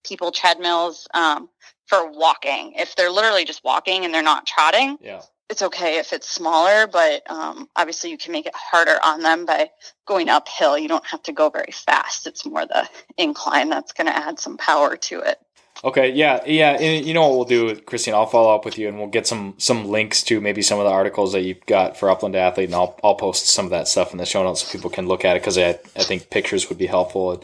people 0.06 0.32
treadmills 0.32 1.08
um, 1.14 1.50
for 1.88 2.12
walking. 2.12 2.74
If 2.78 2.96
they're 2.96 3.12
literally 3.12 3.46
just 3.46 3.64
walking 3.64 4.06
and 4.06 4.14
they're 4.14 4.24
not 4.24 4.46
trotting, 4.46 4.98
yeah. 5.02 5.22
it's 5.50 5.62
okay 5.62 5.98
if 5.98 6.14
it's 6.14 6.30
smaller, 6.30 6.88
but 6.88 7.30
um, 7.30 7.70
obviously 7.76 8.10
you 8.10 8.18
can 8.18 8.32
make 8.32 8.46
it 8.46 8.56
harder 8.56 8.98
on 9.04 9.22
them 9.22 9.46
by 9.46 9.70
going 10.06 10.30
uphill. 10.30 10.78
You 10.78 10.88
don't 10.88 11.06
have 11.06 11.24
to 11.24 11.32
go 11.32 11.50
very 11.50 11.72
fast. 11.72 12.28
It's 12.28 12.46
more 12.46 12.66
the 12.66 12.88
incline 13.18 13.70
that's 13.70 13.94
going 13.94 14.08
to 14.08 14.16
add 14.16 14.40
some 14.40 14.58
power 14.58 14.96
to 14.96 15.20
it. 15.22 15.40
Okay, 15.84 16.12
yeah, 16.12 16.42
yeah. 16.46 16.72
And 16.72 17.06
you 17.06 17.14
know 17.14 17.28
what 17.28 17.36
we'll 17.36 17.46
do, 17.46 17.80
Christine? 17.82 18.14
I'll 18.14 18.26
follow 18.26 18.54
up 18.54 18.66
with 18.66 18.78
you, 18.78 18.88
and 18.88 18.98
we'll 18.98 19.08
get 19.08 19.28
some 19.28 19.54
some 19.58 19.86
links 19.86 20.24
to 20.24 20.42
maybe 20.42 20.62
some 20.62 20.80
of 20.80 20.86
the 20.86 20.92
articles 20.92 21.34
that 21.34 21.42
you've 21.42 21.66
got 21.66 21.98
for 21.98 22.10
Upland 22.10 22.36
Athlete, 22.36 22.70
and 22.70 22.76
I'll 22.76 23.00
I'll 23.04 23.16
post 23.16 23.48
some 23.48 23.66
of 23.66 23.72
that 23.72 23.88
stuff 23.88 24.12
in 24.12 24.18
the 24.18 24.26
show 24.26 24.44
notes 24.44 24.64
so 24.64 24.72
people 24.72 24.90
can 24.90 25.08
look 25.08 25.24
at 25.24 25.36
it 25.36 25.42
because 25.42 25.58
I 25.58 25.80
I 25.96 26.04
think 26.04 26.30
pictures 26.30 26.70
would 26.70 26.78
be 26.78 26.88
helpful 26.88 27.44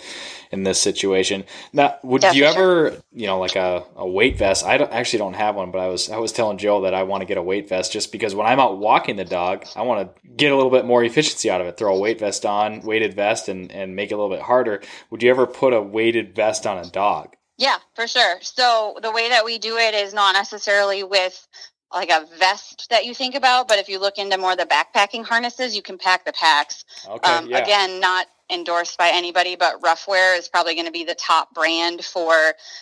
in 0.54 0.64
this 0.64 0.80
situation. 0.80 1.44
Now, 1.74 1.98
would 2.04 2.24
you 2.36 2.46
ever, 2.46 2.98
you 3.12 3.26
know, 3.26 3.40
like 3.40 3.56
a, 3.56 3.84
a 3.96 4.08
weight 4.08 4.38
vest? 4.38 4.64
I 4.64 4.78
don't, 4.78 4.92
actually 4.92 5.18
don't 5.18 5.34
have 5.34 5.56
one, 5.56 5.72
but 5.72 5.80
I 5.80 5.88
was 5.88 6.10
I 6.12 6.18
was 6.18 6.32
telling 6.32 6.60
Joe 6.60 6.82
that 6.82 6.94
I 6.94 7.04
want 7.04 7.22
to 7.22 7.26
get 7.26 7.38
a 7.38 7.42
weight 7.42 7.68
vest 7.68 7.92
just 7.92 8.12
because 8.12 8.36
when 8.36 8.46
I'm 8.46 8.60
out 8.60 8.78
walking 8.78 9.16
the 9.16 9.26
dog, 9.26 9.66
I 9.76 9.82
want 9.82 10.16
to 10.16 10.28
get 10.36 10.52
a 10.52 10.56
little 10.56 10.72
bit 10.72 10.86
more 10.86 11.04
efficiency 11.04 11.50
out 11.50 11.60
of 11.60 11.68
it. 11.68 11.78
Throw 11.78 11.96
a 11.96 12.00
weight 12.00 12.20
vest 12.20 12.46
on, 12.46 12.82
weighted 12.82 13.16
vest, 13.16 13.50
and 13.50 13.72
and 13.72 13.96
make 13.96 14.12
it 14.12 14.14
a 14.14 14.18
little 14.18 14.36
bit 14.36 14.44
harder. 14.44 14.82
Would 15.10 15.24
you 15.24 15.32
ever 15.32 15.48
put 15.48 15.74
a 15.74 15.82
weighted 15.82 16.36
vest 16.36 16.68
on 16.68 16.78
a 16.78 16.90
dog? 16.90 17.36
Yeah, 17.64 17.78
for 17.96 18.08
sure. 18.08 18.40
So 18.42 18.98
the 19.02 19.10
way 19.10 19.30
that 19.30 19.46
we 19.46 19.58
do 19.58 19.78
it 19.78 19.94
is 19.94 20.14
not 20.14 20.34
necessarily 20.34 21.02
with 21.02 21.48
like 21.94 22.10
a 22.10 22.26
vest 22.38 22.88
that 22.90 23.06
you 23.06 23.16
think 23.16 23.36
about, 23.36 23.70
but 23.70 23.80
if 23.80 23.88
you 23.88 24.02
look 24.02 24.18
into 24.18 24.38
more 24.38 24.54
the 24.58 24.66
backpacking 24.66 25.24
harnesses, 25.24 25.74
you 25.74 25.82
can 25.82 25.98
pack 25.98 26.26
the 26.26 26.34
packs. 26.34 26.84
Okay, 27.08 27.32
um, 27.32 27.48
yeah. 27.48 27.60
Again, 27.60 28.02
not 28.02 28.28
endorsed 28.52 28.98
by 28.98 29.12
anybody, 29.14 29.56
but 29.56 29.82
Ruffwear 29.82 30.38
is 30.38 30.50
probably 30.50 30.74
going 30.74 30.88
to 30.88 30.92
be 30.92 31.06
the 31.06 31.16
top 31.16 31.54
brand 31.54 32.04
for 32.04 32.36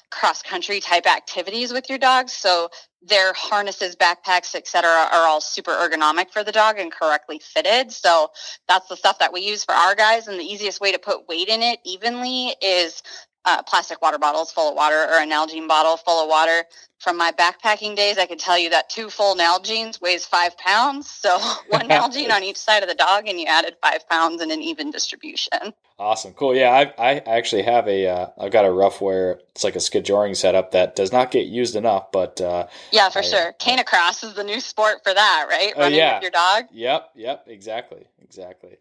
cross 0.09 0.41
country 0.41 0.79
type 0.79 1.05
activities 1.05 1.71
with 1.71 1.87
your 1.87 1.99
dogs. 1.99 2.33
So 2.33 2.69
their 3.03 3.33
harnesses, 3.33 3.95
backpacks, 3.95 4.55
etc., 4.55 4.89
are 4.89 5.27
all 5.27 5.41
super 5.41 5.73
ergonomic 5.73 6.31
for 6.31 6.43
the 6.43 6.51
dog 6.51 6.79
and 6.79 6.91
correctly 6.91 7.39
fitted. 7.39 7.91
So 7.91 8.31
that's 8.67 8.87
the 8.87 8.95
stuff 8.95 9.19
that 9.19 9.31
we 9.31 9.41
use 9.41 9.63
for 9.63 9.73
our 9.73 9.93
guys. 9.93 10.27
And 10.27 10.39
the 10.39 10.43
easiest 10.43 10.81
way 10.81 10.91
to 10.91 10.99
put 10.99 11.27
weight 11.27 11.49
in 11.49 11.61
it 11.61 11.79
evenly 11.85 12.55
is 12.61 13.03
uh, 13.45 13.63
plastic 13.63 14.01
water 14.01 14.17
bottles 14.17 14.51
full 14.51 14.69
of 14.69 14.75
water 14.75 14.95
or 14.95 15.17
a 15.17 15.25
Nalgene 15.25 15.67
bottle 15.67 15.97
full 15.97 16.23
of 16.23 16.29
water. 16.29 16.63
From 16.99 17.17
my 17.17 17.31
backpacking 17.31 17.95
days, 17.95 18.19
I 18.19 18.27
could 18.27 18.37
tell 18.37 18.59
you 18.59 18.69
that 18.69 18.87
two 18.87 19.09
full 19.09 19.35
Nalgenes 19.35 19.99
weighs 19.99 20.23
five 20.25 20.55
pounds. 20.57 21.09
So 21.09 21.39
one 21.69 21.81
Nalgene 21.89 22.31
on 22.31 22.43
each 22.43 22.57
side 22.57 22.83
of 22.83 22.89
the 22.89 22.95
dog, 22.95 23.27
and 23.27 23.39
you 23.39 23.47
added 23.47 23.75
five 23.81 24.07
pounds 24.07 24.41
in 24.41 24.51
an 24.51 24.61
even 24.61 24.91
distribution. 24.91 25.73
Awesome, 25.97 26.33
cool. 26.33 26.55
Yeah, 26.55 26.69
I, 26.69 26.93
I 26.97 27.17
actually 27.19 27.63
have 27.63 27.87
a 27.87 28.07
uh, 28.07 28.27
I've 28.39 28.51
got 28.51 28.65
a 28.65 28.69
Ruffwear. 28.69 29.39
It's 29.51 29.63
like 29.63 29.75
a 29.75 29.79
skijoring 29.79 30.35
setup 30.35 30.71
that 30.71 30.95
does 30.95 31.11
not 31.11 31.31
get 31.31 31.47
used 31.47 31.75
enough, 31.75 32.11
but 32.11 32.39
uh, 32.39 32.67
yeah, 32.91 33.09
for 33.09 33.19
I, 33.19 33.23
sure. 33.23 33.53
Canicross 33.59 34.23
is 34.23 34.33
the 34.35 34.43
new 34.43 34.59
sport 34.59 35.03
for 35.03 35.13
that, 35.13 35.45
right? 35.49 35.73
Oh, 35.75 35.81
Running 35.81 35.97
yeah. 35.99 36.15
with 36.15 36.23
your 36.23 36.31
dog. 36.31 36.65
Yep, 36.71 37.11
yep, 37.15 37.45
exactly, 37.47 38.07
exactly. 38.23 38.77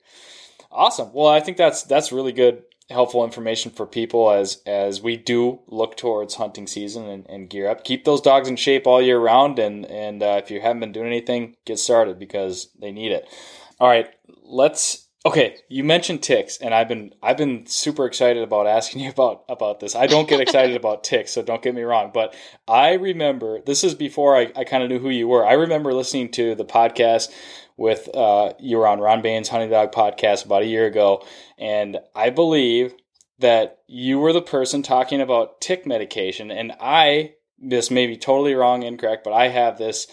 Awesome. 0.72 1.12
Well, 1.12 1.26
I 1.26 1.40
think 1.40 1.56
that's 1.56 1.82
that's 1.82 2.12
really 2.12 2.32
good 2.32 2.62
helpful 2.90 3.24
information 3.24 3.70
for 3.70 3.86
people 3.86 4.30
as 4.30 4.62
as 4.66 5.00
we 5.00 5.16
do 5.16 5.60
look 5.68 5.96
towards 5.96 6.34
hunting 6.34 6.66
season 6.66 7.06
and, 7.06 7.26
and 7.28 7.48
gear 7.48 7.68
up. 7.68 7.84
Keep 7.84 8.04
those 8.04 8.20
dogs 8.20 8.48
in 8.48 8.56
shape 8.56 8.86
all 8.86 9.00
year 9.00 9.18
round, 9.18 9.58
and 9.58 9.86
and 9.86 10.22
uh, 10.22 10.40
if 10.42 10.50
you 10.50 10.60
haven't 10.60 10.80
been 10.80 10.92
doing 10.92 11.06
anything, 11.06 11.56
get 11.64 11.78
started 11.78 12.18
because 12.18 12.70
they 12.80 12.90
need 12.90 13.12
it. 13.12 13.26
All 13.78 13.88
right, 13.88 14.08
let's. 14.44 15.06
Okay, 15.26 15.58
you 15.68 15.84
mentioned 15.84 16.22
ticks, 16.22 16.56
and 16.56 16.72
I've 16.72 16.88
been 16.88 17.14
I've 17.22 17.36
been 17.36 17.66
super 17.66 18.06
excited 18.06 18.42
about 18.42 18.66
asking 18.66 19.00
you 19.04 19.10
about 19.10 19.44
about 19.48 19.80
this. 19.80 19.94
I 19.94 20.06
don't 20.06 20.28
get 20.28 20.40
excited 20.40 20.74
about 20.76 21.04
ticks, 21.04 21.32
so 21.32 21.42
don't 21.42 21.62
get 21.62 21.74
me 21.74 21.82
wrong. 21.82 22.10
But 22.12 22.34
I 22.66 22.94
remember 22.94 23.60
this 23.60 23.84
is 23.84 23.94
before 23.94 24.36
I, 24.36 24.50
I 24.56 24.64
kind 24.64 24.82
of 24.82 24.88
knew 24.88 24.98
who 24.98 25.10
you 25.10 25.28
were. 25.28 25.46
I 25.46 25.52
remember 25.52 25.92
listening 25.92 26.30
to 26.32 26.54
the 26.54 26.64
podcast 26.64 27.30
with 27.80 28.14
uh, 28.14 28.52
you 28.58 28.76
were 28.76 28.86
on 28.86 29.00
Ron 29.00 29.22
Bain's 29.22 29.48
Hunting 29.48 29.70
Dog 29.70 29.90
podcast 29.90 30.44
about 30.44 30.60
a 30.60 30.66
year 30.66 30.84
ago, 30.86 31.24
and 31.58 31.98
I 32.14 32.28
believe 32.28 32.92
that 33.38 33.78
you 33.86 34.18
were 34.18 34.34
the 34.34 34.42
person 34.42 34.82
talking 34.82 35.22
about 35.22 35.62
tick 35.62 35.86
medication, 35.86 36.50
and 36.50 36.72
I 36.78 37.36
this 37.58 37.90
may 37.90 38.06
be 38.06 38.18
totally 38.18 38.54
wrong, 38.54 38.82
incorrect, 38.82 39.24
but 39.24 39.32
I 39.32 39.48
have 39.48 39.78
this 39.78 40.06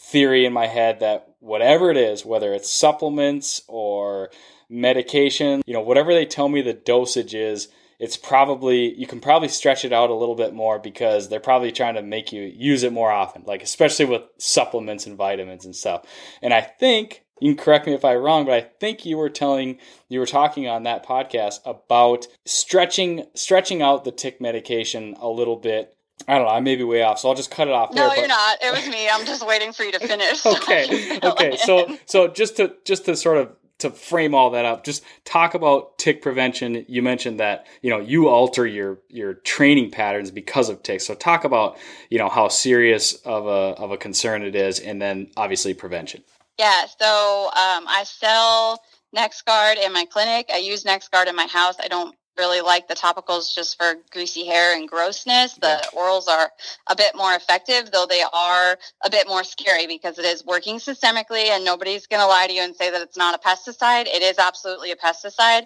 theory 0.00 0.44
in 0.44 0.52
my 0.52 0.66
head 0.66 0.98
that 0.98 1.28
whatever 1.38 1.92
it 1.92 1.96
is, 1.96 2.24
whether 2.24 2.52
it's 2.52 2.72
supplements 2.72 3.62
or 3.68 4.30
medication, 4.68 5.62
you 5.64 5.74
know, 5.74 5.80
whatever 5.80 6.12
they 6.12 6.26
tell 6.26 6.48
me 6.48 6.60
the 6.60 6.72
dosage 6.72 7.34
is, 7.36 7.68
it's 8.02 8.16
probably 8.16 8.92
you 8.98 9.06
can 9.06 9.20
probably 9.20 9.46
stretch 9.46 9.84
it 9.84 9.92
out 9.92 10.10
a 10.10 10.14
little 10.14 10.34
bit 10.34 10.52
more 10.52 10.80
because 10.80 11.28
they're 11.28 11.38
probably 11.38 11.70
trying 11.70 11.94
to 11.94 12.02
make 12.02 12.32
you 12.32 12.42
use 12.42 12.82
it 12.82 12.92
more 12.92 13.12
often, 13.12 13.44
like 13.46 13.62
especially 13.62 14.06
with 14.06 14.22
supplements 14.38 15.06
and 15.06 15.16
vitamins 15.16 15.64
and 15.64 15.76
stuff. 15.76 16.04
And 16.42 16.52
I 16.52 16.62
think 16.62 17.22
you 17.40 17.54
can 17.54 17.64
correct 17.64 17.86
me 17.86 17.94
if 17.94 18.04
I'm 18.04 18.18
wrong, 18.18 18.44
but 18.44 18.54
I 18.54 18.62
think 18.80 19.06
you 19.06 19.16
were 19.16 19.28
telling 19.28 19.78
you 20.08 20.18
were 20.18 20.26
talking 20.26 20.66
on 20.66 20.82
that 20.82 21.06
podcast 21.06 21.60
about 21.64 22.26
stretching 22.44 23.24
stretching 23.34 23.82
out 23.82 24.02
the 24.02 24.10
tick 24.10 24.40
medication 24.40 25.14
a 25.20 25.28
little 25.28 25.56
bit 25.56 25.96
I 26.26 26.38
don't 26.38 26.46
know. 26.46 26.52
I 26.52 26.60
may 26.60 26.76
be 26.76 26.84
way 26.84 27.02
off, 27.02 27.18
so 27.18 27.28
I'll 27.28 27.34
just 27.34 27.50
cut 27.50 27.66
it 27.68 27.74
off. 27.74 27.94
No, 27.94 28.08
there, 28.08 28.16
you're 28.18 28.28
but- 28.28 28.34
not. 28.34 28.62
It 28.62 28.72
was 28.72 28.88
me. 28.88 29.08
I'm 29.08 29.24
just 29.26 29.46
waiting 29.46 29.72
for 29.72 29.84
you 29.84 29.92
to 29.92 30.00
finish. 30.00 30.44
okay 30.46 31.20
okay 31.22 31.56
so 31.56 31.96
so 32.06 32.26
just 32.26 32.56
to 32.56 32.74
just 32.84 33.04
to 33.04 33.14
sort 33.14 33.38
of 33.38 33.52
to 33.82 33.90
frame 33.90 34.34
all 34.34 34.50
that 34.50 34.64
up 34.64 34.84
just 34.84 35.04
talk 35.24 35.54
about 35.54 35.96
tick 35.98 36.22
prevention 36.22 36.84
you 36.88 37.02
mentioned 37.02 37.38
that 37.38 37.66
you 37.82 37.90
know 37.90 37.98
you 37.98 38.28
alter 38.28 38.66
your 38.66 38.98
your 39.08 39.34
training 39.34 39.90
patterns 39.90 40.30
because 40.30 40.68
of 40.68 40.82
ticks 40.82 41.06
so 41.06 41.14
talk 41.14 41.44
about 41.44 41.76
you 42.10 42.18
know 42.18 42.28
how 42.28 42.48
serious 42.48 43.14
of 43.24 43.46
a 43.46 43.78
of 43.80 43.90
a 43.90 43.96
concern 43.96 44.42
it 44.42 44.56
is 44.56 44.80
and 44.80 45.00
then 45.00 45.30
obviously 45.36 45.74
prevention 45.74 46.22
Yeah, 46.58 46.84
so 47.00 47.46
um, 47.46 47.86
I 47.88 48.04
sell 48.06 48.80
NexGard 49.16 49.84
in 49.84 49.92
my 49.92 50.04
clinic. 50.04 50.50
I 50.52 50.58
use 50.58 50.84
NexGard 50.84 51.26
in 51.26 51.36
my 51.36 51.46
house. 51.46 51.76
I 51.82 51.88
don't 51.88 52.14
really 52.38 52.60
like 52.60 52.88
the 52.88 52.94
topicals 52.94 53.54
just 53.54 53.76
for 53.76 53.94
greasy 54.10 54.46
hair 54.46 54.76
and 54.76 54.88
grossness. 54.88 55.54
The 55.54 55.82
orals 55.96 56.28
are 56.28 56.50
a 56.88 56.96
bit 56.96 57.14
more 57.14 57.34
effective, 57.34 57.90
though 57.90 58.06
they 58.06 58.22
are 58.22 58.78
a 59.04 59.10
bit 59.10 59.28
more 59.28 59.44
scary 59.44 59.86
because 59.86 60.18
it 60.18 60.24
is 60.24 60.44
working 60.44 60.76
systemically 60.76 61.48
and 61.48 61.64
nobody's 61.64 62.06
going 62.06 62.20
to 62.20 62.26
lie 62.26 62.46
to 62.46 62.52
you 62.52 62.62
and 62.62 62.74
say 62.74 62.90
that 62.90 63.02
it's 63.02 63.16
not 63.16 63.34
a 63.34 63.38
pesticide. 63.38 64.06
It 64.06 64.22
is 64.22 64.38
absolutely 64.38 64.92
a 64.92 64.96
pesticide. 64.96 65.64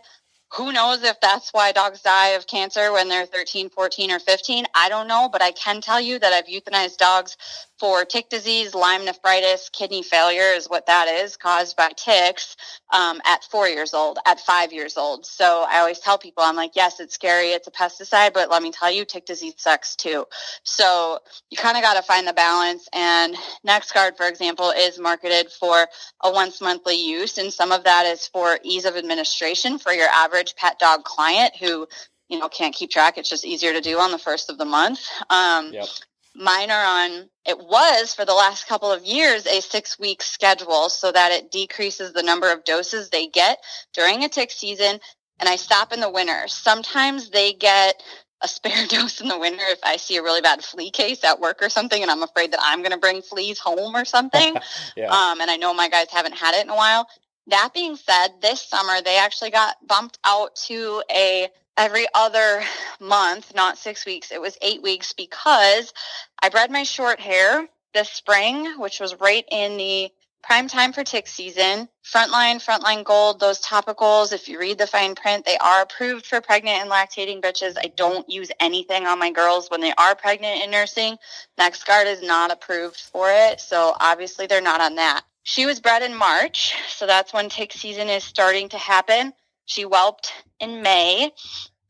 Who 0.55 0.73
knows 0.73 1.03
if 1.03 1.21
that's 1.21 1.51
why 1.53 1.73
dogs 1.73 2.03
die 2.03 2.29
of 2.29 2.47
cancer 2.47 2.93
when 2.93 3.09
they're 3.09 3.27
13, 3.27 3.69
14, 3.69 4.11
or 4.11 4.19
15? 4.19 4.65
I 4.75 4.89
don't 4.89 5.09
know, 5.09 5.29
but 5.31 5.43
I 5.43 5.53
can 5.53 5.81
tell 5.81 6.01
you 6.01 6.19
that 6.19 6.33
I've 6.33 6.47
euthanized 6.47 6.99
dogs 6.99 7.37
for 7.79 8.05
tick 8.07 8.31
disease, 8.31 8.75
Lyme 8.75 9.05
nephritis, 9.05 9.69
kidney 9.71 10.03
failure 10.03 10.53
is 10.55 10.67
what 10.67 10.87
that 10.87 11.09
is, 11.09 11.37
caused 11.37 11.77
by 11.77 11.91
ticks 11.95 12.57
um, 12.91 13.21
at 13.27 13.45
four 13.45 13.69
years 13.69 13.93
old, 13.93 14.19
at 14.25 14.41
five 14.41 14.73
years 14.73 14.97
old. 14.97 15.27
So 15.27 15.67
I 15.69 15.81
always 15.81 15.99
tell 15.99 16.17
people, 16.17 16.43
I'm 16.43 16.57
like, 16.57 16.71
yes, 16.75 17.01
it's 17.01 17.15
scary, 17.15 17.49
it's 17.49 17.69
a 17.69 17.71
pesticide, 17.71 18.33
but 18.33 18.51
let 18.51 18.63
me 18.63 18.71
tell 18.71 18.91
you, 18.91 19.05
tick 19.05 19.27
disease 19.27 19.55
sucks 19.59 19.95
too. 19.95 20.25
So 20.63 21.19
you 21.51 21.59
kind 21.59 21.77
of 21.77 21.83
got 21.83 21.95
to 21.95 22.03
find 22.03 22.27
the 22.27 22.33
balance. 22.33 22.89
And 22.95 23.37
NexGard, 23.67 24.17
for 24.17 24.27
example, 24.27 24.71
is 24.71 24.99
marketed 24.99 25.51
for 25.51 25.87
a 26.25 26.31
once 26.33 26.63
monthly 26.63 26.97
use, 26.97 27.37
and 27.37 27.53
some 27.53 27.73
of 27.73 27.85
that 27.85 28.07
is 28.07 28.27
for 28.29 28.59
ease 28.63 28.87
of 28.87 28.97
administration 28.97 29.79
for 29.79 29.93
your 29.93 30.09
average 30.09 30.36
pet 30.57 30.78
dog 30.78 31.05
client 31.05 31.55
who 31.57 31.87
you 32.28 32.39
know 32.39 32.49
can't 32.49 32.74
keep 32.74 32.91
track 32.91 33.18
it's 33.18 33.30
just 33.30 33.45
easier 33.45 33.72
to 33.72 33.80
do 33.80 33.99
on 33.99 34.11
the 34.11 34.18
first 34.18 34.51
of 34.51 34.59
the 34.59 34.64
month 34.64 35.01
um, 35.30 35.72
Yep. 35.72 35.87
mine 36.34 36.70
are 36.70 36.84
on 36.84 37.28
it 37.47 37.59
was 37.59 38.14
for 38.14 38.24
the 38.24 38.34
last 38.34 38.66
couple 38.66 38.91
of 38.91 39.05
years 39.05 39.47
a 39.47 39.61
six 39.61 39.99
week 39.99 40.22
schedule 40.22 40.89
so 40.89 41.12
that 41.12 41.32
it 41.32 41.51
decreases 41.51 42.12
the 42.12 42.22
number 42.22 42.53
of 42.53 42.64
doses 42.64 43.11
they 43.11 43.26
get 43.28 43.59
during 43.95 44.24
a 44.24 44.28
tick 44.28 44.51
season 44.51 44.99
and 45.41 45.49
i 45.49 45.57
stop 45.57 45.93
in 45.93 46.01
the 46.01 46.11
winter 46.11 46.43
sometimes 46.49 47.30
they 47.30 47.53
get 47.53 48.03
a 48.43 48.49
spare 48.57 48.87
dose 48.89 49.20
in 49.20 49.28
the 49.28 49.39
winter 49.39 49.64
if 49.68 49.78
i 49.84 49.97
see 49.97 50.16
a 50.16 50.22
really 50.22 50.41
bad 50.43 50.62
flea 50.62 50.91
case 50.91 51.24
at 51.24 51.41
work 51.41 51.62
or 51.62 51.68
something 51.70 52.03
and 52.03 52.11
i'm 52.11 52.22
afraid 52.22 52.53
that 52.53 52.61
i'm 52.62 52.80
going 52.80 52.93
to 52.93 52.99
bring 52.99 53.22
fleas 53.22 53.59
home 53.59 53.95
or 53.97 54.05
something 54.05 54.57
Yeah. 54.97 55.09
um, 55.11 55.41
and 55.41 55.51
I 55.51 55.57
know 55.57 55.72
my 55.74 55.89
guys 55.89 56.07
haven't 56.11 56.34
had 56.34 56.55
it 56.55 56.64
in 56.64 56.70
a 56.70 56.74
while. 56.74 57.07
That 57.49 57.71
being 57.73 57.97
said, 57.97 58.41
this 58.41 58.61
summer 58.61 59.01
they 59.03 59.19
actually 59.19 59.51
got 59.51 59.77
bumped 59.87 60.19
out 60.25 60.57
to 60.67 61.03
a 61.11 61.49
every 61.77 62.07
other 62.15 62.63
month, 63.01 63.55
not 63.55 63.79
six 63.79 64.07
weeks. 64.07 64.33
It 64.33 64.41
was 64.41 64.59
eight 64.63 64.83
weeks 64.83 65.13
because 65.13 65.93
I 66.43 66.49
bred 66.49 66.71
my 66.71 66.83
short 66.83 67.21
hair 67.21 67.69
this 67.95 68.11
spring, 68.11 68.79
which 68.79 69.01
was 69.01 69.19
right 69.21 69.45
in 69.51 69.77
the 69.77 70.11
prime 70.43 70.69
time 70.69 70.93
for 70.93 71.03
tick 71.03 71.27
season. 71.27 71.89
Frontline, 72.05 72.65
Frontline 72.65 73.05
Gold, 73.05 73.41
those 73.41 73.61
topicals, 73.61 74.33
if 74.33 74.49
you 74.49 74.61
read 74.61 74.79
the 74.79 74.87
fine 74.87 75.15
print, 75.15 75.45
they 75.45 75.59
are 75.59 75.83
approved 75.83 76.27
for 76.27 76.41
pregnant 76.41 76.81
and 76.81 76.91
lactating 76.91 77.41
bitches. 77.41 77.77
I 77.77 77.93
don't 77.97 78.29
use 78.31 78.51
anything 78.61 79.07
on 79.07 79.19
my 79.19 79.31
girls 79.31 79.71
when 79.71 79.81
they 79.81 79.93
are 79.99 80.15
pregnant 80.15 80.63
and 80.63 80.71
nursing. 80.71 81.17
NexGard 81.59 82.07
is 82.07 82.23
not 82.23 82.53
approved 82.53 83.01
for 83.01 83.29
it, 83.31 83.61
so 83.61 83.95
obviously 84.01 84.47
they're 84.47 84.61
not 84.61 84.81
on 84.81 84.95
that. 84.97 85.25
She 85.49 85.65
was 85.65 85.79
bred 85.79 86.03
in 86.03 86.13
March, 86.13 86.75
so 86.89 87.07
that's 87.07 87.33
when 87.33 87.49
tick 87.49 87.73
season 87.73 88.09
is 88.09 88.25
starting 88.25 88.69
to 88.71 88.79
happen. 88.79 89.33
She 89.65 89.85
whelped 89.85 90.33
in 90.59 90.83
May. 90.83 91.31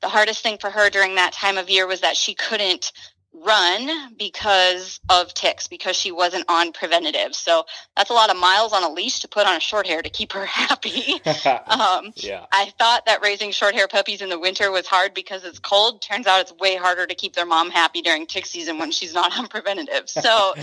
The 0.03 0.11
hardest 0.11 0.43
thing 0.43 0.59
for 0.59 0.69
her 0.69 0.91
during 0.91 1.15
that 1.15 1.33
time 1.33 1.57
of 1.57 1.71
year 1.71 1.87
was 1.87 2.03
that 2.03 2.19
she 2.19 2.35
couldn't 2.35 2.93
run 3.33 4.15
because 4.19 5.01
of 5.09 5.33
ticks 5.33 5.69
because 5.69 5.97
she 5.97 6.13
wasn't 6.13 6.45
on 6.51 6.73
preventative. 6.73 7.35
So 7.35 7.65
that's 7.97 8.11
a 8.11 8.13
lot 8.13 8.29
of 8.29 8.37
miles 8.37 8.75
on 8.75 8.83
a 8.83 8.91
leash 8.91 9.21
to 9.21 9.29
put 9.29 9.47
on 9.47 9.57
a 9.57 9.61
short 9.61 9.87
hair 9.87 10.03
to 10.03 10.11
keep 10.11 10.33
her 10.33 10.45
happy. 10.47 11.15
um, 11.67 12.13
yeah. 12.17 12.45
I 12.53 12.73
thought 12.79 13.07
that 13.07 13.21
raising 13.23 13.53
short 13.53 13.75
hair 13.75 13.89
puppies 13.89 14.21
in 14.21 14.29
the 14.29 14.39
winter 14.39 14.71
was 14.71 14.87
hard 14.87 15.15
because 15.15 15.45
it's 15.45 15.59
cold. 15.59 16.03
Turns 16.03 16.27
out 16.27 16.43
it's 16.43 16.53
way 16.53 16.77
harder 16.77 17.07
to 17.07 17.15
keep 17.15 17.35
their 17.35 17.47
mom 17.47 17.71
happy 17.71 18.03
during 18.03 18.27
tick 18.27 18.45
season 18.45 18.79
when 18.79 18.91
she's 18.91 19.15
not 19.15 19.39
on 19.39 19.47
preventative. 19.49 20.11
So, 20.11 20.55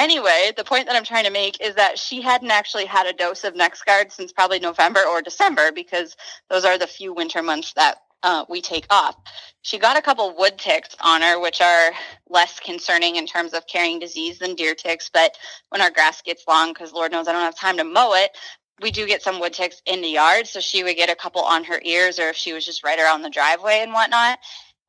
anyway, 0.00 0.52
the 0.56 0.64
point 0.64 0.86
that 0.86 0.96
I'm 0.96 1.04
trying 1.04 1.24
to 1.24 1.30
make 1.30 1.60
is 1.60 1.74
that 1.76 1.98
she 1.98 2.22
hadn't 2.22 2.50
actually 2.50 2.86
had 2.86 3.06
a 3.06 3.12
dose 3.12 3.44
of 3.44 3.54
NexGard 3.54 4.10
since 4.10 4.32
probably 4.32 4.58
November 4.58 5.00
or 5.06 5.22
December 5.22 5.70
because 5.72 6.16
those 6.48 6.64
are 6.64 6.78
the 6.78 6.86
few 6.86 7.12
winter 7.12 7.42
months 7.42 7.74
that 7.74 7.98
uh, 8.22 8.44
we 8.48 8.60
take 8.60 8.86
off. 8.90 9.16
She 9.62 9.78
got 9.78 9.96
a 9.96 10.02
couple 10.02 10.34
wood 10.36 10.58
ticks 10.58 10.96
on 11.00 11.22
her, 11.22 11.40
which 11.40 11.60
are 11.60 11.92
less 12.28 12.58
concerning 12.60 13.16
in 13.16 13.26
terms 13.26 13.52
of 13.52 13.66
carrying 13.66 13.98
disease 13.98 14.38
than 14.38 14.54
deer 14.54 14.74
ticks. 14.74 15.10
But 15.12 15.36
when 15.68 15.80
our 15.80 15.90
grass 15.90 16.22
gets 16.22 16.44
long, 16.48 16.72
because 16.72 16.92
Lord 16.92 17.12
knows 17.12 17.28
I 17.28 17.32
don't 17.32 17.42
have 17.42 17.56
time 17.56 17.76
to 17.76 17.84
mow 17.84 18.14
it, 18.14 18.30
we 18.80 18.90
do 18.90 19.06
get 19.06 19.22
some 19.22 19.40
wood 19.40 19.52
ticks 19.52 19.82
in 19.84 20.00
the 20.00 20.08
yard. 20.08 20.46
So 20.46 20.60
she 20.60 20.82
would 20.82 20.96
get 20.96 21.10
a 21.10 21.14
couple 21.14 21.42
on 21.42 21.64
her 21.64 21.80
ears, 21.84 22.18
or 22.18 22.28
if 22.28 22.36
she 22.36 22.52
was 22.52 22.64
just 22.64 22.82
right 22.82 22.98
around 22.98 23.22
the 23.22 23.30
driveway 23.30 23.80
and 23.82 23.92
whatnot. 23.92 24.38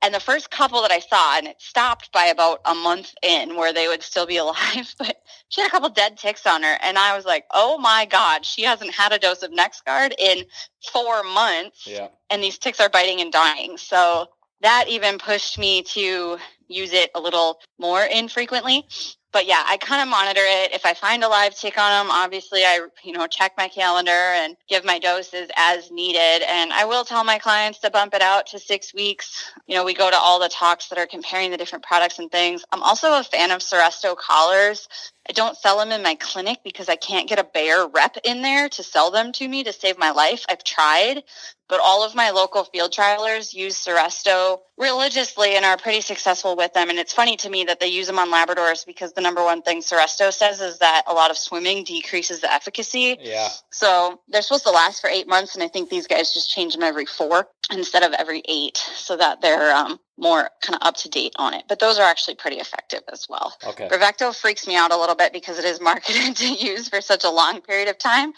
And 0.03 0.13
the 0.13 0.19
first 0.19 0.49
couple 0.49 0.81
that 0.81 0.91
I 0.91 0.99
saw, 0.99 1.37
and 1.37 1.47
it 1.47 1.61
stopped 1.61 2.11
by 2.11 2.25
about 2.25 2.61
a 2.65 2.73
month 2.73 3.13
in 3.21 3.55
where 3.55 3.71
they 3.71 3.87
would 3.87 4.01
still 4.01 4.25
be 4.25 4.37
alive, 4.45 4.93
but 4.97 5.17
she 5.49 5.61
had 5.61 5.67
a 5.67 5.71
couple 5.71 5.89
dead 5.89 6.17
ticks 6.17 6.45
on 6.47 6.63
her. 6.63 6.77
And 6.81 6.97
I 6.97 7.15
was 7.15 7.25
like, 7.25 7.45
oh 7.51 7.77
my 7.77 8.05
God, 8.09 8.45
she 8.45 8.63
hasn't 8.63 8.93
had 8.95 9.11
a 9.13 9.19
dose 9.19 9.43
of 9.43 9.51
NexGard 9.51 10.13
in 10.17 10.45
four 10.91 11.23
months 11.23 11.85
Yeah. 11.87 12.07
and 12.29 12.41
these 12.43 12.57
ticks 12.57 12.79
are 12.79 12.89
biting 12.89 13.21
and 13.21 13.31
dying. 13.31 13.77
So 13.77 14.27
that 14.61 14.85
even 14.87 15.17
pushed 15.17 15.57
me 15.59 15.83
to 15.83 16.37
use 16.67 16.93
it 16.93 17.11
a 17.15 17.19
little 17.19 17.59
more 17.79 18.03
infrequently. 18.03 18.87
But 19.31 19.47
yeah, 19.47 19.63
I 19.65 19.77
kind 19.77 20.01
of 20.01 20.09
monitor 20.09 20.41
it. 20.43 20.73
If 20.73 20.85
I 20.85 20.93
find 20.93 21.23
a 21.23 21.27
live 21.29 21.55
tick 21.55 21.77
on 21.77 21.89
them, 22.05 22.11
obviously 22.11 22.63
I, 22.63 22.87
you 23.03 23.13
know, 23.13 23.27
check 23.27 23.53
my 23.57 23.69
calendar 23.69 24.11
and 24.11 24.57
give 24.67 24.83
my 24.83 24.99
doses 24.99 25.49
as 25.55 25.89
needed. 25.89 26.43
And 26.47 26.73
I 26.73 26.85
will 26.85 27.05
tell 27.05 27.23
my 27.23 27.39
clients 27.39 27.79
to 27.79 27.89
bump 27.89 28.13
it 28.13 28.21
out 28.21 28.47
to 28.47 28.59
six 28.59 28.93
weeks. 28.93 29.51
You 29.67 29.75
know, 29.75 29.85
we 29.85 29.93
go 29.93 30.09
to 30.09 30.17
all 30.17 30.39
the 30.39 30.49
talks 30.49 30.89
that 30.89 30.99
are 30.99 31.07
comparing 31.07 31.51
the 31.51 31.57
different 31.57 31.85
products 31.85 32.19
and 32.19 32.31
things. 32.31 32.65
I'm 32.71 32.83
also 32.83 33.13
a 33.13 33.23
fan 33.23 33.51
of 33.51 33.59
Seresto 33.59 34.17
collars. 34.17 34.87
I 35.29 35.33
don't 35.33 35.55
sell 35.55 35.77
them 35.77 35.91
in 35.91 36.01
my 36.03 36.15
clinic 36.15 36.59
because 36.63 36.89
I 36.89 36.95
can't 36.95 37.29
get 37.29 37.39
a 37.39 37.43
Bayer 37.43 37.87
rep 37.87 38.17
in 38.23 38.41
there 38.41 38.67
to 38.69 38.83
sell 38.83 39.11
them 39.11 39.31
to 39.33 39.47
me 39.47 39.63
to 39.63 39.71
save 39.71 39.97
my 39.97 40.11
life. 40.11 40.45
I've 40.49 40.63
tried, 40.63 41.23
but 41.69 41.79
all 41.79 42.03
of 42.03 42.15
my 42.15 42.31
local 42.31 42.63
field 42.65 42.91
trialers 42.91 43.53
use 43.53 43.77
Seresto 43.85 44.59
religiously 44.77 45.55
and 45.55 45.63
are 45.63 45.77
pretty 45.77 46.01
successful 46.01 46.57
with 46.57 46.73
them. 46.73 46.89
And 46.89 46.97
it's 46.97 47.13
funny 47.13 47.37
to 47.37 47.49
me 47.49 47.65
that 47.65 47.79
they 47.79 47.87
use 47.87 48.07
them 48.07 48.19
on 48.19 48.31
Labradors 48.31 48.85
because 48.85 49.13
the 49.13 49.20
number 49.21 49.43
one 49.43 49.61
thing 49.61 49.81
Seresto 49.81 50.31
says 50.31 50.61
is 50.61 50.79
that 50.79 51.03
a 51.07 51.13
lot 51.13 51.31
of 51.31 51.37
swimming 51.37 51.83
decreases 51.83 52.41
the 52.41 52.51
efficacy. 52.51 53.17
Yeah. 53.19 53.49
So 53.69 54.19
they're 54.27 54.41
supposed 54.41 54.63
to 54.65 54.71
last 54.71 55.01
for 55.01 55.09
eight 55.09 55.27
months, 55.27 55.55
and 55.55 55.63
I 55.63 55.67
think 55.67 55.89
these 55.89 56.07
guys 56.07 56.33
just 56.33 56.51
change 56.51 56.73
them 56.73 56.83
every 56.83 57.05
four 57.05 57.47
instead 57.71 58.03
of 58.03 58.13
every 58.13 58.41
eight, 58.47 58.77
so 58.77 59.17
that 59.17 59.41
they're 59.41 59.73
um, 59.75 59.99
more 60.17 60.49
kind 60.61 60.75
of 60.75 60.87
up 60.87 60.95
to 60.97 61.09
date 61.09 61.33
on 61.37 61.53
it. 61.53 61.63
But 61.67 61.79
those 61.79 61.99
are 61.99 62.07
actually 62.07 62.35
pretty 62.35 62.57
effective 62.57 63.01
as 63.11 63.27
well. 63.29 63.55
Okay. 63.65 63.87
Bravecto 63.87 64.35
freaks 64.35 64.67
me 64.67 64.75
out 64.75 64.91
a 64.91 64.97
little 64.97 65.15
bit 65.15 65.33
because 65.33 65.57
it 65.57 65.65
is 65.65 65.79
marketed 65.91 66.35
to 66.35 66.53
use 66.53 66.89
for 66.89 67.01
such 67.01 67.23
a 67.23 67.29
long 67.29 67.61
period 67.61 67.87
of 67.87 67.97
time, 67.97 68.33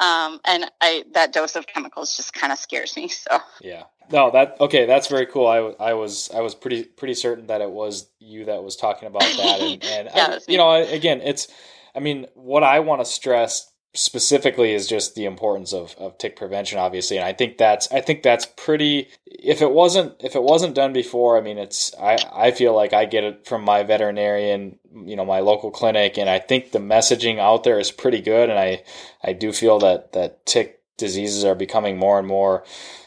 um, 0.00 0.40
and 0.44 0.70
I 0.80 1.04
that 1.14 1.32
dose 1.32 1.56
of 1.56 1.66
chemicals 1.66 2.16
just 2.16 2.32
kind 2.32 2.52
of 2.52 2.58
scares 2.58 2.96
me. 2.96 3.08
So 3.08 3.38
Yeah. 3.60 3.84
No, 4.10 4.30
that 4.30 4.56
okay. 4.60 4.86
That's 4.86 5.08
very 5.08 5.26
cool. 5.26 5.46
I, 5.46 5.58
I 5.90 5.94
was 5.94 6.30
I 6.34 6.40
was 6.40 6.54
pretty 6.54 6.84
pretty 6.84 7.14
certain 7.14 7.46
that 7.48 7.60
it 7.60 7.70
was 7.70 8.08
you 8.20 8.44
that 8.46 8.62
was 8.62 8.76
talking 8.76 9.06
about 9.08 9.20
that, 9.22 9.60
and, 9.60 9.84
and 9.84 10.08
Yeah, 10.14 10.26
I- 10.36 10.38
you 10.48 10.56
know, 10.58 10.68
I- 10.68 10.78
again, 10.80 11.20
it's. 11.22 11.48
I 11.94 12.00
mean, 12.00 12.26
what 12.34 12.62
I 12.62 12.80
want 12.80 13.00
to 13.00 13.04
stress 13.04 13.72
specifically 13.94 14.72
is 14.74 14.86
just 14.86 15.14
the 15.14 15.24
importance 15.24 15.72
of, 15.72 15.94
of 15.98 16.16
tick 16.18 16.36
prevention, 16.36 16.78
obviously, 16.78 17.16
and 17.16 17.26
I 17.26 17.32
think 17.32 17.58
that's 17.58 17.90
I 17.92 18.00
think 18.00 18.22
that's 18.22 18.46
pretty. 18.46 19.08
If 19.26 19.62
it 19.62 19.72
wasn't 19.72 20.14
if 20.20 20.36
it 20.36 20.42
wasn't 20.42 20.74
done 20.74 20.92
before, 20.92 21.36
I 21.36 21.40
mean, 21.40 21.58
it's 21.58 21.94
I 22.00 22.18
I 22.32 22.50
feel 22.52 22.74
like 22.74 22.92
I 22.92 23.04
get 23.04 23.24
it 23.24 23.46
from 23.46 23.62
my 23.62 23.82
veterinarian, 23.82 24.78
you 25.04 25.16
know, 25.16 25.24
my 25.24 25.40
local 25.40 25.70
clinic, 25.70 26.16
and 26.18 26.30
I 26.30 26.38
think 26.38 26.70
the 26.72 26.78
messaging 26.78 27.38
out 27.38 27.64
there 27.64 27.78
is 27.80 27.90
pretty 27.90 28.20
good, 28.20 28.48
and 28.50 28.58
I 28.58 28.84
I 29.24 29.32
do 29.32 29.52
feel 29.52 29.78
that 29.80 30.12
that 30.12 30.46
tick 30.46 30.77
diseases 30.98 31.44
are 31.44 31.54
becoming 31.54 31.96
more 31.96 32.18
and 32.18 32.28
more 32.28 32.64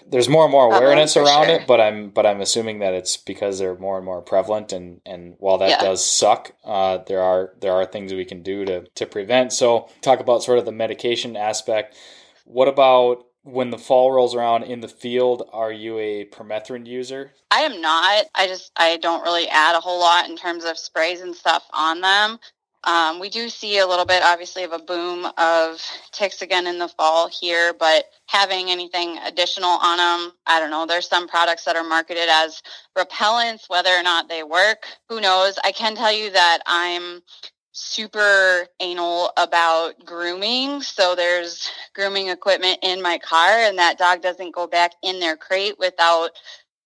there's 0.07 0.27
more 0.27 0.43
and 0.43 0.51
more 0.51 0.65
awareness 0.75 1.15
around 1.15 1.45
sure. 1.45 1.55
it 1.55 1.67
but 1.67 1.79
i'm 1.79 2.09
but 2.09 2.25
i'm 2.25 2.41
assuming 2.41 2.79
that 2.79 2.93
it's 2.93 3.15
because 3.17 3.59
they're 3.59 3.77
more 3.77 3.97
and 3.97 4.05
more 4.05 4.21
prevalent 4.21 4.73
and 4.73 4.99
and 5.05 5.35
while 5.37 5.57
that 5.57 5.69
Yeah. 5.69 5.81
does 5.81 6.03
suck 6.05 6.51
uh, 6.65 6.99
there 7.07 7.21
are 7.21 7.53
there 7.61 7.73
are 7.73 7.85
things 7.85 8.13
we 8.13 8.25
can 8.25 8.41
do 8.41 8.65
to 8.65 8.85
to 8.95 9.05
prevent 9.05 9.53
so 9.53 9.89
talk 10.01 10.19
about 10.19 10.43
sort 10.43 10.57
of 10.57 10.65
the 10.65 10.71
medication 10.71 11.35
aspect 11.37 11.95
what 12.45 12.67
about 12.67 13.25
when 13.43 13.71
the 13.71 13.77
fall 13.77 14.11
rolls 14.11 14.35
around 14.35 14.63
in 14.63 14.81
the 14.81 14.87
field 14.87 15.47
are 15.51 15.71
you 15.71 15.97
a 15.99 16.25
permethrin 16.25 16.85
user 16.87 17.33
I 17.53 17.61
am 17.61 17.81
not. 17.81 18.25
I 18.33 18.47
just 18.47 18.71
I 18.77 18.95
don't 18.97 19.23
really 19.23 19.47
add 19.49 19.75
a 19.75 19.81
whole 19.81 19.99
lot 19.99 20.29
in 20.29 20.37
terms 20.37 20.63
of 20.63 20.77
sprays 20.77 21.19
and 21.19 21.35
stuff 21.35 21.63
on 21.73 21.99
them. 21.99 22.39
Um, 22.83 23.19
we 23.19 23.29
do 23.29 23.49
see 23.49 23.77
a 23.77 23.87
little 23.87 24.05
bit, 24.05 24.23
obviously, 24.23 24.63
of 24.63 24.71
a 24.73 24.79
boom 24.79 25.27
of 25.37 25.83
ticks 26.11 26.41
again 26.41 26.67
in 26.67 26.79
the 26.79 26.87
fall 26.87 27.29
here, 27.29 27.73
but 27.77 28.05
having 28.27 28.71
anything 28.71 29.19
additional 29.19 29.69
on 29.69 29.97
them, 29.97 30.33
I 30.47 30.59
don't 30.59 30.71
know. 30.71 30.85
There's 30.87 31.07
some 31.07 31.27
products 31.27 31.65
that 31.65 31.75
are 31.75 31.83
marketed 31.83 32.27
as 32.29 32.61
repellents, 32.97 33.69
whether 33.69 33.91
or 33.91 34.03
not 34.03 34.29
they 34.29 34.43
work, 34.43 34.85
who 35.09 35.21
knows? 35.21 35.59
I 35.63 35.71
can 35.71 35.95
tell 35.95 36.11
you 36.11 36.31
that 36.31 36.59
I'm 36.65 37.21
super 37.73 38.67
anal 38.79 39.31
about 39.37 39.93
grooming. 40.05 40.81
So 40.81 41.15
there's 41.15 41.69
grooming 41.93 42.29
equipment 42.29 42.79
in 42.83 43.01
my 43.01 43.17
car, 43.19 43.59
and 43.59 43.77
that 43.77 43.97
dog 43.97 44.21
doesn't 44.21 44.55
go 44.55 44.67
back 44.67 44.93
in 45.03 45.19
their 45.19 45.37
crate 45.37 45.75
without 45.79 46.31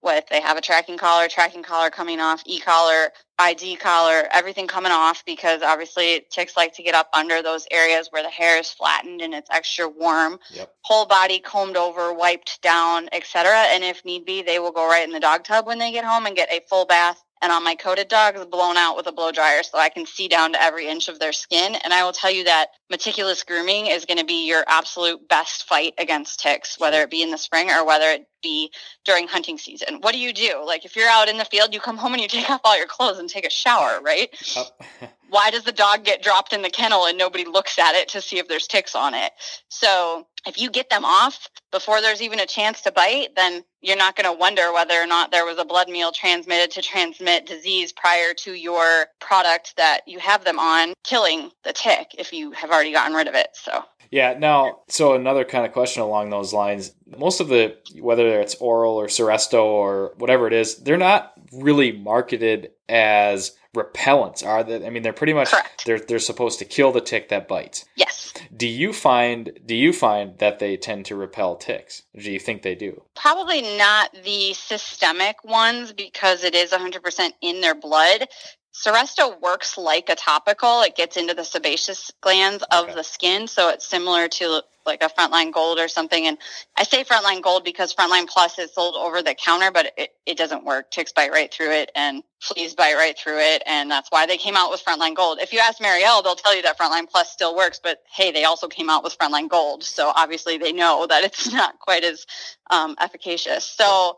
with 0.06 0.28
they 0.28 0.40
have 0.40 0.58
a 0.58 0.62
tracking 0.62 0.98
collar, 0.98 1.28
tracking 1.28 1.64
collar 1.64 1.90
coming 1.90 2.20
off, 2.20 2.44
e-collar, 2.46 3.12
ID 3.38 3.76
collar, 3.76 4.28
everything 4.32 4.68
coming 4.68 4.92
off 4.92 5.26
because 5.26 5.62
obviously 5.62 6.26
ticks 6.32 6.56
like 6.56 6.74
to 6.76 6.84
get 6.84 6.96
up 6.96 7.10
under 7.14 7.42
those 7.42 7.68
areas 7.72 8.08
where 8.12 8.24
the 8.24 8.30
hair 8.30 8.58
is 8.58 8.70
flattened 8.70 9.22
and 9.22 9.34
it's 9.34 9.50
extra 9.52 9.90
warm. 9.90 10.40
Yep. 10.52 10.72
Whole 10.84 11.06
body 11.06 11.40
combed 11.40 11.76
over, 11.76 12.14
wiped 12.14 12.62
down, 12.62 13.10
etc. 13.12 13.52
And 13.70 13.84
if 13.84 14.06
need 14.06 14.26
be, 14.26 14.42
they 14.42 14.60
will 14.60 14.72
go 14.72 14.88
right 14.88 15.04
in 15.04 15.12
the 15.12 15.20
dog 15.20 15.44
tub 15.44 15.68
when 15.68 15.80
they 15.80 15.92
get 15.92 16.06
home 16.06 16.26
and 16.26 16.36
get 16.36 16.50
a 16.50 16.62
full 16.70 16.86
bath 16.86 17.22
and 17.42 17.52
on 17.52 17.64
my 17.64 17.76
coated 17.76 18.08
dogs 18.08 18.44
blown 18.46 18.78
out 18.78 18.96
with 18.96 19.08
a 19.08 19.12
blow 19.12 19.32
dryer 19.32 19.64
so 19.64 19.78
I 19.78 19.90
can 19.90 20.06
see 20.06 20.28
down 20.28 20.54
to 20.54 20.62
every 20.62 20.88
inch 20.88 21.08
of 21.08 21.20
their 21.20 21.34
skin. 21.34 21.76
And 21.84 21.94
I 21.94 22.04
will 22.04 22.14
tell 22.14 22.32
you 22.32 22.44
that 22.46 22.70
meticulous 22.90 23.44
grooming 23.44 23.88
is 23.88 24.06
going 24.06 24.18
to 24.18 24.26
be 24.26 24.48
your 24.48 24.64
absolute 24.68 25.28
best 25.28 25.68
fight 25.68 25.94
against 25.98 26.40
ticks, 26.40 26.80
whether 26.80 27.02
it 27.02 27.12
be 27.12 27.22
in 27.22 27.32
the 27.32 27.38
spring 27.38 27.70
or 27.70 27.86
whether 27.86 28.08
it 28.08 28.28
be 28.42 28.72
during 29.04 29.28
hunting 29.28 29.58
season. 29.58 30.00
What 30.02 30.14
do 30.14 30.20
you 30.20 30.34
do? 30.34 30.64
Like 30.66 30.86
if 30.86 30.96
you're 30.96 31.10
out 31.10 31.30
in 31.30 31.38
the 31.38 31.46
field, 31.46 31.74
you 31.74 31.80
come 31.80 31.98
home 31.98 32.14
and 32.14 32.22
you 32.22 32.28
take 32.28 32.50
off 32.50 32.62
all 32.64 32.78
your 32.78 32.88
clothes 32.88 33.20
and 33.20 33.30
take 33.30 33.46
a 33.46 33.52
shower, 33.52 34.00
right? 34.02 34.30
Why 35.30 35.52
does 35.52 35.64
the 35.64 35.72
dog 35.72 36.04
get 36.04 36.22
dropped 36.22 36.54
in 36.54 36.62
the 36.62 36.70
kennel 36.70 37.06
and 37.06 37.18
nobody 37.18 37.46
looks 37.46 37.80
at 37.80 37.96
it 37.96 38.08
to 38.10 38.22
see 38.22 38.38
if 38.38 38.48
there's 38.48 38.68
ticks 38.68 38.96
on 38.96 39.14
it? 39.14 39.32
So 39.70 40.28
if 40.46 40.60
you 40.60 40.70
get 40.70 40.90
them 40.90 41.04
off 41.04 41.50
before 41.72 42.02
there's 42.02 42.22
even 42.22 42.40
a 42.40 42.46
chance 42.46 42.82
to 42.82 42.92
bite, 42.92 43.36
then 43.36 43.64
you're 43.82 43.98
not 43.98 44.16
going 44.16 44.32
to 44.32 44.40
wonder 44.40 44.72
whether 44.72 44.94
or 44.94 45.08
not 45.08 45.32
there 45.32 45.46
was 45.46 45.58
a 45.58 45.66
blood 45.66 45.90
meal 45.90 46.12
transmitted 46.12 46.72
to 46.72 46.82
transmit 46.82 47.46
disease 47.46 47.92
prior 47.92 48.34
to 48.34 48.54
your 48.54 49.08
product 49.20 49.76
that 49.78 50.02
you 50.08 50.20
have 50.20 50.46
them 50.46 50.60
on 50.60 50.94
killing 51.04 51.52
the 51.64 51.74
tick 51.74 52.16
if 52.18 52.32
you 52.32 52.52
have 52.52 52.72
already 52.72 52.92
gotten 52.92 53.16
rid 53.16 53.28
of 53.28 53.36
it. 53.36 53.50
So 53.54 53.84
Yeah. 54.12 54.36
Now, 54.38 54.82
so 54.88 55.14
another 55.14 55.44
kind 55.44 55.66
of 55.66 55.74
question 55.74 56.02
along 56.04 56.30
those 56.30 56.54
lines. 56.54 56.94
Most 57.18 57.40
of 57.40 57.48
the, 57.48 57.78
whether 58.00 58.40
it's 58.40 58.56
oral 58.56 58.96
or 58.96 59.08
Seresto 59.08 59.64
or 59.64 60.14
whatever 60.18 60.48
it 60.48 60.54
is, 60.54 60.78
they're 60.78 60.98
not 60.98 61.34
really 61.52 61.92
marketed 61.92 62.72
as 62.88 63.52
repellents, 63.76 64.46
are 64.46 64.64
they? 64.64 64.86
I 64.86 64.90
mean, 64.90 65.04
they're 65.04 65.14
pretty 65.14 65.34
much 65.34 65.52
Correct. 65.52 65.86
they're 65.86 66.00
they're 66.00 66.20
supposed 66.20 66.60
to 66.60 66.66
kill 66.66 66.92
the 66.92 67.02
tick 67.02 67.30
that 67.30 67.48
bites. 67.48 67.86
yes, 67.96 68.34
Do 68.56 68.68
you 68.68 68.92
find 68.94 69.60
do 69.66 69.76
you 69.76 69.94
find 69.94 70.38
that 70.40 70.60
they 70.60 70.76
tend 70.78 71.06
to 71.06 71.16
repel 71.16 71.56
ticks? 71.56 72.02
Do 72.16 72.32
you 72.32 72.40
think 72.40 72.64
they 72.64 72.76
do? 72.76 73.04
probably 73.16 73.62
not 73.78 74.12
the 74.24 74.54
systemic 74.54 75.44
ones 75.44 75.94
because 75.94 76.44
it 76.44 76.54
is 76.56 76.72
100% 76.72 77.30
in 77.42 77.62
their 77.62 77.76
blood. 77.76 78.28
Seresto 78.74 79.40
works 79.42 79.78
like 79.78 80.10
a 80.10 80.16
topical. 80.16 80.82
It 80.82 80.96
gets 80.98 81.16
into 81.18 81.34
the 81.34 81.46
sebaceous 81.46 82.12
glands 82.22 82.64
of 82.72 82.86
Okay. 82.86 82.94
the 82.96 83.04
skin, 83.04 83.48
so 83.48 83.70
it's 83.70 83.86
similar 83.88 84.28
to 84.28 84.62
like 84.86 85.04
a 85.04 85.10
Frontline 85.10 85.52
Gold 85.52 85.80
or 85.80 85.88
something. 85.88 86.26
And 86.28 86.38
I 86.78 86.84
say 86.84 87.04
Frontline 87.04 87.42
Gold 87.42 87.64
because 87.64 87.94
Frontline 87.94 88.28
Plus 88.28 88.60
is 88.60 88.74
sold 88.74 88.96
over 88.96 89.22
the 89.22 89.36
counter, 89.36 89.72
but 89.72 89.94
it, 89.98 90.12
it 90.26 90.38
doesn't 90.38 90.66
work. 90.66 90.92
Ticks 90.92 91.12
bite 91.12 91.32
right 91.32 91.54
through 91.54 91.72
it 91.72 91.92
and 91.96 92.24
fleas 92.42 92.76
bite 92.76 92.96
right 92.96 93.18
through 93.18 93.40
it, 93.40 93.64
and 93.66 93.90
that's 93.90 94.12
why 94.12 94.26
they 94.26 94.38
came 94.38 94.56
out 94.56 94.70
with 94.70 94.84
Frontline 94.84 95.16
Gold. 95.16 95.40
If 95.42 95.52
you 95.52 95.60
ask 95.60 95.82
Merial, 95.82 96.22
they'll 96.22 96.36
tell 96.36 96.56
you 96.56 96.62
that 96.64 96.78
Frontline 96.78 97.10
Plus 97.10 97.32
still 97.32 97.56
works, 97.56 97.80
but 97.82 98.04
hey, 98.12 98.32
they 98.32 98.44
also 98.44 98.68
came 98.68 98.90
out 98.90 99.04
with 99.04 99.18
Frontline 99.18 99.50
Gold, 99.50 99.84
so 99.84 100.12
obviously 100.16 100.58
they 100.58 100.72
know 100.72 101.08
that 101.08 101.24
it's 101.24 101.52
not 101.54 101.80
quite 101.80 102.04
as 102.04 102.26
um, 102.70 102.96
efficacious. 103.00 103.66
So 103.66 104.18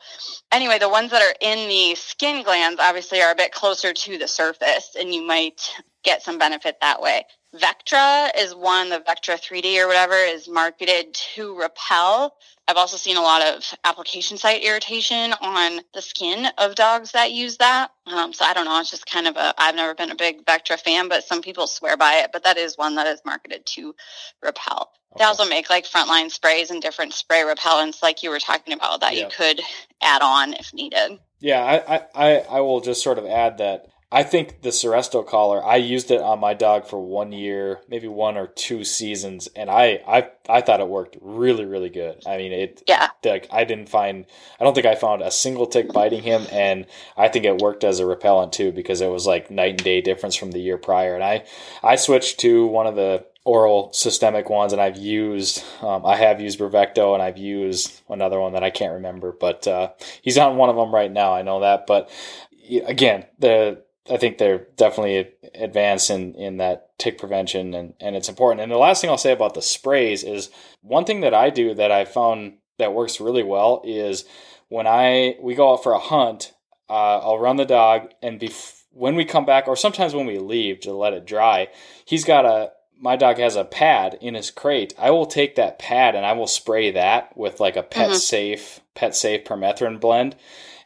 anyway, 0.51 0.79
the 0.79 0.89
ones 0.89 1.11
that 1.11 1.21
are 1.21 1.35
in 1.41 1.69
the 1.69 1.95
skin 1.95 2.43
glands 2.43 2.79
obviously 2.81 3.21
are 3.21 3.31
a 3.31 3.35
bit 3.35 3.51
closer 3.51 3.93
to 3.93 4.17
the 4.17 4.27
surface, 4.27 4.95
and 4.99 5.13
you 5.13 5.25
might 5.25 5.61
get 6.03 6.21
some 6.21 6.37
benefit 6.37 6.77
that 6.81 7.01
way. 7.01 7.25
Vectra 7.55 8.29
is 8.37 8.53
one, 8.53 8.89
the 8.89 8.99
Vectra 8.99 9.39
3D 9.39 9.81
or 9.83 9.87
whatever, 9.87 10.15
is 10.15 10.47
marketed 10.47 11.13
to 11.35 11.57
repel. 11.57 12.35
I've 12.67 12.75
also 12.75 12.97
seen 12.97 13.15
a 13.15 13.21
lot 13.21 13.41
of 13.41 13.63
application 13.85 14.37
site 14.37 14.63
irritation 14.63 15.33
on 15.41 15.79
the 15.93 16.01
skin 16.01 16.47
of 16.57 16.75
dogs 16.75 17.13
that 17.13 17.31
use 17.31 17.57
that. 17.57 17.91
Um, 18.05 18.33
so 18.33 18.43
I 18.43 18.53
don't 18.53 18.65
know. 18.65 18.79
It's 18.79 18.91
just 18.91 19.05
kind 19.05 19.27
of 19.27 19.37
a, 19.37 19.53
I've 19.57 19.75
never 19.75 19.95
been 19.95 20.11
a 20.11 20.15
big 20.15 20.43
Vectra 20.45 20.77
fan, 20.77 21.07
but 21.07 21.23
some 21.23 21.41
people 21.41 21.67
swear 21.67 21.95
by 21.95 22.15
it. 22.15 22.31
But 22.33 22.43
that 22.43 22.57
is 22.57 22.77
one 22.77 22.95
that 22.95 23.07
is 23.07 23.21
marketed 23.25 23.65
to 23.67 23.95
repel. 24.43 24.91
They 25.17 25.23
also 25.23 25.45
make 25.47 25.69
like 25.69 25.85
frontline 25.85 26.29
sprays 26.29 26.69
and 26.69 26.81
different 26.81 27.13
spray 27.13 27.41
repellents, 27.43 28.03
like 28.03 28.21
you 28.21 28.29
were 28.29 28.39
talking 28.39 28.73
about, 28.73 28.99
that 29.01 29.15
Yeah. 29.15 29.23
you 29.23 29.29
could 29.35 29.61
add 30.01 30.21
on 30.21 30.53
if 30.53 30.73
needed. 30.73 31.17
Yeah, 31.39 31.63
I, 31.63 32.01
I, 32.13 32.35
I 32.49 32.59
will 32.61 32.81
just 32.81 33.01
sort 33.01 33.17
of 33.17 33.25
add 33.25 33.57
that 33.59 33.87
I 34.09 34.23
think 34.23 34.61
the 34.61 34.69
Seresto 34.69 35.25
collar, 35.27 35.61
I 35.61 35.75
used 35.75 36.11
it 36.11 36.21
on 36.21 36.39
my 36.39 36.53
dog 36.53 36.87
for 36.87 36.97
one 36.97 37.33
year, 37.33 37.81
maybe 37.89 38.07
one 38.07 38.37
or 38.37 38.47
two 38.47 38.85
seasons, 38.85 39.49
and 39.53 39.69
I, 39.69 40.01
I, 40.07 40.29
I 40.47 40.61
thought 40.61 40.79
it 40.79 40.87
worked 40.87 41.17
really, 41.21 41.65
really 41.65 41.89
good. 41.89 42.23
I 42.25 42.37
mean, 42.37 42.53
it, 42.53 42.83
Yeah. 42.87 43.09
like 43.25 43.49
I 43.51 43.65
didn't 43.65 43.89
find, 43.89 44.25
I 44.61 44.63
don't 44.63 44.73
think 44.73 44.85
I 44.85 44.95
found 44.95 45.23
a 45.23 45.29
single 45.31 45.67
tick 45.67 45.91
biting 45.91 46.23
him, 46.23 46.47
and 46.53 46.85
I 47.17 47.27
think 47.27 47.43
it 47.43 47.57
worked 47.61 47.83
as 47.83 47.99
a 47.99 48.05
repellent 48.05 48.53
too 48.53 48.71
because 48.71 49.01
it 49.01 49.09
was 49.11 49.27
like 49.27 49.51
night 49.51 49.71
and 49.71 49.83
day 49.83 49.99
difference 49.99 50.37
from 50.37 50.51
the 50.51 50.61
year 50.61 50.77
prior. 50.77 51.13
And 51.13 51.23
I, 51.23 51.43
I 51.83 51.97
switched 51.97 52.39
to 52.39 52.65
one 52.65 52.87
of 52.87 52.95
the 52.95 53.25
oral 53.43 53.91
systemic 53.91 54.49
ones, 54.49 54.71
and 54.71 54.81
I've 54.81 54.97
used, 54.97 55.65
um, 55.81 56.05
I 56.05 56.15
have 56.15 56.39
used 56.39 56.59
Bravecto, 56.59 57.13
and 57.13 57.21
I've 57.21 57.37
used 57.37 58.01
another 58.07 58.39
one 58.39 58.53
that 58.53 58.63
I 58.63 58.69
can't 58.69 58.93
remember, 58.93 59.33
but 59.37 59.67
uh, 59.67 59.91
he's 60.21 60.37
on 60.37 60.55
one 60.55 60.69
of 60.69 60.77
them 60.77 60.95
right 60.95 61.11
now. 61.11 61.33
I 61.33 61.41
know 61.41 61.59
that, 61.59 61.87
but 61.87 62.09
again, 62.85 63.25
the 63.39 63.83
I 64.09 64.17
think 64.17 64.37
they're 64.37 64.67
definitely 64.77 65.29
advanced 65.55 66.09
in, 66.09 66.33
in 66.35 66.57
that 66.57 66.97
tick 66.97 67.17
prevention 67.17 67.73
and, 67.73 67.93
and 67.99 68.15
it's 68.15 68.29
important. 68.29 68.61
And 68.61 68.71
the 68.71 68.77
last 68.77 69.01
thing 69.01 69.09
I'll 69.09 69.17
say 69.17 69.33
about 69.33 69.53
the 69.53 69.61
sprays 69.61 70.23
is 70.23 70.49
one 70.81 71.05
thing 71.05 71.21
that 71.21 71.33
I 71.33 71.49
do 71.49 71.73
that 71.73 71.91
I 71.91 72.05
found 72.05 72.53
that 72.79 72.93
works 72.93 73.19
really 73.19 73.43
well 73.43 73.81
is 73.85 74.25
when 74.69 74.87
I 74.87 75.35
we 75.41 75.55
go 75.55 75.73
out 75.73 75.83
for 75.83 75.93
a 75.93 75.99
hunt, 75.99 76.53
uh, 76.89 77.19
I'll 77.19 77.39
run 77.39 77.57
the 77.57 77.65
dog 77.65 78.11
and 78.21 78.39
bef- 78.39 78.83
when 78.91 79.15
we 79.15 79.25
come 79.25 79.45
back 79.45 79.67
or 79.67 79.75
sometimes 79.75 80.13
when 80.15 80.25
we 80.25 80.39
leave 80.39 80.79
to 80.81 80.93
let 80.93 81.13
it 81.13 81.25
dry, 81.25 81.67
he's 82.05 82.23
got 82.25 82.45
a 82.45 82.71
my 82.99 83.15
dog 83.15 83.37
has 83.37 83.55
a 83.55 83.63
pad 83.63 84.17
in 84.21 84.33
his 84.33 84.49
crate. 84.49 84.93
I 84.97 85.11
will 85.11 85.27
take 85.27 85.55
that 85.55 85.77
pad 85.77 86.15
and 86.15 86.25
I 86.25 86.33
will 86.33 86.47
spray 86.47 86.89
that 86.91 87.37
with 87.37 87.59
like 87.59 87.75
a 87.75 87.83
pet 87.83 88.11
Mhm. 88.11 88.15
safe 88.15 88.79
pet 88.95 89.15
safe 89.15 89.43
permethrin 89.43 89.99
blend. 89.99 90.35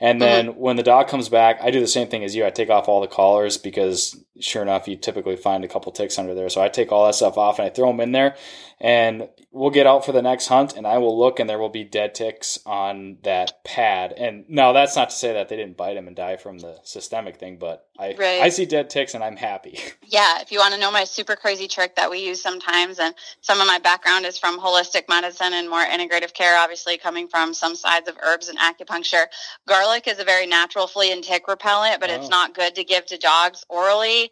And 0.01 0.19
mm-hmm. 0.19 0.47
then 0.47 0.55
when 0.57 0.75
the 0.75 0.83
dog 0.83 1.07
comes 1.07 1.29
back, 1.29 1.59
I 1.61 1.69
do 1.69 1.79
the 1.79 1.87
same 1.87 2.07
thing 2.07 2.23
as 2.23 2.35
you. 2.35 2.45
I 2.45 2.49
take 2.49 2.71
off 2.71 2.89
all 2.89 3.01
the 3.01 3.07
collars 3.07 3.57
because 3.57 4.17
sure 4.39 4.61
enough, 4.61 4.87
you 4.87 4.97
typically 4.97 5.35
find 5.35 5.63
a 5.63 5.67
couple 5.67 5.91
ticks 5.91 6.17
under 6.17 6.33
there. 6.33 6.49
So 6.49 6.61
I 6.61 6.69
take 6.69 6.91
all 6.91 7.05
that 7.05 7.15
stuff 7.15 7.37
off 7.37 7.59
and 7.59 7.67
I 7.67 7.69
throw 7.69 7.87
them 7.87 7.99
in 7.99 8.11
there. 8.11 8.35
And 8.79 9.29
we'll 9.51 9.69
get 9.69 9.85
out 9.85 10.03
for 10.03 10.11
the 10.11 10.23
next 10.23 10.47
hunt 10.47 10.75
and 10.75 10.87
I 10.87 10.97
will 10.97 11.17
look 11.17 11.39
and 11.39 11.47
there 11.47 11.59
will 11.59 11.69
be 11.69 11.83
dead 11.83 12.15
ticks 12.15 12.57
on 12.65 13.17
that 13.23 13.63
pad. 13.63 14.13
And 14.17 14.45
now 14.49 14.73
that's 14.73 14.95
not 14.95 15.11
to 15.11 15.15
say 15.15 15.33
that 15.33 15.49
they 15.49 15.55
didn't 15.55 15.77
bite 15.77 15.97
him 15.97 16.07
and 16.07 16.15
die 16.15 16.37
from 16.37 16.57
the 16.57 16.79
systemic 16.83 17.37
thing, 17.37 17.57
but 17.57 17.87
I, 17.99 18.15
Right. 18.17 18.41
I 18.41 18.49
see 18.49 18.65
dead 18.65 18.89
ticks 18.89 19.13
and 19.13 19.23
I'm 19.23 19.37
happy. 19.37 19.79
Yeah, 20.11 20.41
if 20.41 20.51
you 20.51 20.59
want 20.59 20.73
to 20.73 20.79
know 20.79 20.91
my 20.91 21.05
super 21.05 21.37
crazy 21.37 21.69
trick 21.69 21.95
that 21.95 22.11
we 22.11 22.19
use 22.19 22.41
sometimes, 22.41 22.99
and 22.99 23.15
some 23.39 23.61
of 23.61 23.67
my 23.67 23.79
background 23.79 24.25
is 24.25 24.37
from 24.37 24.59
holistic 24.59 25.03
medicine 25.07 25.53
and 25.53 25.69
more 25.69 25.85
integrative 25.85 26.33
care, 26.33 26.59
obviously 26.59 26.97
coming 26.97 27.29
from 27.29 27.53
some 27.53 27.75
sides 27.75 28.09
of 28.09 28.17
herbs 28.21 28.49
and 28.49 28.59
acupuncture. 28.59 29.27
Garlic 29.69 29.90
is 30.07 30.19
a 30.19 30.23
very 30.25 30.47
natural 30.47 30.87
flea 30.87 31.11
and 31.11 31.23
tick 31.23 31.47
repellent, 31.47 31.99
but 32.01 32.09
Oh. 32.09 32.15
it's 32.15 32.29
not 32.29 32.55
good 32.55 32.75
to 32.75 32.83
give 32.83 33.05
to 33.07 33.17
dogs 33.17 33.65
orally 33.69 34.31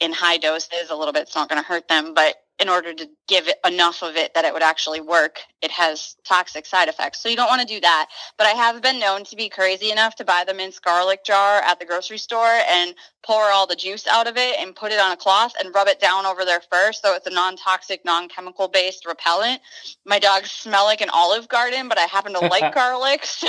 in 0.00 0.12
high 0.12 0.38
doses. 0.38 0.90
A 0.90 0.96
little 0.96 1.12
bit's 1.12 1.34
not 1.34 1.48
going 1.48 1.62
to 1.62 1.66
hurt 1.68 1.88
them, 1.88 2.14
but 2.14 2.36
in 2.60 2.68
order 2.68 2.92
to 2.92 3.08
give 3.26 3.48
it 3.48 3.58
enough 3.66 4.02
of 4.02 4.16
it 4.16 4.34
that 4.34 4.44
it 4.44 4.52
would 4.52 4.62
actually 4.62 5.00
work, 5.00 5.40
it 5.62 5.70
has 5.70 6.16
toxic 6.24 6.66
side 6.66 6.88
effects. 6.88 7.22
So 7.22 7.28
you 7.28 7.36
don't 7.36 7.48
want 7.48 7.62
to 7.62 7.66
do 7.66 7.80
that. 7.80 8.08
But 8.36 8.46
I 8.46 8.50
have 8.50 8.82
been 8.82 9.00
known 9.00 9.24
to 9.24 9.36
be 9.36 9.48
crazy 9.48 9.90
enough 9.90 10.14
to 10.16 10.24
buy 10.24 10.44
the 10.46 10.54
minced 10.54 10.84
garlic 10.84 11.24
jar 11.24 11.60
at 11.62 11.78
the 11.78 11.86
grocery 11.86 12.18
store 12.18 12.60
and 12.68 12.94
pour 13.22 13.50
all 13.50 13.66
the 13.66 13.76
juice 13.76 14.06
out 14.06 14.26
of 14.26 14.36
it 14.36 14.58
and 14.58 14.74
put 14.74 14.92
it 14.92 14.98
on 14.98 15.12
a 15.12 15.16
cloth 15.16 15.52
and 15.60 15.74
rub 15.74 15.88
it 15.88 16.00
down 16.00 16.24
over 16.24 16.44
their 16.44 16.60
fur 16.70 16.90
so 16.92 17.14
it's 17.14 17.26
a 17.26 17.30
non-toxic, 17.30 18.04
non-chemical 18.04 18.68
based 18.68 19.06
repellent. 19.06 19.60
My 20.06 20.18
dogs 20.18 20.50
smell 20.50 20.84
like 20.84 21.00
an 21.00 21.10
olive 21.10 21.48
garden, 21.48 21.88
but 21.88 21.98
I 21.98 22.02
happen 22.02 22.32
to 22.34 22.40
like 22.40 22.74
garlic, 22.74 23.24
so 23.24 23.46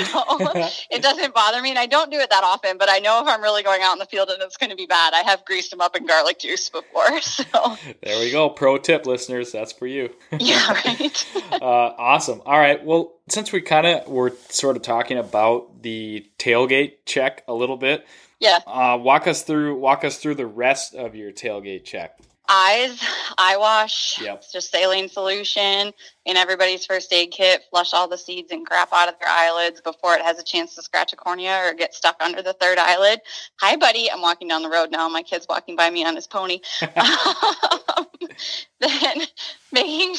it 0.90 1.02
doesn't 1.02 1.34
bother 1.34 1.62
me. 1.62 1.70
And 1.70 1.78
I 1.78 1.86
don't 1.86 2.10
do 2.10 2.18
it 2.18 2.30
that 2.30 2.44
often, 2.44 2.78
but 2.78 2.88
I 2.90 2.98
know 2.98 3.22
if 3.22 3.28
I'm 3.28 3.42
really 3.42 3.62
going 3.62 3.80
out 3.82 3.92
in 3.94 3.98
the 3.98 4.06
field 4.06 4.28
and 4.28 4.42
it's 4.42 4.56
going 4.56 4.70
to 4.70 4.76
be 4.76 4.86
bad, 4.86 5.14
I 5.14 5.20
have 5.20 5.44
greased 5.44 5.70
them 5.70 5.80
up 5.80 5.96
in 5.96 6.06
garlic 6.06 6.38
juice 6.38 6.68
before. 6.68 7.20
So 7.32 7.76
there 8.02 8.18
we 8.18 8.30
go. 8.30 8.50
Pro 8.50 8.78
tip, 8.78 9.01
listeners. 9.06 9.52
That's 9.52 9.72
for 9.72 9.86
you. 9.86 10.10
yeah, 10.38 10.72
right. 10.72 11.26
uh, 11.52 11.58
awesome. 11.60 12.42
All 12.46 12.58
right. 12.58 12.84
Well, 12.84 13.12
since 13.28 13.52
we 13.52 13.60
kind 13.60 13.86
of 13.86 14.08
were 14.08 14.32
sort 14.48 14.76
of 14.76 14.82
talking 14.82 15.18
about 15.18 15.82
the 15.82 16.26
tailgate 16.38 16.94
check 17.06 17.44
a 17.48 17.54
little 17.54 17.76
bit, 17.76 18.06
Yeah. 18.40 18.58
uh, 18.66 18.98
walk 19.00 19.26
us 19.26 19.42
through 19.42 19.78
walk 19.78 20.04
us 20.04 20.18
through 20.18 20.36
the 20.36 20.46
rest 20.46 20.94
of 20.94 21.14
your 21.14 21.32
tailgate 21.32 21.84
check. 21.84 22.18
Eyes, 22.48 23.00
eye 23.38 23.56
wash, 23.56 24.20
Yep. 24.20 24.38
it's 24.38 24.52
just 24.52 24.70
saline 24.72 25.08
solution 25.08 25.92
in 26.26 26.36
everybody's 26.36 26.84
first 26.84 27.10
aid 27.12 27.30
kit. 27.30 27.62
Flush 27.70 27.94
all 27.94 28.08
the 28.08 28.18
seeds 28.18 28.50
and 28.50 28.66
crap 28.66 28.92
out 28.92 29.08
of 29.08 29.14
their 29.20 29.28
eyelids 29.28 29.80
before 29.80 30.14
it 30.16 30.22
has 30.22 30.38
a 30.40 30.42
chance 30.42 30.74
to 30.74 30.82
scratch 30.82 31.12
a 31.12 31.16
cornea 31.16 31.62
or 31.64 31.72
get 31.72 31.94
stuck 31.94 32.16
under 32.20 32.42
the 32.42 32.52
third 32.52 32.78
eyelid. 32.78 33.20
Hi, 33.60 33.76
buddy. 33.76 34.10
I'm 34.10 34.20
walking 34.20 34.48
down 34.48 34.62
the 34.62 34.68
road 34.68 34.90
now. 34.90 35.08
My 35.08 35.22
kid's 35.22 35.46
walking 35.48 35.76
by 35.76 35.88
me 35.88 36.04
on 36.04 36.16
his 36.16 36.26
pony. 36.26 36.60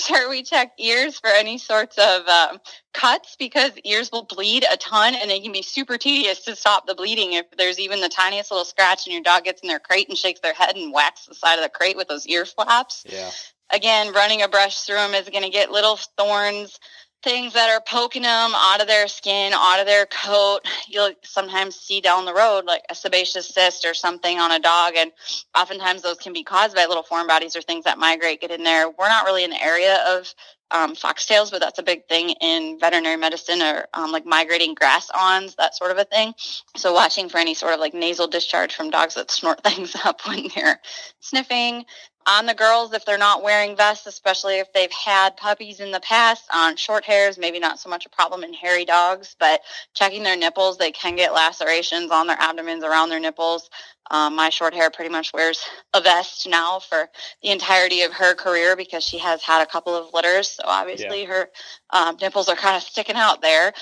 Sure 0.04 0.30
we 0.30 0.43
check 0.43 0.72
ears 0.80 1.18
for 1.18 1.30
any 1.30 1.58
sorts 1.58 1.97
of 1.97 2.28
um, 2.28 2.60
cuts 2.93 3.36
because 3.38 3.72
ears 3.86 4.12
will 4.12 4.24
bleed 4.24 4.66
a 4.72 4.76
ton 4.78 5.16
and 5.16 5.32
it 5.32 5.41
can 5.43 5.51
be 5.51 5.62
super 5.62 5.97
tedious 5.97 6.43
to 6.43 6.56
stop 6.56 6.86
the 6.86 6.95
bleeding 6.95 7.34
if 7.34 7.45
there's 7.58 7.80
even 7.80 8.01
the 8.01 8.10
tiniest 8.10 8.51
little 8.51 8.66
scratch 8.66 9.06
and 9.06 9.14
your 9.14 9.24
dog 9.24 9.45
gets 9.45 9.62
in 9.62 9.70
their 9.70 9.80
crate 9.80 10.10
and 10.10 10.18
shakes 10.18 10.41
their 10.41 10.54
head 10.54 10.76
and 10.76 10.93
whacks 10.93 11.26
the 11.26 11.36
side 11.36 11.56
of 11.56 11.64
the 11.64 11.70
crate 11.70 11.95
with 11.95 12.08
those 12.08 12.28
ear 12.28 12.45
flaps. 12.45 13.04
Yeah. 13.08 13.32
Again, 13.72 14.14
running 14.14 14.41
a 14.41 14.47
brush 14.47 14.82
through 14.82 14.97
them 14.97 15.14
is 15.14 15.30
going 15.30 15.43
to 15.43 15.49
get 15.49 15.72
little 15.72 15.97
thorns, 16.18 16.80
things 17.24 17.54
that 17.54 17.70
are 17.70 17.82
poking 17.82 18.24
them 18.24 18.52
out 18.54 18.82
of 18.82 18.88
their 18.88 19.08
skin, 19.08 19.54
out 19.54 19.80
of 19.80 19.86
their 19.86 20.06
coat. 20.06 20.60
You'll 20.88 21.12
sometimes 21.24 21.76
see 21.76 22.02
down 22.02 22.26
the 22.26 22.34
road 22.34 22.66
like 22.66 22.84
a 22.90 22.96
sebaceous 22.96 23.48
cyst 23.48 23.86
or 23.86 23.94
something 23.94 24.40
on 24.40 24.52
a 24.52 24.60
dog, 24.60 24.94
and 24.98 25.12
oftentimes 25.58 26.02
those 26.02 26.18
can 26.18 26.34
be 26.34 26.44
caused 26.44 26.76
by 26.76 26.86
little 26.86 27.04
foreign 27.04 27.28
bodies 27.28 27.56
or 27.56 27.62
things 27.62 27.86
that 27.86 27.98
migrate, 27.98 28.42
get 28.42 28.52
in 28.52 28.64
there. 28.64 28.90
We're 28.90 29.10
not 29.10 29.26
really 29.26 29.44
in 29.44 29.50
the 29.50 29.64
area 29.64 30.04
of 30.08 30.34
um, 30.74 30.96
foxtails, 30.96 31.52
but 31.52 31.62
that's 31.62 31.80
a 31.80 31.84
big 31.84 32.08
thing 32.08 32.32
in 32.42 32.80
veterinary 32.80 33.16
medicine 33.16 33.62
or 33.62 33.86
um, 33.94 34.12
like 34.12 34.26
migrating 34.26 34.74
grass 34.74 35.10
awns, 35.14 35.56
that 35.56 35.76
sort 35.76 35.92
of 35.92 35.98
a 35.98 36.06
thing. 36.06 36.34
So 36.76 36.94
watching 36.94 37.30
for 37.30 37.38
any 37.38 37.54
sort 37.54 37.74
of 37.74 37.80
like 37.80 37.94
nasal 37.94 38.28
discharge 38.28 38.74
from 38.76 38.90
dogs 38.90 39.14
that 39.16 39.30
snort 39.30 39.64
things 39.64 39.96
up 40.04 40.22
when 40.28 40.48
they're 40.56 40.82
sniffing. 41.20 41.86
On 42.26 42.46
the 42.46 42.54
girls, 42.54 42.94
if 42.94 43.06
they're 43.06 43.18
not 43.18 43.44
wearing 43.44 43.76
vests, 43.76 44.08
especially 44.08 44.60
if 44.60 44.72
they've 44.74 44.92
had 44.92 45.36
puppies 45.36 45.80
in 45.80 45.92
the 45.92 46.00
past, 46.00 46.44
on 46.54 46.76
short 46.78 47.04
hairs, 47.04 47.38
maybe 47.38 47.60
not 47.60 47.80
so 47.80 47.90
much 47.90 48.06
a 48.06 48.10
problem 48.10 48.44
in 48.44 48.54
hairy 48.54 48.86
dogs, 48.86 49.36
but 49.40 49.62
checking 49.94 50.24
their 50.24 50.38
nipples, 50.38 50.78
they 50.78 50.92
can 50.92 51.16
get 51.16 51.34
lacerations 51.34 52.12
on 52.12 52.28
their 52.28 52.40
abdomens, 52.40 52.84
around 52.84 53.10
their 53.10 53.20
nipples. 53.20 53.70
Um, 54.12 54.36
my 54.36 54.50
short 54.50 54.74
hair 54.74 54.90
pretty 54.90 55.10
much 55.10 55.34
wears 55.34 55.64
a 55.94 56.02
vest 56.02 56.48
now 56.48 56.80
for 56.80 57.10
the 57.42 57.50
entirety 57.50 58.02
of 58.02 58.14
her 58.14 58.36
career 58.36 58.76
because 58.76 59.04
she 59.04 59.18
has 59.18 59.42
had 59.42 59.62
a 59.62 59.66
couple 59.66 59.96
of 59.96 60.14
litters. 60.14 60.50
So 60.50 60.64
obviously 60.66 61.24
her 61.26 61.50
um, 61.90 62.18
nipples 62.22 62.50
are 62.50 62.56
kind 62.56 62.76
of 62.76 62.84
sticking 62.84 63.16
out 63.16 63.42
there. 63.42 63.74